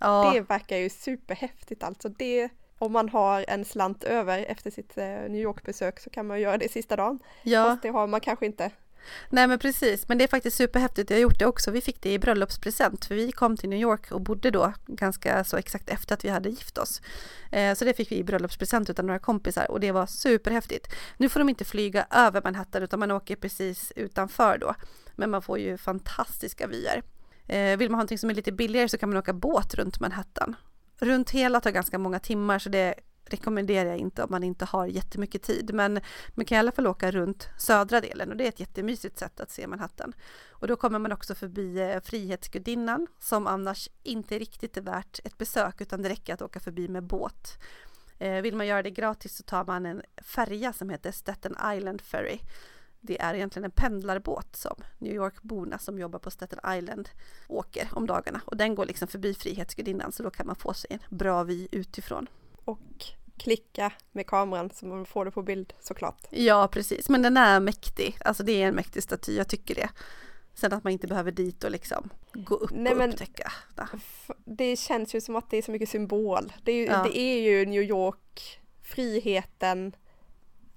Ja, 0.00 0.32
Det 0.34 0.40
verkar 0.40 0.76
ju 0.76 0.88
superhäftigt 0.90 1.82
alltså. 1.82 2.08
Det, 2.08 2.48
om 2.78 2.92
man 2.92 3.08
har 3.08 3.44
en 3.48 3.64
slant 3.64 4.04
över 4.04 4.38
efter 4.38 4.70
sitt 4.70 4.98
eh, 4.98 5.06
New 5.06 5.42
York-besök 5.42 6.00
så 6.00 6.10
kan 6.10 6.26
man 6.26 6.40
göra 6.40 6.58
det 6.58 6.72
sista 6.72 6.96
dagen. 6.96 7.18
ja. 7.42 7.64
Fast 7.64 7.82
det 7.82 7.88
har 7.88 8.06
man 8.06 8.20
kanske 8.20 8.46
inte. 8.46 8.70
Nej 9.28 9.46
men 9.46 9.58
precis, 9.58 10.08
men 10.08 10.18
det 10.18 10.24
är 10.24 10.28
faktiskt 10.28 10.56
superhäftigt. 10.56 11.10
Jag 11.10 11.16
har 11.16 11.22
gjort 11.22 11.38
det 11.38 11.46
också. 11.46 11.70
Vi 11.70 11.80
fick 11.80 12.02
det 12.02 12.12
i 12.12 12.18
bröllopspresent 12.18 13.04
för 13.04 13.14
vi 13.14 13.32
kom 13.32 13.56
till 13.56 13.68
New 13.68 13.78
York 13.78 14.12
och 14.12 14.20
bodde 14.20 14.50
då 14.50 14.72
ganska 14.86 15.44
så 15.44 15.56
exakt 15.56 15.88
efter 15.88 16.14
att 16.14 16.24
vi 16.24 16.28
hade 16.28 16.48
gift 16.48 16.78
oss. 16.78 17.02
Eh, 17.52 17.74
så 17.74 17.84
det 17.84 17.94
fick 17.94 18.12
vi 18.12 18.16
i 18.16 18.24
bröllopspresent 18.24 18.90
utan 18.90 19.06
några 19.06 19.18
kompisar 19.18 19.70
och 19.70 19.80
det 19.80 19.92
var 19.92 20.06
superhäftigt. 20.06 20.94
Nu 21.16 21.28
får 21.28 21.40
de 21.40 21.48
inte 21.48 21.64
flyga 21.64 22.06
över 22.10 22.42
Manhattan 22.44 22.82
utan 22.82 23.00
man 23.00 23.10
åker 23.10 23.36
precis 23.36 23.92
utanför 23.96 24.58
då. 24.58 24.74
Men 25.16 25.30
man 25.30 25.42
får 25.42 25.58
ju 25.58 25.78
fantastiska 25.78 26.66
vyer. 26.66 27.02
Eh, 27.46 27.76
vill 27.76 27.90
man 27.90 27.94
ha 27.94 27.98
någonting 27.98 28.18
som 28.18 28.30
är 28.30 28.34
lite 28.34 28.52
billigare 28.52 28.88
så 28.88 28.98
kan 28.98 29.08
man 29.08 29.18
åka 29.18 29.32
båt 29.32 29.74
runt 29.74 30.00
Manhattan. 30.00 30.56
Runt 30.98 31.30
hela 31.30 31.60
tar 31.60 31.70
ganska 31.70 31.98
många 31.98 32.18
timmar 32.18 32.58
så 32.58 32.68
det 32.68 32.94
rekommenderar 33.26 33.90
jag 33.90 33.98
inte 33.98 34.22
om 34.22 34.30
man 34.30 34.44
inte 34.44 34.64
har 34.64 34.86
jättemycket 34.86 35.42
tid. 35.42 35.74
Men 35.74 36.00
man 36.34 36.44
kan 36.44 36.56
i 36.56 36.58
alla 36.58 36.72
fall 36.72 36.86
åka 36.86 37.10
runt 37.10 37.48
södra 37.58 38.00
delen 38.00 38.30
och 38.30 38.36
det 38.36 38.44
är 38.44 38.48
ett 38.48 38.60
jättemysigt 38.60 39.18
sätt 39.18 39.40
att 39.40 39.50
se 39.50 39.66
Manhattan. 39.66 40.12
Och 40.50 40.66
då 40.66 40.76
kommer 40.76 40.98
man 40.98 41.12
också 41.12 41.34
förbi 41.34 41.80
eh, 41.80 42.00
Frihetsgudinnan 42.00 43.06
som 43.18 43.46
annars 43.46 43.88
inte 44.02 44.38
riktigt 44.38 44.76
är 44.76 44.82
värt 44.82 45.20
ett 45.24 45.38
besök 45.38 45.80
utan 45.80 46.02
det 46.02 46.08
räcker 46.08 46.34
att 46.34 46.42
åka 46.42 46.60
förbi 46.60 46.88
med 46.88 47.02
båt. 47.02 47.58
Eh, 48.18 48.42
vill 48.42 48.56
man 48.56 48.66
göra 48.66 48.82
det 48.82 48.90
gratis 48.90 49.36
så 49.36 49.42
tar 49.42 49.64
man 49.64 49.86
en 49.86 50.02
färja 50.22 50.72
som 50.72 50.90
heter 50.90 51.12
Staten 51.12 51.56
Island 51.74 52.00
Ferry. 52.00 52.38
Det 53.00 53.20
är 53.20 53.34
egentligen 53.34 53.64
en 53.64 53.70
pendlarbåt 53.70 54.56
som 54.56 54.76
New 54.98 55.14
York-borna 55.14 55.78
som 55.78 55.98
jobbar 55.98 56.18
på 56.18 56.30
Staten 56.30 56.58
Island 56.78 57.08
åker 57.48 57.88
om 57.92 58.06
dagarna 58.06 58.40
och 58.44 58.56
den 58.56 58.74
går 58.74 58.86
liksom 58.86 59.08
förbi 59.08 59.34
Frihetsgudinnan 59.34 60.12
så 60.12 60.22
då 60.22 60.30
kan 60.30 60.46
man 60.46 60.56
få 60.56 60.74
sig 60.74 60.90
en 60.90 61.18
bra 61.18 61.42
vy 61.42 61.68
utifrån. 61.70 62.26
Och 62.64 62.80
klicka 63.36 63.92
med 64.12 64.26
kameran 64.26 64.70
så 64.74 64.86
man 64.86 65.06
får 65.06 65.24
det 65.24 65.30
på 65.30 65.42
bild 65.42 65.72
såklart. 65.80 66.26
Ja, 66.30 66.68
precis. 66.72 67.08
Men 67.08 67.22
den 67.22 67.36
är 67.36 67.60
mäktig. 67.60 68.16
Alltså 68.24 68.42
det 68.42 68.62
är 68.62 68.68
en 68.68 68.74
mäktig 68.74 69.02
staty, 69.02 69.36
jag 69.36 69.48
tycker 69.48 69.74
det. 69.74 69.88
Sen 70.54 70.72
att 70.72 70.84
man 70.84 70.92
inte 70.92 71.06
behöver 71.06 71.32
dit 71.32 71.64
och 71.64 71.70
liksom 71.70 72.10
gå 72.32 72.54
upp 72.54 72.70
Nej, 72.74 72.92
och 72.92 72.98
men- 72.98 73.10
upptäcka. 73.12 73.52
Ja. 73.76 73.86
Det 74.44 74.76
känns 74.76 75.14
ju 75.14 75.20
som 75.20 75.36
att 75.36 75.50
det 75.50 75.56
är 75.56 75.62
så 75.62 75.70
mycket 75.70 75.88
symbol. 75.88 76.52
Det 76.62 76.72
är 76.72 76.76
ju, 76.76 76.84
Ja. 76.84 77.02
det 77.02 77.18
är 77.18 77.40
ju 77.40 77.66
New 77.66 77.82
York, 77.82 78.60
friheten. 78.82 79.96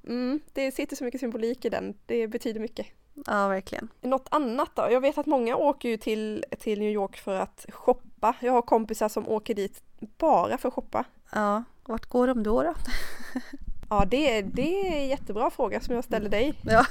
Mm, 0.08 0.40
det 0.54 0.72
sitter 0.72 0.96
så 0.96 1.04
mycket 1.04 1.20
symbolik 1.20 1.66
i 1.66 1.70
den. 1.70 1.94
Det 2.06 2.28
betyder 2.28 2.60
mycket. 2.60 2.88
ja, 3.26 3.48
verkligen. 3.48 3.88
Något 4.02 4.28
annat 4.32 4.70
då? 4.76 4.88
Jag 4.92 5.02
vet 5.02 5.18
att 5.18 5.26
många 5.26 5.56
åker 5.56 5.90
ju 5.90 5.98
till, 5.98 6.46
till 6.60 6.80
New 6.80 6.92
York 6.92 7.18
för 7.18 7.36
att 7.36 7.66
shoppa. 7.70 8.36
Jag 8.42 8.52
har 8.52 8.62
kompisar 8.62 9.10
som 9.10 9.28
åker 9.30 9.54
dit 9.56 9.82
bara 10.18 10.58
för 10.58 10.68
att 10.68 10.74
shoppa. 10.74 11.04
Ja, 11.32 11.64
vart 11.88 12.06
går 12.06 12.28
de 12.28 12.44
då? 12.44 12.64
då? 12.64 12.74
Ja, 13.90 14.06
det, 14.06 14.38
är- 14.38 14.44
det 14.44 14.88
är 14.88 14.98
en 15.02 15.08
jättebra 15.08 15.50
fråga 15.50 15.82
som 15.82 15.96
jag 15.96 16.04
ställer 16.04 16.30
dig. 16.30 16.54
Ja. 16.64 16.86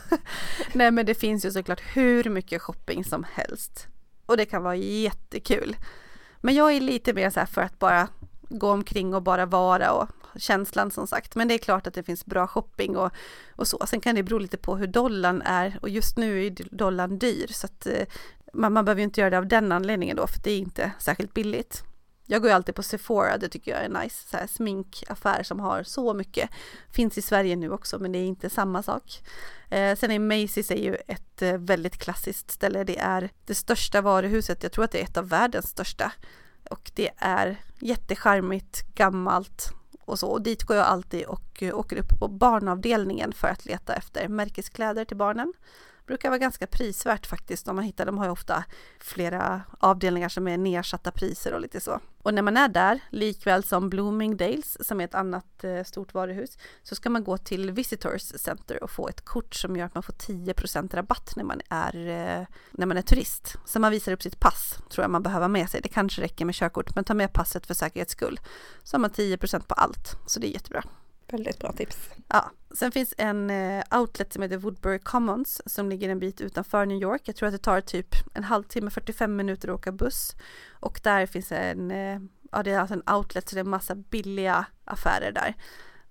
Nej, 0.73 0.91
men 0.91 1.07
det 1.07 1.15
finns 1.15 1.45
ju 1.45 1.51
såklart 1.51 1.81
hur 1.97 2.25
mycket 2.31 2.63
shopping 2.63 3.05
som 3.05 3.25
helst. 3.33 3.87
Och 4.27 4.37
det 4.37 4.45
kan 4.45 4.63
vara 4.63 4.77
jättekul. 4.77 5.77
Men 6.41 6.55
jag 6.55 6.73
är 6.73 6.81
lite 6.81 7.13
mer 7.13 7.31
så 7.31 7.41
här 7.41 7.47
för 7.47 7.63
att 7.63 7.79
bara 7.79 8.09
gå 8.49 8.71
omkring 8.71 9.15
och 9.15 9.23
bara 9.23 9.47
vara 9.47 9.93
och 9.93 10.09
känslan 10.37 10.91
som 10.91 11.07
sagt. 11.07 11.35
Men 11.35 11.49
det 11.49 11.55
är 11.55 11.59
klart 11.59 11.87
att 11.87 11.95
det 11.95 12.03
finns 12.03 12.27
bra 12.27 12.47
shopping 12.47 12.97
och, 12.97 13.13
och 13.57 13.69
så. 13.69 13.87
Sen 13.87 14.01
kan 14.01 14.15
det 14.15 14.23
bero 14.23 14.39
lite 14.39 14.57
på 14.57 14.77
hur 14.77 14.87
dollarn 14.87 15.43
är 15.43 15.79
och 15.83 15.89
just 15.89 16.17
nu 16.17 16.47
är 16.47 16.51
dollarn 16.71 17.19
dyr 17.19 17.47
så 17.51 17.67
att 17.67 17.87
eh, 17.87 18.07
man, 18.53 18.73
man 18.73 18.85
behöver 18.85 19.01
ju 19.01 19.05
inte 19.05 19.21
göra 19.21 19.31
det 19.31 19.39
av 19.39 19.47
den 19.47 19.73
anledningen 19.73 20.17
då 20.17 20.27
för 20.27 20.41
det 20.43 20.51
är 20.51 20.59
inte 20.59 20.93
särskilt 20.99 21.35
billigt. 21.35 21.83
Jag 22.27 22.43
går 22.43 22.51
ju 22.51 22.55
alltid 22.55 22.75
på 22.75 22.83
Sephora, 22.83 23.39
det 23.39 23.49
tycker 23.49 23.71
jag 23.71 23.85
är 23.85 24.03
nice, 24.03 24.29
så 24.29 24.37
här 24.37 24.47
sminkaffär 24.47 25.43
som 25.43 25.61
har 25.61 25.83
så 25.83 26.15
mycket. 26.15 26.51
Finns 26.91 27.19
i 27.19 27.23
Sverige 27.23 27.57
nu 27.57 27.71
också 27.71 27.99
men 27.99 28.13
det 28.13 28.19
är 28.19 28.27
inte 28.27 28.51
samma 28.51 28.83
sak. 28.83 29.23
Eh, 29.71 29.97
sen 29.97 30.11
är 30.11 30.19
Macy's 30.19 30.73
är 30.73 30.83
ju 30.83 30.95
ett 30.95 31.43
eh, 31.43 31.59
väldigt 31.59 31.99
klassiskt 31.99 32.51
ställe. 32.51 32.85
Det 32.85 32.99
är 32.99 33.31
det 33.45 33.55
största 33.55 34.01
varuhuset, 34.01 34.63
jag 34.63 34.73
tror 34.73 34.85
att 34.85 34.91
det 34.91 35.01
är 35.01 35.05
ett 35.05 35.17
av 35.17 35.29
världens 35.29 35.67
största. 35.67 36.13
Och 36.71 36.91
det 36.95 37.11
är 37.17 37.57
jättecharmigt, 37.81 38.95
gammalt 38.95 39.73
och 40.05 40.19
så. 40.19 40.29
Och 40.29 40.43
dit 40.43 40.63
går 40.63 40.77
jag 40.77 40.87
alltid 40.87 41.25
och 41.25 41.63
eh, 41.63 41.79
åker 41.79 41.97
upp 41.97 42.19
på 42.19 42.29
barnavdelningen 42.29 43.33
för 43.33 43.49
att 43.49 43.65
leta 43.65 43.95
efter 43.95 44.29
märkeskläder 44.29 45.05
till 45.05 45.17
barnen. 45.17 45.53
Brukar 46.07 46.29
vara 46.29 46.39
ganska 46.39 46.67
prisvärt 46.67 47.27
faktiskt 47.27 47.69
om 47.69 47.77
man 47.77 47.85
hittar, 47.85 48.07
de 48.07 48.19
har 48.19 48.25
ju 48.25 48.31
ofta 48.31 48.65
flera 48.99 49.63
avdelningar 49.81 50.29
som 50.29 50.49
är 50.49 50.59
nedsatta 50.59 51.11
priser 51.11 51.53
och 51.53 51.61
lite 51.61 51.81
så. 51.81 52.01
Och 52.23 52.35
när 52.35 52.43
man 52.43 52.57
är 52.57 52.69
där, 52.69 53.01
likväl 53.11 53.65
som 53.65 53.91
Bloomingdales 53.91 54.87
som 54.87 55.01
är 55.01 55.05
ett 55.05 55.15
annat 55.15 55.65
eh, 55.65 55.85
stort 55.85 56.15
varuhus, 56.15 56.59
så 56.83 56.95
ska 56.95 57.11
man 57.11 57.25
gå 57.25 57.39
till 57.39 57.71
Visitors 57.71 58.23
Center 58.23 58.83
och 58.83 58.91
få 58.91 59.09
ett 59.09 59.25
kort 59.25 59.55
som 59.55 59.77
gör 59.77 59.87
att 59.87 59.95
man 59.95 60.03
får 60.03 60.13
10% 60.13 60.97
rabatt 60.97 61.33
när 61.37 61.45
man 61.45 61.61
är, 61.69 61.97
eh, 61.97 62.47
när 62.71 62.87
man 62.87 62.97
är 62.97 63.03
turist. 63.03 63.57
Så 63.65 63.81
man 63.81 63.91
visar 63.91 64.13
upp 64.13 64.23
sitt 64.23 64.41
pass, 64.41 64.79
tror 64.91 65.03
jag 65.05 65.11
man 65.11 65.23
behöver 65.23 65.49
med 65.49 65.71
sig. 65.71 65.81
Det 65.81 65.89
kanske 65.89 66.23
räcker 66.23 66.45
med 66.45 66.55
körkort, 66.55 66.95
men 66.95 67.05
ta 67.05 67.15
med 67.15 67.33
passet 67.33 67.67
för 67.67 67.75
säkerhets 67.75 68.13
skull. 68.13 68.41
Så 68.83 68.95
har 68.95 69.01
man 69.01 69.11
10% 69.11 69.69
på 69.69 69.75
allt, 69.75 70.17
så 70.27 70.41
det 70.41 70.47
är 70.47 70.53
jättebra. 70.53 70.85
Väldigt 71.29 71.59
bra 71.59 71.73
tips. 71.73 72.11
Ja, 72.29 72.51
sen 72.79 72.93
finns 72.93 73.15
en 73.19 73.51
eh, 73.51 73.85
outlet 73.91 74.33
som 74.33 74.43
heter 74.43 74.57
Woodbury 74.57 74.99
Commons 74.99 75.63
som 75.67 75.89
ligger 75.89 76.09
en 76.09 76.19
bit 76.19 76.41
utanför 76.41 76.87
New 76.87 77.03
York. 77.03 77.23
Jag 77.25 77.37
tror 77.37 77.47
att 77.47 77.55
det 77.55 77.59
tar 77.59 77.81
typ 77.81 78.15
en 78.35 78.45
halvtimme, 78.45 78.91
45 78.91 79.37
minuter 79.37 79.69
att 79.69 79.75
åka 79.75 79.93
buss. 79.93 80.35
Och 80.71 81.01
där 81.03 81.27
finns 81.27 81.53
en, 81.53 81.91
eh, 81.91 82.21
ja 82.53 82.63
det 82.63 82.71
är 82.71 82.79
alltså 82.79 82.95
en 82.95 83.15
outlet 83.15 83.49
så 83.49 83.55
det 83.55 83.61
är 83.61 83.65
en 83.65 83.71
massa 83.71 83.95
billiga 83.95 84.67
affärer 84.85 85.33
där. 85.33 85.55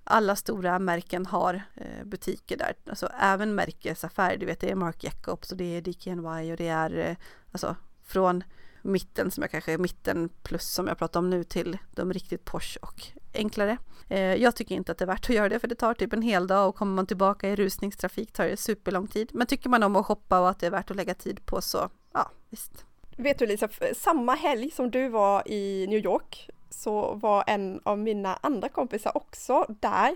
Alla 0.03 0.36
stora 0.36 0.80
märken 0.80 1.26
har 1.26 1.61
eh, 1.76 2.05
butiker 2.05 2.57
där, 2.57 2.74
alltså 2.89 3.09
även 3.20 3.55
märkesaffärer, 3.55 4.38
du 4.38 4.45
vet 4.45 4.59
det 4.59 4.72
är 4.72 4.76
Marc 4.76 5.03
Jacobs 5.03 5.51
och 5.51 5.57
det 5.57 5.78
är 5.78 5.82
DKNY 5.82 6.51
och 6.51 6.57
det 6.57 6.68
är 6.68 7.18
alltså 7.51 7.76
från 8.03 8.43
mitten 8.86 9.32
som 9.32 9.42
jag 9.42 9.52
kanske 9.52 9.74
är 9.74 9.78
mitten 9.78 10.30
plus 10.44 10.70
som 10.70 10.88
jag 10.88 10.98
pratar 10.98 11.20
om 11.20 11.30
nu 11.30 11.44
till 11.44 11.78
de 11.92 12.14
riktigt 12.14 12.46
Porsche 12.46 12.80
och 12.82 13.02
enklare. 13.34 13.78
Eh, 14.10 14.20
jag 14.20 14.56
tycker 14.56 14.76
inte 14.76 14.92
att 14.92 14.98
det 14.98 15.06
är 15.06 15.08
värt 15.08 15.30
att 15.30 15.36
göra 15.36 15.50
det 15.50 15.60
för 15.60 15.68
det 15.68 15.76
tar 15.76 15.94
typ 15.94 16.14
en 16.14 16.22
hel 16.22 16.48
dag 16.48 16.70
och 16.70 16.76
kommer 16.76 16.94
man 16.94 17.08
tillbaka 17.08 17.50
i 17.50 17.56
rusningstrafik 17.56 18.32
tar 18.32 18.48
det 18.48 18.58
superlång 18.58 19.08
tid. 19.08 19.30
Men 19.34 19.48
tycker 19.48 19.70
man 19.70 19.84
om 19.84 19.96
att 19.96 20.06
shoppa 20.06 20.40
och 20.40 20.50
att 20.50 20.60
det 20.60 20.68
är 20.68 20.72
värt 20.72 20.92
att 20.92 20.98
lägga 20.98 21.14
tid 21.14 21.46
på 21.46 21.62
så 21.62 21.90
ja, 22.14 22.32
visst. 22.50 22.86
Vet 23.18 23.40
du 23.40 23.46
Lisa, 23.46 23.70
samma 23.96 24.34
helg 24.36 24.72
som 24.72 24.92
du 24.92 25.10
var 25.10 25.48
i 25.48 25.88
New 25.90 26.00
York 26.00 26.50
så 26.70 27.14
var 27.14 27.44
en 27.48 27.82
av 27.84 28.00
mina 28.00 28.40
andra 28.42 28.70
kompisar 28.70 29.18
också 29.18 29.66
där. 29.82 30.16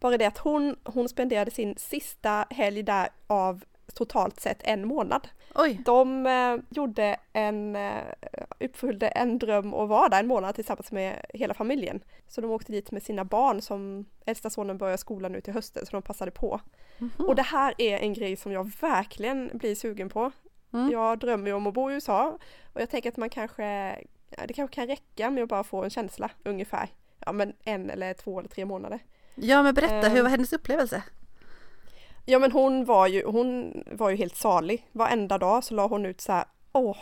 Bara 0.00 0.18
det 0.18 0.26
att 0.26 0.38
hon, 0.38 0.76
hon 0.84 1.08
spenderade 1.08 1.50
sin 1.50 1.74
sista 1.78 2.46
helg 2.50 2.82
där 2.82 3.08
av 3.26 3.64
totalt 3.94 4.40
sett 4.40 4.62
en 4.62 4.88
månad. 4.88 5.28
Oj. 5.54 5.80
De 5.84 6.26
eh, 6.26 6.56
gjorde 6.70 7.16
en, 7.32 7.76
eh, 7.76 8.02
uppfyllde 8.60 9.08
en 9.08 9.38
dröm 9.38 9.74
och 9.74 9.88
var 9.88 10.08
där 10.08 10.20
en 10.20 10.26
månad 10.26 10.54
tillsammans 10.54 10.92
med 10.92 11.26
hela 11.34 11.54
familjen. 11.54 12.00
Så 12.28 12.40
de 12.40 12.50
åkte 12.50 12.72
dit 12.72 12.90
med 12.90 13.02
sina 13.02 13.24
barn 13.24 13.62
som 13.62 14.04
äldsta 14.26 14.50
sonen 14.50 14.78
börjar 14.78 14.96
skolan 14.96 15.32
nu 15.32 15.40
till 15.40 15.54
hösten 15.54 15.86
så 15.86 15.92
de 15.92 16.02
passade 16.02 16.30
på. 16.30 16.60
Mm 16.98 17.10
-hmm. 17.16 17.24
Och 17.24 17.34
det 17.34 17.42
här 17.42 17.74
är 17.78 17.98
en 17.98 18.12
grej 18.12 18.36
som 18.36 18.52
jag 18.52 18.70
verkligen 18.80 19.50
blir 19.54 19.74
sugen 19.74 20.08
på. 20.08 20.32
Mm. 20.72 20.90
Jag 20.90 21.18
drömmer 21.18 21.46
ju 21.46 21.52
om 21.52 21.66
att 21.66 21.74
bo 21.74 21.90
i 21.90 21.94
USA 21.94 22.38
och 22.72 22.80
jag 22.80 22.90
tänker 22.90 23.08
att 23.08 23.16
man 23.16 23.30
kanske, 23.30 23.98
det 24.46 24.54
kanske 24.54 24.74
kan 24.74 24.86
räcka 24.86 25.30
med 25.30 25.42
att 25.42 25.48
bara 25.48 25.64
få 25.64 25.84
en 25.84 25.90
känsla 25.90 26.30
ungefär. 26.44 26.88
Ja 27.26 27.32
men 27.32 27.52
en 27.64 27.90
eller 27.90 28.14
två 28.14 28.38
eller 28.38 28.48
tre 28.48 28.64
månader. 28.64 29.00
Ja 29.34 29.62
men 29.62 29.74
berätta, 29.74 30.08
hur 30.08 30.22
var 30.22 30.28
ehm. 30.28 30.30
hennes 30.30 30.52
upplevelse? 30.52 31.02
Ja 32.30 32.38
men 32.38 32.52
hon 32.52 32.84
var 32.84 33.06
ju, 33.06 33.24
hon 33.24 33.72
var 33.92 34.10
ju 34.10 34.16
helt 34.16 34.36
salig. 34.36 34.86
Varenda 34.92 35.38
dag 35.38 35.64
så 35.64 35.74
la 35.74 35.86
hon 35.86 36.06
ut 36.06 36.20
så 36.20 36.32
här, 36.32 36.44
åh, 36.72 36.96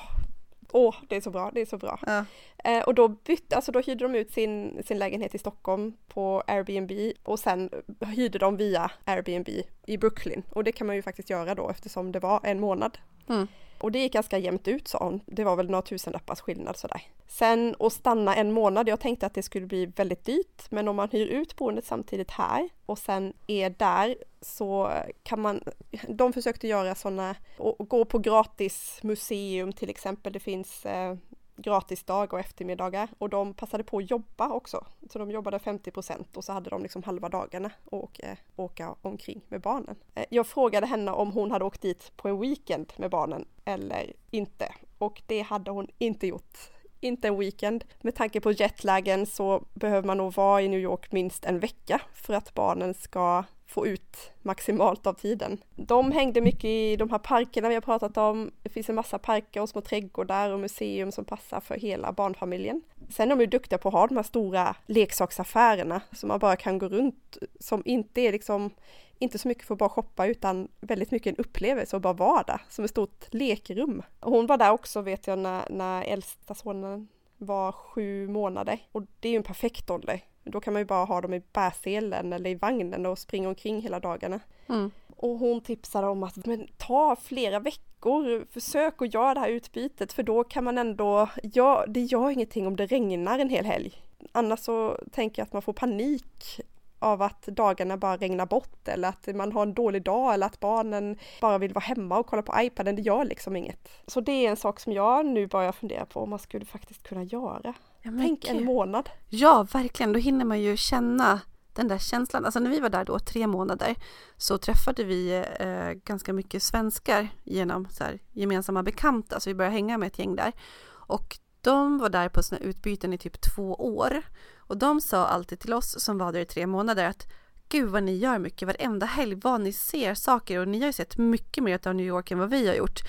åh, 0.72 0.94
det 1.08 1.16
är 1.16 1.20
så 1.20 1.30
bra, 1.30 1.50
det 1.54 1.60
är 1.60 1.66
så 1.66 1.78
bra. 1.78 1.98
Ja. 2.06 2.24
Eh, 2.64 2.82
och 2.82 2.94
då 2.94 3.08
bytte, 3.08 3.56
alltså 3.56 3.72
då 3.72 3.80
hyrde 3.80 4.04
de 4.04 4.14
ut 4.14 4.32
sin, 4.32 4.82
sin 4.86 4.98
lägenhet 4.98 5.34
i 5.34 5.38
Stockholm 5.38 5.96
på 6.08 6.42
Airbnb 6.46 7.12
och 7.22 7.38
sen 7.38 7.70
hyrde 8.00 8.38
de 8.38 8.56
via 8.56 8.90
Airbnb 9.04 9.48
i 9.86 9.98
Brooklyn. 9.98 10.42
Och 10.50 10.64
det 10.64 10.72
kan 10.72 10.86
man 10.86 10.96
ju 10.96 11.02
faktiskt 11.02 11.30
göra 11.30 11.54
då 11.54 11.70
eftersom 11.70 12.12
det 12.12 12.20
var 12.20 12.40
en 12.42 12.60
månad. 12.60 12.98
Mm. 13.28 13.46
Och 13.78 13.92
det 13.92 13.98
gick 13.98 14.12
ganska 14.12 14.38
jämnt 14.38 14.68
ut 14.68 14.88
sa 14.88 14.98
hon. 14.98 15.20
Det 15.26 15.44
var 15.44 15.56
väl 15.56 15.70
några 15.70 15.82
tusenlappars 15.82 16.40
skillnad 16.40 16.76
sådär. 16.76 17.02
Sen 17.28 17.74
att 17.78 17.92
stanna 17.92 18.34
en 18.34 18.52
månad, 18.52 18.88
jag 18.88 19.00
tänkte 19.00 19.26
att 19.26 19.34
det 19.34 19.42
skulle 19.42 19.66
bli 19.66 19.86
väldigt 19.86 20.24
dyrt, 20.24 20.70
men 20.70 20.88
om 20.88 20.96
man 20.96 21.08
hyr 21.10 21.26
ut 21.26 21.56
boendet 21.56 21.84
samtidigt 21.84 22.30
här 22.30 22.68
och 22.86 22.98
sen 22.98 23.32
är 23.46 23.70
där 23.70 24.16
så 24.40 24.92
kan 25.22 25.40
man, 25.40 25.60
de 26.08 26.32
försökte 26.32 26.68
göra 26.68 26.94
sådana, 26.94 27.36
gå 27.78 28.04
på 28.04 28.18
gratis 28.18 28.98
museum 29.02 29.72
till 29.72 29.90
exempel, 29.90 30.32
det 30.32 30.40
finns 30.40 30.86
eh, 30.86 31.16
gratisdag 31.56 32.32
och 32.32 32.40
eftermiddagar 32.40 33.08
och 33.18 33.28
de 33.28 33.54
passade 33.54 33.84
på 33.84 33.98
att 33.98 34.10
jobba 34.10 34.48
också. 34.48 34.86
Så 35.10 35.18
de 35.18 35.30
jobbade 35.30 35.58
50 35.58 35.90
procent 35.90 36.36
och 36.36 36.44
så 36.44 36.52
hade 36.52 36.70
de 36.70 36.82
liksom 36.82 37.02
halva 37.02 37.28
dagarna 37.28 37.70
och 37.84 38.04
åka, 38.04 38.36
åka 38.56 38.94
omkring 39.02 39.40
med 39.48 39.60
barnen. 39.60 39.96
Eh, 40.14 40.24
jag 40.30 40.46
frågade 40.46 40.86
henne 40.86 41.10
om 41.10 41.32
hon 41.32 41.50
hade 41.50 41.64
åkt 41.64 41.82
dit 41.82 42.12
på 42.16 42.28
en 42.28 42.40
weekend 42.40 42.92
med 42.96 43.10
barnen 43.10 43.44
eller 43.64 44.12
inte 44.30 44.74
och 44.98 45.22
det 45.26 45.40
hade 45.40 45.70
hon 45.70 45.88
inte 45.98 46.26
gjort. 46.26 46.58
Inte 47.00 47.28
en 47.28 47.38
weekend. 47.38 47.84
Med 48.00 48.14
tanke 48.14 48.40
på 48.40 48.52
jetlagen 48.52 49.26
så 49.26 49.64
behöver 49.74 50.06
man 50.06 50.18
nog 50.18 50.34
vara 50.34 50.62
i 50.62 50.68
New 50.68 50.80
York 50.80 51.12
minst 51.12 51.44
en 51.44 51.58
vecka 51.58 52.00
för 52.14 52.34
att 52.34 52.54
barnen 52.54 52.94
ska 52.94 53.44
få 53.66 53.86
ut 53.86 54.32
maximalt 54.42 55.06
av 55.06 55.12
tiden. 55.12 55.58
De 55.76 56.12
hängde 56.12 56.40
mycket 56.40 56.64
i 56.64 56.96
de 56.96 57.10
här 57.10 57.18
parkerna 57.18 57.68
vi 57.68 57.74
har 57.74 57.80
pratat 57.80 58.16
om. 58.16 58.50
Det 58.62 58.68
finns 58.68 58.88
en 58.88 58.94
massa 58.94 59.18
parker 59.18 59.62
och 59.62 59.68
små 59.68 59.80
trädgårdar 59.80 60.50
och 60.50 60.60
museum 60.60 61.12
som 61.12 61.24
passar 61.24 61.60
för 61.60 61.74
hela 61.74 62.12
barnfamiljen. 62.12 62.82
Sen 63.10 63.30
är 63.30 63.36
de 63.36 63.40
ju 63.40 63.46
duktiga 63.46 63.78
på 63.78 63.88
att 63.88 63.94
ha 63.94 64.06
de 64.06 64.16
här 64.16 64.22
stora 64.22 64.76
leksaksaffärerna 64.86 66.00
som 66.12 66.28
man 66.28 66.38
bara 66.38 66.56
kan 66.56 66.78
gå 66.78 66.88
runt 66.88 67.38
som 67.60 67.82
inte 67.84 68.20
är 68.20 68.32
liksom 68.32 68.70
inte 69.18 69.38
så 69.38 69.48
mycket 69.48 69.64
för 69.64 69.74
att 69.74 69.78
bara 69.78 69.88
shoppa 69.88 70.26
utan 70.26 70.68
väldigt 70.80 71.10
mycket 71.10 71.38
en 71.38 71.44
upplevelse 71.44 71.96
och 71.96 72.02
bara 72.02 72.12
vara 72.12 72.42
där 72.42 72.60
som 72.68 72.84
ett 72.84 72.90
stort 72.90 73.34
lekrum. 73.34 74.02
Hon 74.20 74.46
var 74.46 74.56
där 74.56 74.70
också 74.70 75.00
vet 75.00 75.26
jag 75.26 75.38
när, 75.38 75.70
när 75.70 76.02
äldsta 76.02 76.54
sonen 76.54 77.08
var 77.38 77.72
sju 77.72 78.28
månader 78.28 78.78
och 78.92 79.02
det 79.20 79.28
är 79.28 79.32
ju 79.32 79.36
en 79.36 79.42
perfekt 79.42 79.90
ålder 79.90 80.20
då 80.46 80.60
kan 80.60 80.72
man 80.72 80.80
ju 80.80 80.86
bara 80.86 81.04
ha 81.04 81.20
dem 81.20 81.34
i 81.34 81.42
bärselen 81.52 82.32
eller 82.32 82.50
i 82.50 82.54
vagnen 82.54 83.06
och 83.06 83.18
springa 83.18 83.48
omkring 83.48 83.82
hela 83.82 84.00
dagarna. 84.00 84.40
Mm. 84.68 84.90
Och 85.16 85.38
hon 85.38 85.60
tipsade 85.60 86.06
om 86.06 86.22
att 86.22 86.46
men, 86.46 86.68
ta 86.76 87.16
flera 87.16 87.58
veckor, 87.58 88.46
försök 88.52 89.02
att 89.02 89.14
göra 89.14 89.34
det 89.34 89.40
här 89.40 89.48
utbytet 89.48 90.12
för 90.12 90.22
då 90.22 90.44
kan 90.44 90.64
man 90.64 90.78
ändå, 90.78 91.28
ja 91.42 91.84
det 91.88 92.00
gör 92.00 92.30
ingenting 92.30 92.66
om 92.66 92.76
det 92.76 92.86
regnar 92.86 93.38
en 93.38 93.48
hel 93.48 93.64
helg. 93.64 94.02
Annars 94.32 94.60
så 94.60 94.98
tänker 95.12 95.40
jag 95.40 95.46
att 95.46 95.52
man 95.52 95.62
får 95.62 95.72
panik 95.72 96.60
av 96.98 97.22
att 97.22 97.42
dagarna 97.42 97.96
bara 97.96 98.16
regnar 98.16 98.46
bort 98.46 98.88
eller 98.88 99.08
att 99.08 99.26
man 99.34 99.52
har 99.52 99.62
en 99.62 99.74
dålig 99.74 100.02
dag 100.02 100.34
eller 100.34 100.46
att 100.46 100.60
barnen 100.60 101.18
bara 101.40 101.58
vill 101.58 101.72
vara 101.72 101.84
hemma 101.84 102.18
och 102.18 102.26
kolla 102.26 102.42
på 102.42 102.54
iPaden. 102.60 102.96
Det 102.96 103.02
gör 103.02 103.24
liksom 103.24 103.56
inget. 103.56 103.88
Så 104.06 104.20
det 104.20 104.32
är 104.32 104.50
en 104.50 104.56
sak 104.56 104.80
som 104.80 104.92
jag 104.92 105.26
nu 105.26 105.46
börjar 105.46 105.72
fundera 105.72 106.06
på 106.06 106.20
om 106.20 106.30
man 106.30 106.38
skulle 106.38 106.64
faktiskt 106.64 107.02
kunna 107.02 107.22
göra. 107.22 107.74
Ja, 108.06 108.12
Tänk 108.18 108.44
en 108.44 108.64
månad. 108.64 109.10
Ja, 109.28 109.66
verkligen. 109.72 110.12
Då 110.12 110.18
hinner 110.18 110.44
man 110.44 110.60
ju 110.60 110.76
känna 110.76 111.40
den 111.72 111.88
där 111.88 111.98
känslan. 111.98 112.44
Alltså 112.44 112.60
när 112.60 112.70
vi 112.70 112.80
var 112.80 112.88
där 112.88 113.04
då 113.04 113.18
tre 113.18 113.46
månader 113.46 113.94
så 114.36 114.58
träffade 114.58 115.04
vi 115.04 115.44
eh, 115.58 115.90
ganska 115.90 116.32
mycket 116.32 116.62
svenskar 116.62 117.28
genom 117.44 117.88
så 117.90 118.04
här, 118.04 118.18
gemensamma 118.32 118.82
bekanta. 118.82 119.40
Så 119.40 119.50
vi 119.50 119.54
började 119.54 119.74
hänga 119.74 119.98
med 119.98 120.06
ett 120.06 120.18
gäng 120.18 120.36
där. 120.36 120.52
Och 120.88 121.38
de 121.60 121.98
var 121.98 122.08
där 122.08 122.28
på 122.28 122.42
sina 122.42 122.60
utbyten 122.60 123.12
i 123.12 123.18
typ 123.18 123.40
två 123.40 123.74
år. 123.74 124.22
Och 124.56 124.76
de 124.76 125.00
sa 125.00 125.26
alltid 125.26 125.58
till 125.58 125.74
oss 125.74 126.00
som 126.00 126.18
var 126.18 126.32
där 126.32 126.40
i 126.40 126.46
tre 126.46 126.66
månader 126.66 127.04
att 127.04 127.26
Gud 127.68 127.88
vad 127.88 128.02
ni 128.02 128.16
gör 128.16 128.38
mycket 128.38 128.68
varenda 128.68 129.06
helg, 129.06 129.34
vad 129.34 129.60
ni 129.60 129.72
ser 129.72 130.14
saker 130.14 130.58
och 130.60 130.68
ni 130.68 130.80
har 130.80 130.86
ju 130.86 130.92
sett 130.92 131.18
mycket 131.18 131.64
mer 131.64 131.88
av 131.88 131.94
New 131.94 132.06
York 132.06 132.30
än 132.30 132.38
vad 132.38 132.50
vi 132.50 132.68
har 132.68 132.74
gjort. 132.74 133.00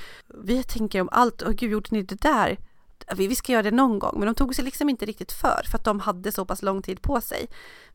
Vi 0.43 0.63
tänker 0.63 1.01
om 1.01 1.09
allt, 1.11 1.41
och 1.41 1.55
gud 1.55 1.71
gjorde 1.71 1.87
ni 1.91 2.03
det 2.03 2.21
där? 2.21 2.57
Vi 3.15 3.35
ska 3.35 3.51
göra 3.51 3.63
det 3.63 3.71
någon 3.71 3.99
gång, 3.99 4.13
men 4.19 4.25
de 4.25 4.35
tog 4.35 4.55
sig 4.55 4.65
liksom 4.65 4.89
inte 4.89 5.05
riktigt 5.05 5.31
för, 5.31 5.61
för 5.71 5.77
att 5.77 5.83
de 5.83 5.99
hade 5.99 6.31
så 6.31 6.45
pass 6.45 6.61
lång 6.61 6.81
tid 6.81 7.01
på 7.01 7.21
sig. 7.21 7.47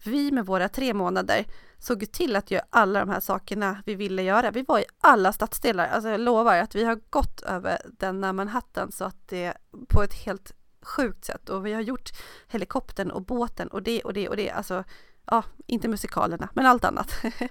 Vi 0.04 0.32
med 0.32 0.46
våra 0.46 0.68
tre 0.68 0.94
månader 0.94 1.44
såg 1.78 2.12
till 2.12 2.36
att 2.36 2.50
göra 2.50 2.64
alla 2.70 3.00
de 3.00 3.08
här 3.08 3.20
sakerna 3.20 3.82
vi 3.86 3.94
ville 3.94 4.22
göra. 4.22 4.50
Vi 4.50 4.62
var 4.62 4.78
i 4.78 4.84
alla 5.00 5.32
stadsdelar, 5.32 5.88
alltså 5.88 6.08
jag 6.08 6.20
lovar 6.20 6.56
att 6.56 6.74
vi 6.74 6.84
har 6.84 7.00
gått 7.10 7.42
över 7.42 7.78
denna 7.98 8.32
Manhattan 8.32 8.92
så 8.92 9.04
att 9.04 9.28
det 9.28 9.54
på 9.88 10.02
ett 10.02 10.14
helt 10.14 10.52
sjukt 10.82 11.24
sätt 11.24 11.48
och 11.48 11.66
vi 11.66 11.72
har 11.72 11.80
gjort 11.80 12.10
helikoptern 12.48 13.10
och 13.10 13.22
båten 13.22 13.68
och 13.68 13.82
det 13.82 14.02
och 14.02 14.12
det 14.12 14.28
och 14.28 14.36
det, 14.36 14.50
alltså 14.50 14.84
ja, 15.32 15.42
inte 15.66 15.88
musikalerna, 15.88 16.48
men 16.54 16.66
allt 16.66 16.84
annat. 16.84 17.14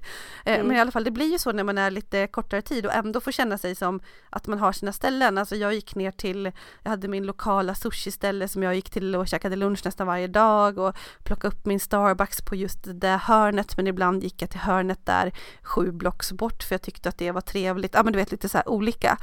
Eh, 0.45 0.55
mm. 0.55 0.67
Men 0.67 0.77
i 0.77 0.79
alla 0.79 0.91
fall, 0.91 1.03
det 1.03 1.11
blir 1.11 1.31
ju 1.31 1.39
så 1.39 1.51
när 1.51 1.63
man 1.63 1.77
är 1.77 1.91
lite 1.91 2.27
kortare 2.27 2.61
tid 2.61 2.85
och 2.85 2.93
ändå 2.93 3.21
får 3.21 3.31
känna 3.31 3.57
sig 3.57 3.75
som 3.75 3.99
att 4.29 4.47
man 4.47 4.59
har 4.59 4.71
sina 4.71 4.93
ställen. 4.93 5.37
Alltså 5.37 5.55
jag 5.55 5.73
gick 5.73 5.95
ner 5.95 6.11
till, 6.11 6.51
jag 6.83 6.89
hade 6.89 7.07
min 7.07 7.25
lokala 7.25 7.75
sushi-ställe 7.75 8.47
som 8.47 8.63
jag 8.63 8.75
gick 8.75 8.89
till 8.89 9.15
och 9.15 9.27
käkade 9.27 9.55
lunch 9.55 9.81
nästan 9.85 10.07
varje 10.07 10.27
dag 10.27 10.77
och 10.77 10.95
plockade 11.23 11.47
upp 11.47 11.65
min 11.65 11.79
Starbucks 11.79 12.41
på 12.41 12.55
just 12.55 12.79
det 12.83 13.19
hörnet, 13.23 13.77
men 13.77 13.87
ibland 13.87 14.23
gick 14.23 14.41
jag 14.41 14.49
till 14.49 14.59
hörnet 14.59 15.05
där 15.05 15.31
sju 15.61 15.91
blocks 15.91 16.31
bort 16.31 16.63
för 16.63 16.73
jag 16.73 16.81
tyckte 16.81 17.09
att 17.09 17.17
det 17.17 17.31
var 17.31 17.41
trevligt. 17.41 17.93
Ja, 17.93 18.03
men 18.03 18.13
du 18.13 18.19
vet 18.19 18.31
lite 18.31 18.49
så 18.49 18.57
här 18.57 18.69
olika. 18.69 19.17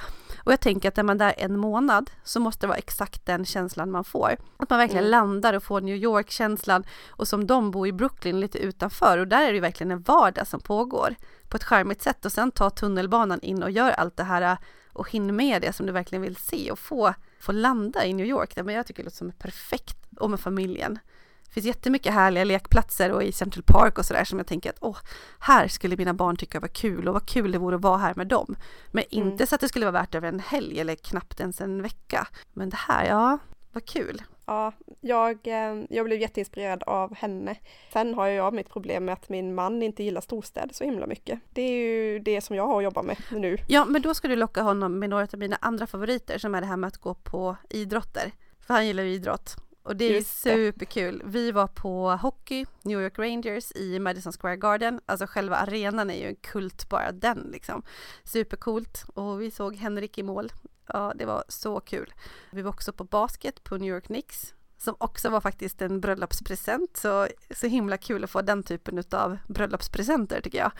Och 0.44 0.52
jag 0.52 0.60
tänker 0.60 0.88
att 0.88 0.96
när 0.96 1.04
man 1.04 1.20
är 1.20 1.26
där 1.26 1.34
en 1.38 1.58
månad 1.58 2.10
så 2.24 2.40
måste 2.40 2.66
det 2.66 2.68
vara 2.68 2.78
exakt 2.78 3.26
den 3.26 3.44
känslan 3.44 3.90
man 3.90 4.04
får. 4.04 4.36
Att 4.56 4.70
man 4.70 4.78
verkligen 4.78 5.04
mm. 5.04 5.10
landar 5.10 5.54
och 5.54 5.62
får 5.62 5.80
New 5.80 5.96
York-känslan 5.96 6.84
och 7.08 7.28
som 7.28 7.46
de 7.46 7.70
bor 7.70 7.86
i 7.86 7.92
Brooklyn 7.92 8.40
lite 8.48 8.66
utanför 8.66 9.18
och 9.18 9.28
där 9.28 9.48
är 9.48 9.52
det 9.52 9.60
verkligen 9.60 9.90
en 9.90 10.02
vardag 10.02 10.46
som 10.46 10.60
pågår 10.60 11.14
på 11.48 11.56
ett 11.56 11.64
charmigt 11.64 12.02
sätt 12.02 12.24
och 12.24 12.32
sen 12.32 12.50
ta 12.50 12.70
tunnelbanan 12.70 13.40
in 13.40 13.62
och 13.62 13.70
gör 13.70 13.90
allt 13.90 14.16
det 14.16 14.24
här 14.24 14.58
och 14.92 15.10
hinna 15.10 15.32
med 15.32 15.62
det 15.62 15.72
som 15.72 15.86
du 15.86 15.92
verkligen 15.92 16.22
vill 16.22 16.36
se 16.36 16.70
och 16.70 16.78
få, 16.78 17.14
få 17.40 17.52
landa 17.52 18.06
i 18.06 18.12
New 18.12 18.26
York. 18.26 18.56
Men 18.56 18.74
jag 18.74 18.86
tycker 18.86 19.02
det 19.02 19.06
låter 19.06 19.16
som 19.16 19.32
perfekt 19.32 19.96
och 20.16 20.30
med 20.30 20.40
familjen. 20.40 20.98
Det 21.44 21.52
finns 21.52 21.66
jättemycket 21.66 22.12
härliga 22.12 22.44
lekplatser 22.44 23.12
och 23.12 23.22
i 23.22 23.32
Central 23.32 23.62
Park 23.62 23.98
och 23.98 24.04
sådär 24.04 24.24
som 24.24 24.38
jag 24.38 24.46
tänker 24.46 24.70
att 24.70 24.78
åh, 24.80 24.96
här 25.38 25.68
skulle 25.68 25.96
mina 25.96 26.14
barn 26.14 26.36
tycka 26.36 26.60
var 26.60 26.68
kul 26.68 27.08
och 27.08 27.14
vad 27.14 27.26
kul 27.26 27.52
det 27.52 27.58
vore 27.58 27.76
att 27.76 27.82
vara 27.82 27.98
här 27.98 28.14
med 28.14 28.26
dem. 28.26 28.56
Men 28.90 29.04
mm. 29.10 29.28
inte 29.28 29.46
så 29.46 29.54
att 29.54 29.60
det 29.60 29.68
skulle 29.68 29.86
vara 29.86 30.00
värt 30.00 30.14
över 30.14 30.28
en 30.28 30.40
helg 30.40 30.80
eller 30.80 30.94
knappt 30.94 31.40
ens 31.40 31.60
en 31.60 31.82
vecka. 31.82 32.28
Men 32.52 32.70
det 32.70 32.76
här, 32.76 33.04
ja, 33.04 33.38
vad 33.72 33.84
kul. 33.84 34.22
Ja, 34.48 34.72
jag, 35.00 35.46
eh, 35.46 35.84
jag 35.90 36.04
blev 36.06 36.20
jätteinspirerad 36.20 36.82
av 36.82 37.14
henne. 37.14 37.56
Sen 37.92 38.14
har 38.14 38.26
jag 38.26 38.54
mitt 38.54 38.68
problem 38.68 39.04
med 39.04 39.12
att 39.12 39.28
min 39.28 39.54
man 39.54 39.82
inte 39.82 40.02
gillar 40.02 40.20
storstäder 40.20 40.74
så 40.74 40.84
himla 40.84 41.06
mycket. 41.06 41.40
Det 41.52 41.62
är 41.62 41.72
ju 41.72 42.18
det 42.18 42.40
som 42.40 42.56
jag 42.56 42.66
har 42.66 42.78
att 42.78 42.84
jobba 42.84 43.02
med 43.02 43.16
nu. 43.30 43.56
Ja, 43.68 43.84
men 43.84 44.02
då 44.02 44.14
ska 44.14 44.28
du 44.28 44.36
locka 44.36 44.62
honom 44.62 44.98
med 44.98 45.10
några 45.10 45.22
av 45.32 45.38
mina 45.38 45.58
andra 45.60 45.86
favoriter 45.86 46.38
som 46.38 46.54
är 46.54 46.60
det 46.60 46.66
här 46.66 46.76
med 46.76 46.88
att 46.88 46.96
gå 46.96 47.14
på 47.14 47.56
idrotter. 47.70 48.32
För 48.60 48.74
han 48.74 48.86
gillar 48.86 49.02
ju 49.02 49.10
idrott. 49.10 49.56
Och 49.82 49.96
det 49.96 50.16
är 50.16 50.22
superkul. 50.22 51.22
Vi 51.24 51.52
var 51.52 51.66
på 51.66 52.10
hockey, 52.10 52.66
New 52.82 53.02
York 53.02 53.18
Rangers 53.18 53.72
i 53.72 53.98
Madison 53.98 54.32
Square 54.32 54.56
Garden. 54.56 55.00
Alltså 55.06 55.26
själva 55.26 55.56
arenan 55.56 56.10
är 56.10 56.14
ju 56.14 56.28
en 56.28 56.36
kult 56.36 56.88
bara 56.88 57.12
den 57.12 57.48
liksom. 57.52 57.82
Supercoolt. 58.24 59.04
Och 59.14 59.42
vi 59.42 59.50
såg 59.50 59.76
Henrik 59.76 60.18
i 60.18 60.22
mål. 60.22 60.52
Ja, 60.92 61.12
det 61.14 61.24
var 61.24 61.44
så 61.48 61.80
kul. 61.80 62.12
Vi 62.50 62.62
var 62.62 62.70
också 62.70 62.92
på 62.92 63.04
basket 63.04 63.64
på 63.64 63.76
New 63.76 63.94
York 63.94 64.06
Knicks 64.06 64.54
som 64.78 64.94
också 64.98 65.30
var 65.30 65.40
faktiskt 65.40 65.82
en 65.82 66.00
bröllopspresent. 66.00 66.96
Så, 66.96 67.28
så 67.50 67.66
himla 67.66 67.96
kul 67.96 68.24
att 68.24 68.30
få 68.30 68.42
den 68.42 68.62
typen 68.62 69.02
av 69.10 69.38
bröllopspresenter 69.48 70.40
tycker 70.40 70.58
jag. 70.58 70.72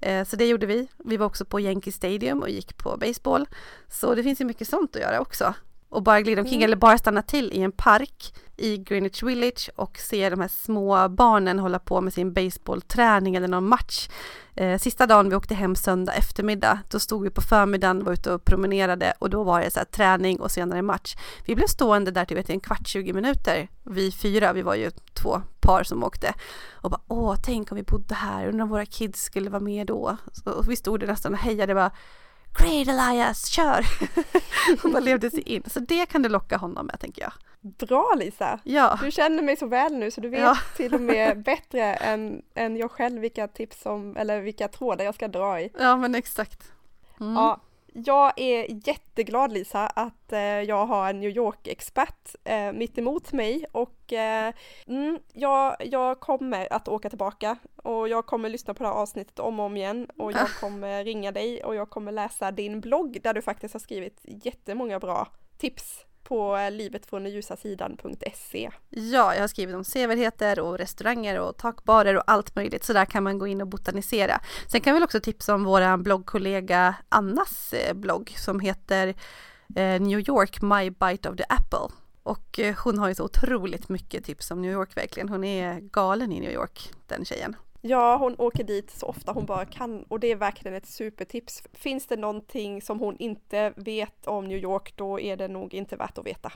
Eh, 0.00 0.24
så 0.24 0.36
det 0.36 0.46
gjorde 0.46 0.66
vi. 0.66 0.88
Vi 0.96 1.16
var 1.16 1.26
också 1.26 1.44
på 1.44 1.60
Yankee 1.60 1.92
Stadium 1.92 2.42
och 2.42 2.50
gick 2.50 2.76
på 2.76 2.96
baseball. 2.96 3.48
Så 3.88 4.14
det 4.14 4.22
finns 4.22 4.40
ju 4.40 4.44
mycket 4.44 4.68
sånt 4.68 4.96
att 4.96 5.02
göra 5.02 5.20
också. 5.20 5.54
Och 5.88 6.02
bara 6.02 6.20
glida 6.20 6.40
omkring 6.40 6.60
mm. 6.60 6.64
eller 6.64 6.76
bara 6.76 6.98
stanna 6.98 7.22
till 7.22 7.52
i 7.52 7.62
en 7.62 7.72
park 7.72 8.34
i 8.56 8.78
Greenwich 8.78 9.22
Village 9.22 9.70
och 9.76 9.98
se 9.98 10.30
de 10.30 10.40
här 10.40 10.48
små 10.48 11.08
barnen 11.08 11.58
hålla 11.58 11.78
på 11.78 12.00
med 12.00 12.12
sin 12.12 12.32
baseballträning 12.32 13.36
eller 13.36 13.48
någon 13.48 13.68
match. 13.68 14.08
Eh, 14.54 14.78
sista 14.78 15.06
dagen 15.06 15.30
vi 15.30 15.36
åkte 15.36 15.54
hem 15.54 15.76
söndag 15.76 16.12
eftermiddag, 16.12 16.78
då 16.90 16.98
stod 16.98 17.22
vi 17.22 17.30
på 17.30 17.40
förmiddagen, 17.40 18.04
var 18.04 18.12
ute 18.12 18.32
och 18.32 18.44
promenerade 18.44 19.12
och 19.18 19.30
då 19.30 19.42
var 19.44 19.60
det 19.60 19.70
så 19.70 19.78
här 19.78 19.84
träning 19.84 20.40
och 20.40 20.50
senare 20.50 20.82
match. 20.82 21.16
Vi 21.44 21.54
blev 21.54 21.66
stående 21.66 22.10
där 22.10 22.24
till 22.24 22.44
en 22.48 22.60
kvart, 22.60 22.86
20 22.86 23.12
minuter, 23.12 23.68
vi 23.82 24.12
fyra, 24.12 24.52
vi 24.52 24.62
var 24.62 24.74
ju 24.74 24.90
två 25.14 25.42
par 25.60 25.82
som 25.82 26.04
åkte 26.04 26.34
och 26.72 26.90
bara 26.90 27.00
åh, 27.08 27.36
tänk 27.44 27.72
om 27.72 27.76
vi 27.76 27.82
bodde 27.82 28.14
här, 28.14 28.48
undrar 28.48 28.62
om 28.62 28.70
våra 28.70 28.86
kids 28.86 29.22
skulle 29.22 29.50
vara 29.50 29.62
med 29.62 29.86
då. 29.86 30.16
och 30.44 30.70
vi 30.70 30.76
stod 30.76 31.00
där 31.00 31.06
nästan 31.06 31.32
och 31.32 31.38
hejade 31.38 31.74
bara 31.74 31.90
Great 32.58 32.88
Elias, 32.88 33.46
kör! 33.48 33.86
och 34.84 34.90
bara 34.90 35.00
levde 35.00 35.30
sig 35.30 35.42
in. 35.42 35.62
Så 35.66 35.80
det 35.80 36.06
kan 36.06 36.22
du 36.22 36.28
locka 36.28 36.56
honom 36.56 36.86
med 36.86 37.00
tänker 37.00 37.22
jag. 37.22 37.32
Bra 37.60 38.14
Lisa! 38.18 38.60
Ja. 38.64 38.98
Du 39.02 39.10
känner 39.10 39.42
mig 39.42 39.56
så 39.56 39.66
väl 39.66 39.94
nu 39.94 40.10
så 40.10 40.20
du 40.20 40.28
vet 40.28 40.40
ja. 40.40 40.58
till 40.76 40.94
och 40.94 41.00
med 41.00 41.42
bättre 41.44 41.94
än, 41.94 42.42
än 42.54 42.76
jag 42.76 42.90
själv 42.90 43.20
vilka 43.20 43.48
tips 43.48 43.82
som, 43.82 44.16
eller 44.16 44.40
vilka 44.40 44.68
trådar 44.68 45.04
jag 45.04 45.14
ska 45.14 45.28
dra 45.28 45.60
i. 45.60 45.70
Ja 45.78 45.96
men 45.96 46.14
exakt. 46.14 46.72
Mm. 47.20 47.34
Ja, 47.34 47.60
jag 48.06 48.32
är 48.36 48.88
jätteglad 48.88 49.52
Lisa 49.52 49.86
att 49.86 50.32
eh, 50.32 50.40
jag 50.40 50.86
har 50.86 51.10
en 51.10 51.20
New 51.20 51.30
York-expert 51.30 52.34
eh, 52.44 52.72
mitt 52.72 52.98
emot 52.98 53.32
mig. 53.32 53.64
Och 53.72 54.12
eh, 54.12 54.54
mm, 54.86 55.18
jag, 55.32 55.76
jag 55.84 56.20
kommer 56.20 56.72
att 56.72 56.88
åka 56.88 57.08
tillbaka. 57.08 57.56
Och 57.76 58.08
jag 58.08 58.26
kommer 58.26 58.48
lyssna 58.48 58.74
på 58.74 58.82
det 58.82 58.88
här 58.88 58.96
avsnittet 58.96 59.38
om 59.38 59.60
och 59.60 59.66
om 59.66 59.76
igen. 59.76 60.06
Och 60.16 60.32
jag 60.32 60.48
kommer 60.60 61.04
ringa 61.04 61.32
dig 61.32 61.64
och 61.64 61.74
jag 61.74 61.90
kommer 61.90 62.12
läsa 62.12 62.50
din 62.50 62.80
blogg 62.80 63.18
där 63.22 63.34
du 63.34 63.42
faktiskt 63.42 63.74
har 63.74 63.80
skrivit 63.80 64.20
jättemånga 64.24 64.98
bra 64.98 65.28
tips 65.58 66.04
på 66.28 66.68
livetfråndenljusasidan.se. 66.72 68.70
Ja, 68.88 69.34
jag 69.34 69.40
har 69.40 69.48
skrivit 69.48 69.76
om 69.76 69.84
sevärdheter 69.84 70.60
och 70.60 70.78
restauranger 70.78 71.40
och 71.40 71.56
takbarer 71.56 72.14
och 72.14 72.22
allt 72.26 72.56
möjligt, 72.56 72.84
så 72.84 72.92
där 72.92 73.04
kan 73.04 73.22
man 73.22 73.38
gå 73.38 73.46
in 73.46 73.60
och 73.60 73.68
botanisera. 73.68 74.40
Sen 74.70 74.80
kan 74.80 74.94
vi 74.94 75.04
också 75.04 75.20
tipsa 75.20 75.54
om 75.54 75.64
vår 75.64 75.96
bloggkollega 75.96 76.94
Annas 77.08 77.72
eh, 77.72 77.94
blogg 77.94 78.34
som 78.36 78.60
heter 78.60 79.08
eh, 79.76 80.00
New 80.00 80.28
York 80.28 80.62
My 80.62 80.90
Bite 80.90 81.28
of 81.28 81.36
the 81.36 81.44
Apple. 81.48 81.94
Och 82.22 82.58
eh, 82.58 82.76
hon 82.84 82.98
har 82.98 83.08
ju 83.08 83.14
så 83.14 83.24
otroligt 83.24 83.88
mycket 83.88 84.24
tips 84.24 84.50
om 84.50 84.62
New 84.62 84.72
York 84.72 84.96
verkligen. 84.96 85.28
Hon 85.28 85.44
är 85.44 85.80
galen 85.80 86.32
i 86.32 86.40
New 86.40 86.52
York, 86.52 86.92
den 87.06 87.24
tjejen. 87.24 87.56
Ja, 87.80 88.16
hon 88.16 88.34
åker 88.38 88.64
dit 88.64 88.90
så 88.90 89.06
ofta 89.06 89.32
hon 89.32 89.46
bara 89.46 89.64
kan 89.64 90.02
och 90.02 90.20
det 90.20 90.26
är 90.32 90.36
verkligen 90.36 90.76
ett 90.76 90.86
supertips. 90.86 91.62
Finns 91.72 92.06
det 92.06 92.16
någonting 92.16 92.82
som 92.82 93.00
hon 93.00 93.16
inte 93.18 93.72
vet 93.76 94.26
om 94.26 94.44
New 94.44 94.58
York, 94.58 94.92
då 94.96 95.20
är 95.20 95.36
det 95.36 95.48
nog 95.48 95.74
inte 95.74 95.96
värt 95.96 96.18
att 96.18 96.26
veta. 96.26 96.52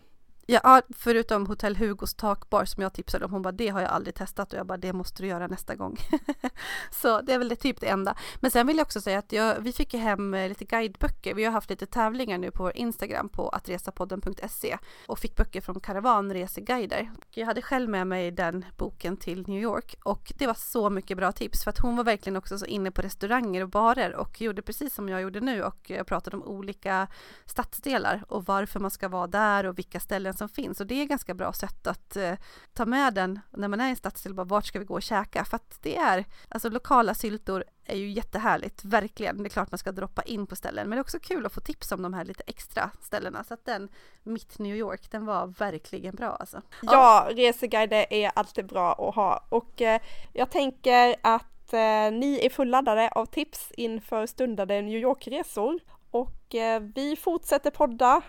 Ja, 0.47 0.83
förutom 0.97 1.47
Hotell 1.47 1.77
Hugos 1.77 2.15
takbar 2.15 2.65
som 2.65 2.83
jag 2.83 2.93
tipsade 2.93 3.25
om. 3.25 3.33
Hon 3.33 3.43
bara, 3.43 3.53
det 3.53 3.69
har 3.69 3.81
jag 3.81 3.91
aldrig 3.91 4.15
testat 4.15 4.53
och 4.53 4.59
jag 4.59 4.67
bara, 4.67 4.79
det 4.79 4.93
måste 4.93 5.23
du 5.23 5.29
göra 5.29 5.47
nästa 5.47 5.75
gång. 5.75 5.97
så 6.91 7.21
det 7.21 7.33
är 7.33 7.39
väl 7.39 7.49
det, 7.49 7.57
typ 7.57 7.81
det 7.81 7.87
enda. 7.87 8.15
Men 8.41 8.51
sen 8.51 8.67
vill 8.67 8.77
jag 8.77 8.85
också 8.85 9.01
säga 9.01 9.19
att 9.19 9.33
jag, 9.33 9.61
vi 9.61 9.73
fick 9.73 9.95
hem 9.95 10.35
eh, 10.35 10.49
lite 10.49 10.65
guideböcker. 10.65 11.35
Vi 11.35 11.45
har 11.45 11.53
haft 11.53 11.71
lite 11.71 11.87
tävlingar 11.87 12.39
nu 12.39 12.51
på 12.51 12.63
vår 12.63 12.77
Instagram 12.77 13.29
på 13.29 13.49
attresapodden.se 13.49 14.79
och 15.07 15.19
fick 15.19 15.37
böcker 15.37 15.61
från 15.61 15.81
Karavanreseguider. 15.81 17.11
Jag 17.31 17.47
hade 17.47 17.63
själv 17.63 17.91
med 17.91 18.07
mig 18.07 18.31
den 18.31 18.65
boken 18.77 19.17
till 19.17 19.49
New 19.49 19.63
York 19.63 19.95
och 20.05 20.33
det 20.39 20.47
var 20.47 20.55
så 20.55 20.91
mycket 20.91 21.17
bra 21.17 21.33
tips 21.33 21.65
för 21.65 21.71
att 21.71 21.79
hon 21.79 21.97
var 21.97 22.05
verkligen 22.05 22.37
också 22.37 22.59
så 22.59 22.67
inne 22.67 22.91
på 22.91 23.03
restauranger 23.03 23.63
och 23.63 23.69
barer 23.69 24.15
och 24.15 24.41
gjorde 24.41 24.63
precis 24.63 24.95
som 24.95 25.09
jag 25.09 25.23
gjorde 25.23 25.41
nu 25.41 25.63
och 25.63 25.91
eh, 25.91 26.05
pratade 26.05 26.37
om 26.37 26.43
olika 26.43 27.09
stadsdelar 27.47 28.25
och 28.29 28.45
varför 28.45 28.81
man 28.81 28.91
ska 28.91 29.09
vara 29.09 29.27
där 29.27 29.67
och 29.67 29.79
vilka 29.79 30.01
ställen 30.01 30.32
som 30.37 30.49
finns 30.49 30.81
och 30.81 30.87
det 30.87 30.95
är 30.95 31.03
ett 31.03 31.09
ganska 31.09 31.35
bra 31.35 31.53
sätt 31.53 31.87
att 31.87 32.17
eh, 32.17 32.35
ta 32.73 32.87
med 32.87 33.15
den 33.15 33.41
när 33.51 33.69
man 33.69 33.81
är 33.81 33.87
i 33.87 33.91
en 33.91 33.97
stadsdel, 33.97 34.35
bara 34.35 34.45
vart 34.45 34.67
ska 34.67 34.79
vi 34.79 34.85
gå 34.85 34.95
och 34.95 35.03
käka? 35.03 35.45
För 35.45 35.57
att 35.57 35.79
det 35.83 35.97
är, 35.97 36.25
alltså 36.49 36.69
lokala 36.69 37.15
syltor 37.15 37.65
är 37.85 37.97
ju 37.97 38.11
jättehärligt, 38.11 38.85
verkligen. 38.85 39.43
Det 39.43 39.47
är 39.47 39.49
klart 39.49 39.71
man 39.71 39.79
ska 39.79 39.93
droppa 39.93 40.23
in 40.23 40.47
på 40.47 40.57
ställen, 40.57 40.89
men 40.89 40.97
det 40.97 41.01
är 41.01 41.03
också 41.03 41.19
kul 41.19 41.47
att 41.47 41.53
få 41.53 41.61
tips 41.61 41.93
om 41.93 42.03
de 42.03 42.15
här 42.15 42.25
lite 42.25 42.43
extra 42.47 42.91
ställena. 43.01 43.45
Så 43.45 43.55
att 43.55 43.65
den, 43.65 43.89
mitt 44.23 44.59
New 44.59 44.77
York, 44.77 45.11
den 45.11 45.27
var 45.27 45.47
verkligen 45.47 46.15
bra 46.15 46.31
alltså. 46.31 46.63
Ja, 46.83 47.29
reseguider 47.31 48.07
är 48.11 48.31
alltid 48.35 48.67
bra 48.67 49.09
att 49.09 49.15
ha 49.15 49.47
och 49.49 49.83
eh, 49.83 50.01
jag 50.33 50.51
tänker 50.51 51.17
att 51.23 51.73
eh, 51.73 52.13
ni 52.13 52.41
är 52.43 52.51
fulladdade 52.51 53.09
av 53.09 53.27
tips 53.27 53.73
inför 53.77 54.27
stundande 54.27 54.83
New 54.83 54.99
York-resor 54.99 55.81
och 56.11 56.55
eh, 56.55 56.81
vi 56.81 57.17
fortsätter 57.17 57.71
podda 57.71 58.23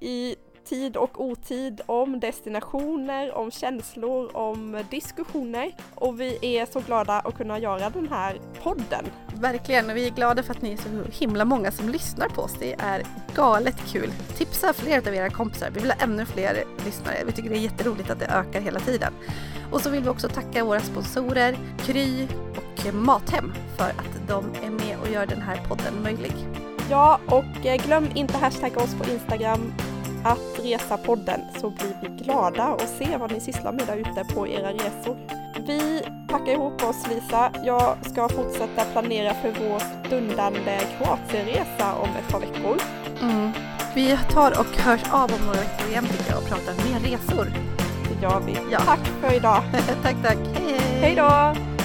i 0.00 0.36
tid 0.68 0.96
och 0.96 1.24
otid, 1.24 1.80
om 1.86 2.20
destinationer, 2.20 3.34
om 3.34 3.50
känslor, 3.50 4.36
om 4.36 4.84
diskussioner. 4.90 5.72
Och 5.94 6.20
vi 6.20 6.56
är 6.56 6.66
så 6.66 6.80
glada 6.80 7.20
att 7.20 7.36
kunna 7.36 7.58
göra 7.58 7.90
den 7.90 8.08
här 8.08 8.40
podden. 8.62 9.04
Verkligen, 9.34 9.90
och 9.90 9.96
vi 9.96 10.06
är 10.06 10.10
glada 10.10 10.42
för 10.42 10.54
att 10.54 10.62
ni 10.62 10.72
är 10.72 10.76
så 10.76 11.10
himla 11.10 11.44
många 11.44 11.70
som 11.70 11.88
lyssnar 11.88 12.28
på 12.28 12.42
oss. 12.42 12.54
Det 12.58 12.74
är 12.78 13.02
galet 13.34 13.76
kul. 13.86 14.12
Tipsa 14.36 14.72
fler 14.72 15.08
av 15.08 15.14
era 15.14 15.30
kompisar. 15.30 15.70
Vi 15.70 15.80
vill 15.80 15.90
ha 15.90 15.98
ännu 15.98 16.26
fler 16.26 16.64
lyssnare. 16.84 17.16
Vi 17.26 17.32
tycker 17.32 17.50
det 17.50 17.56
är 17.56 17.60
jätteroligt 17.60 18.10
att 18.10 18.18
det 18.18 18.26
ökar 18.26 18.60
hela 18.60 18.80
tiden. 18.80 19.12
Och 19.72 19.80
så 19.80 19.90
vill 19.90 20.02
vi 20.02 20.08
också 20.08 20.28
tacka 20.28 20.64
våra 20.64 20.80
sponsorer 20.80 21.58
Kry 21.78 22.26
och 22.56 22.94
Mathem 22.94 23.52
för 23.76 23.88
att 23.88 24.28
de 24.28 24.44
är 24.66 24.70
med 24.70 24.98
och 25.02 25.08
gör 25.08 25.26
den 25.26 25.42
här 25.42 25.56
podden 25.68 26.02
möjlig. 26.02 26.32
Ja, 26.90 27.20
och 27.26 27.66
eh, 27.66 27.84
glöm 27.86 28.08
inte 28.14 28.36
hashtagga 28.36 28.76
oss 28.76 28.94
på 28.94 29.10
Instagram 29.10 29.72
att 30.24 30.64
resa 30.64 30.96
podden 30.96 31.40
så 31.60 31.70
blir 31.70 31.96
vi 32.02 32.24
glada 32.24 32.68
och 32.68 32.88
se 32.98 33.16
vad 33.16 33.32
ni 33.32 33.40
sysslar 33.40 33.72
med 33.72 33.86
där 33.86 33.96
ute 33.96 34.34
på 34.34 34.48
era 34.48 34.72
resor. 34.72 35.16
Vi 35.66 36.02
packar 36.28 36.52
ihop 36.52 36.84
oss 36.84 37.06
Lisa. 37.08 37.50
Jag 37.64 37.96
ska 38.10 38.28
fortsätta 38.28 38.84
planera 38.92 39.34
för 39.34 39.52
vår 39.60 40.06
stundande 40.06 40.80
Kroatienresa 40.98 41.94
om 41.94 42.08
ett 42.08 42.28
par 42.28 42.40
veckor. 42.40 42.76
Mm. 43.22 43.50
Vi 43.94 44.18
tar 44.30 44.50
och 44.60 44.76
hörs 44.76 45.02
av 45.10 45.32
om 45.34 45.46
några 45.46 45.60
veckor 45.60 45.88
igen 45.88 46.06
tycker 46.06 46.30
jag 46.30 46.42
och 46.42 46.48
pratar 46.48 46.74
mer 46.74 47.00
resor. 47.00 47.52
Det 48.08 48.22
gör 48.22 48.40
vi. 48.46 48.58
Ja. 48.70 48.80
Tack 48.80 49.06
för 49.20 49.36
idag. 49.36 49.62
tack, 50.02 50.16
tack. 50.22 50.38
Hej, 50.54 50.78
hej. 50.78 51.00
Hej 51.00 51.14
då. 51.14 51.77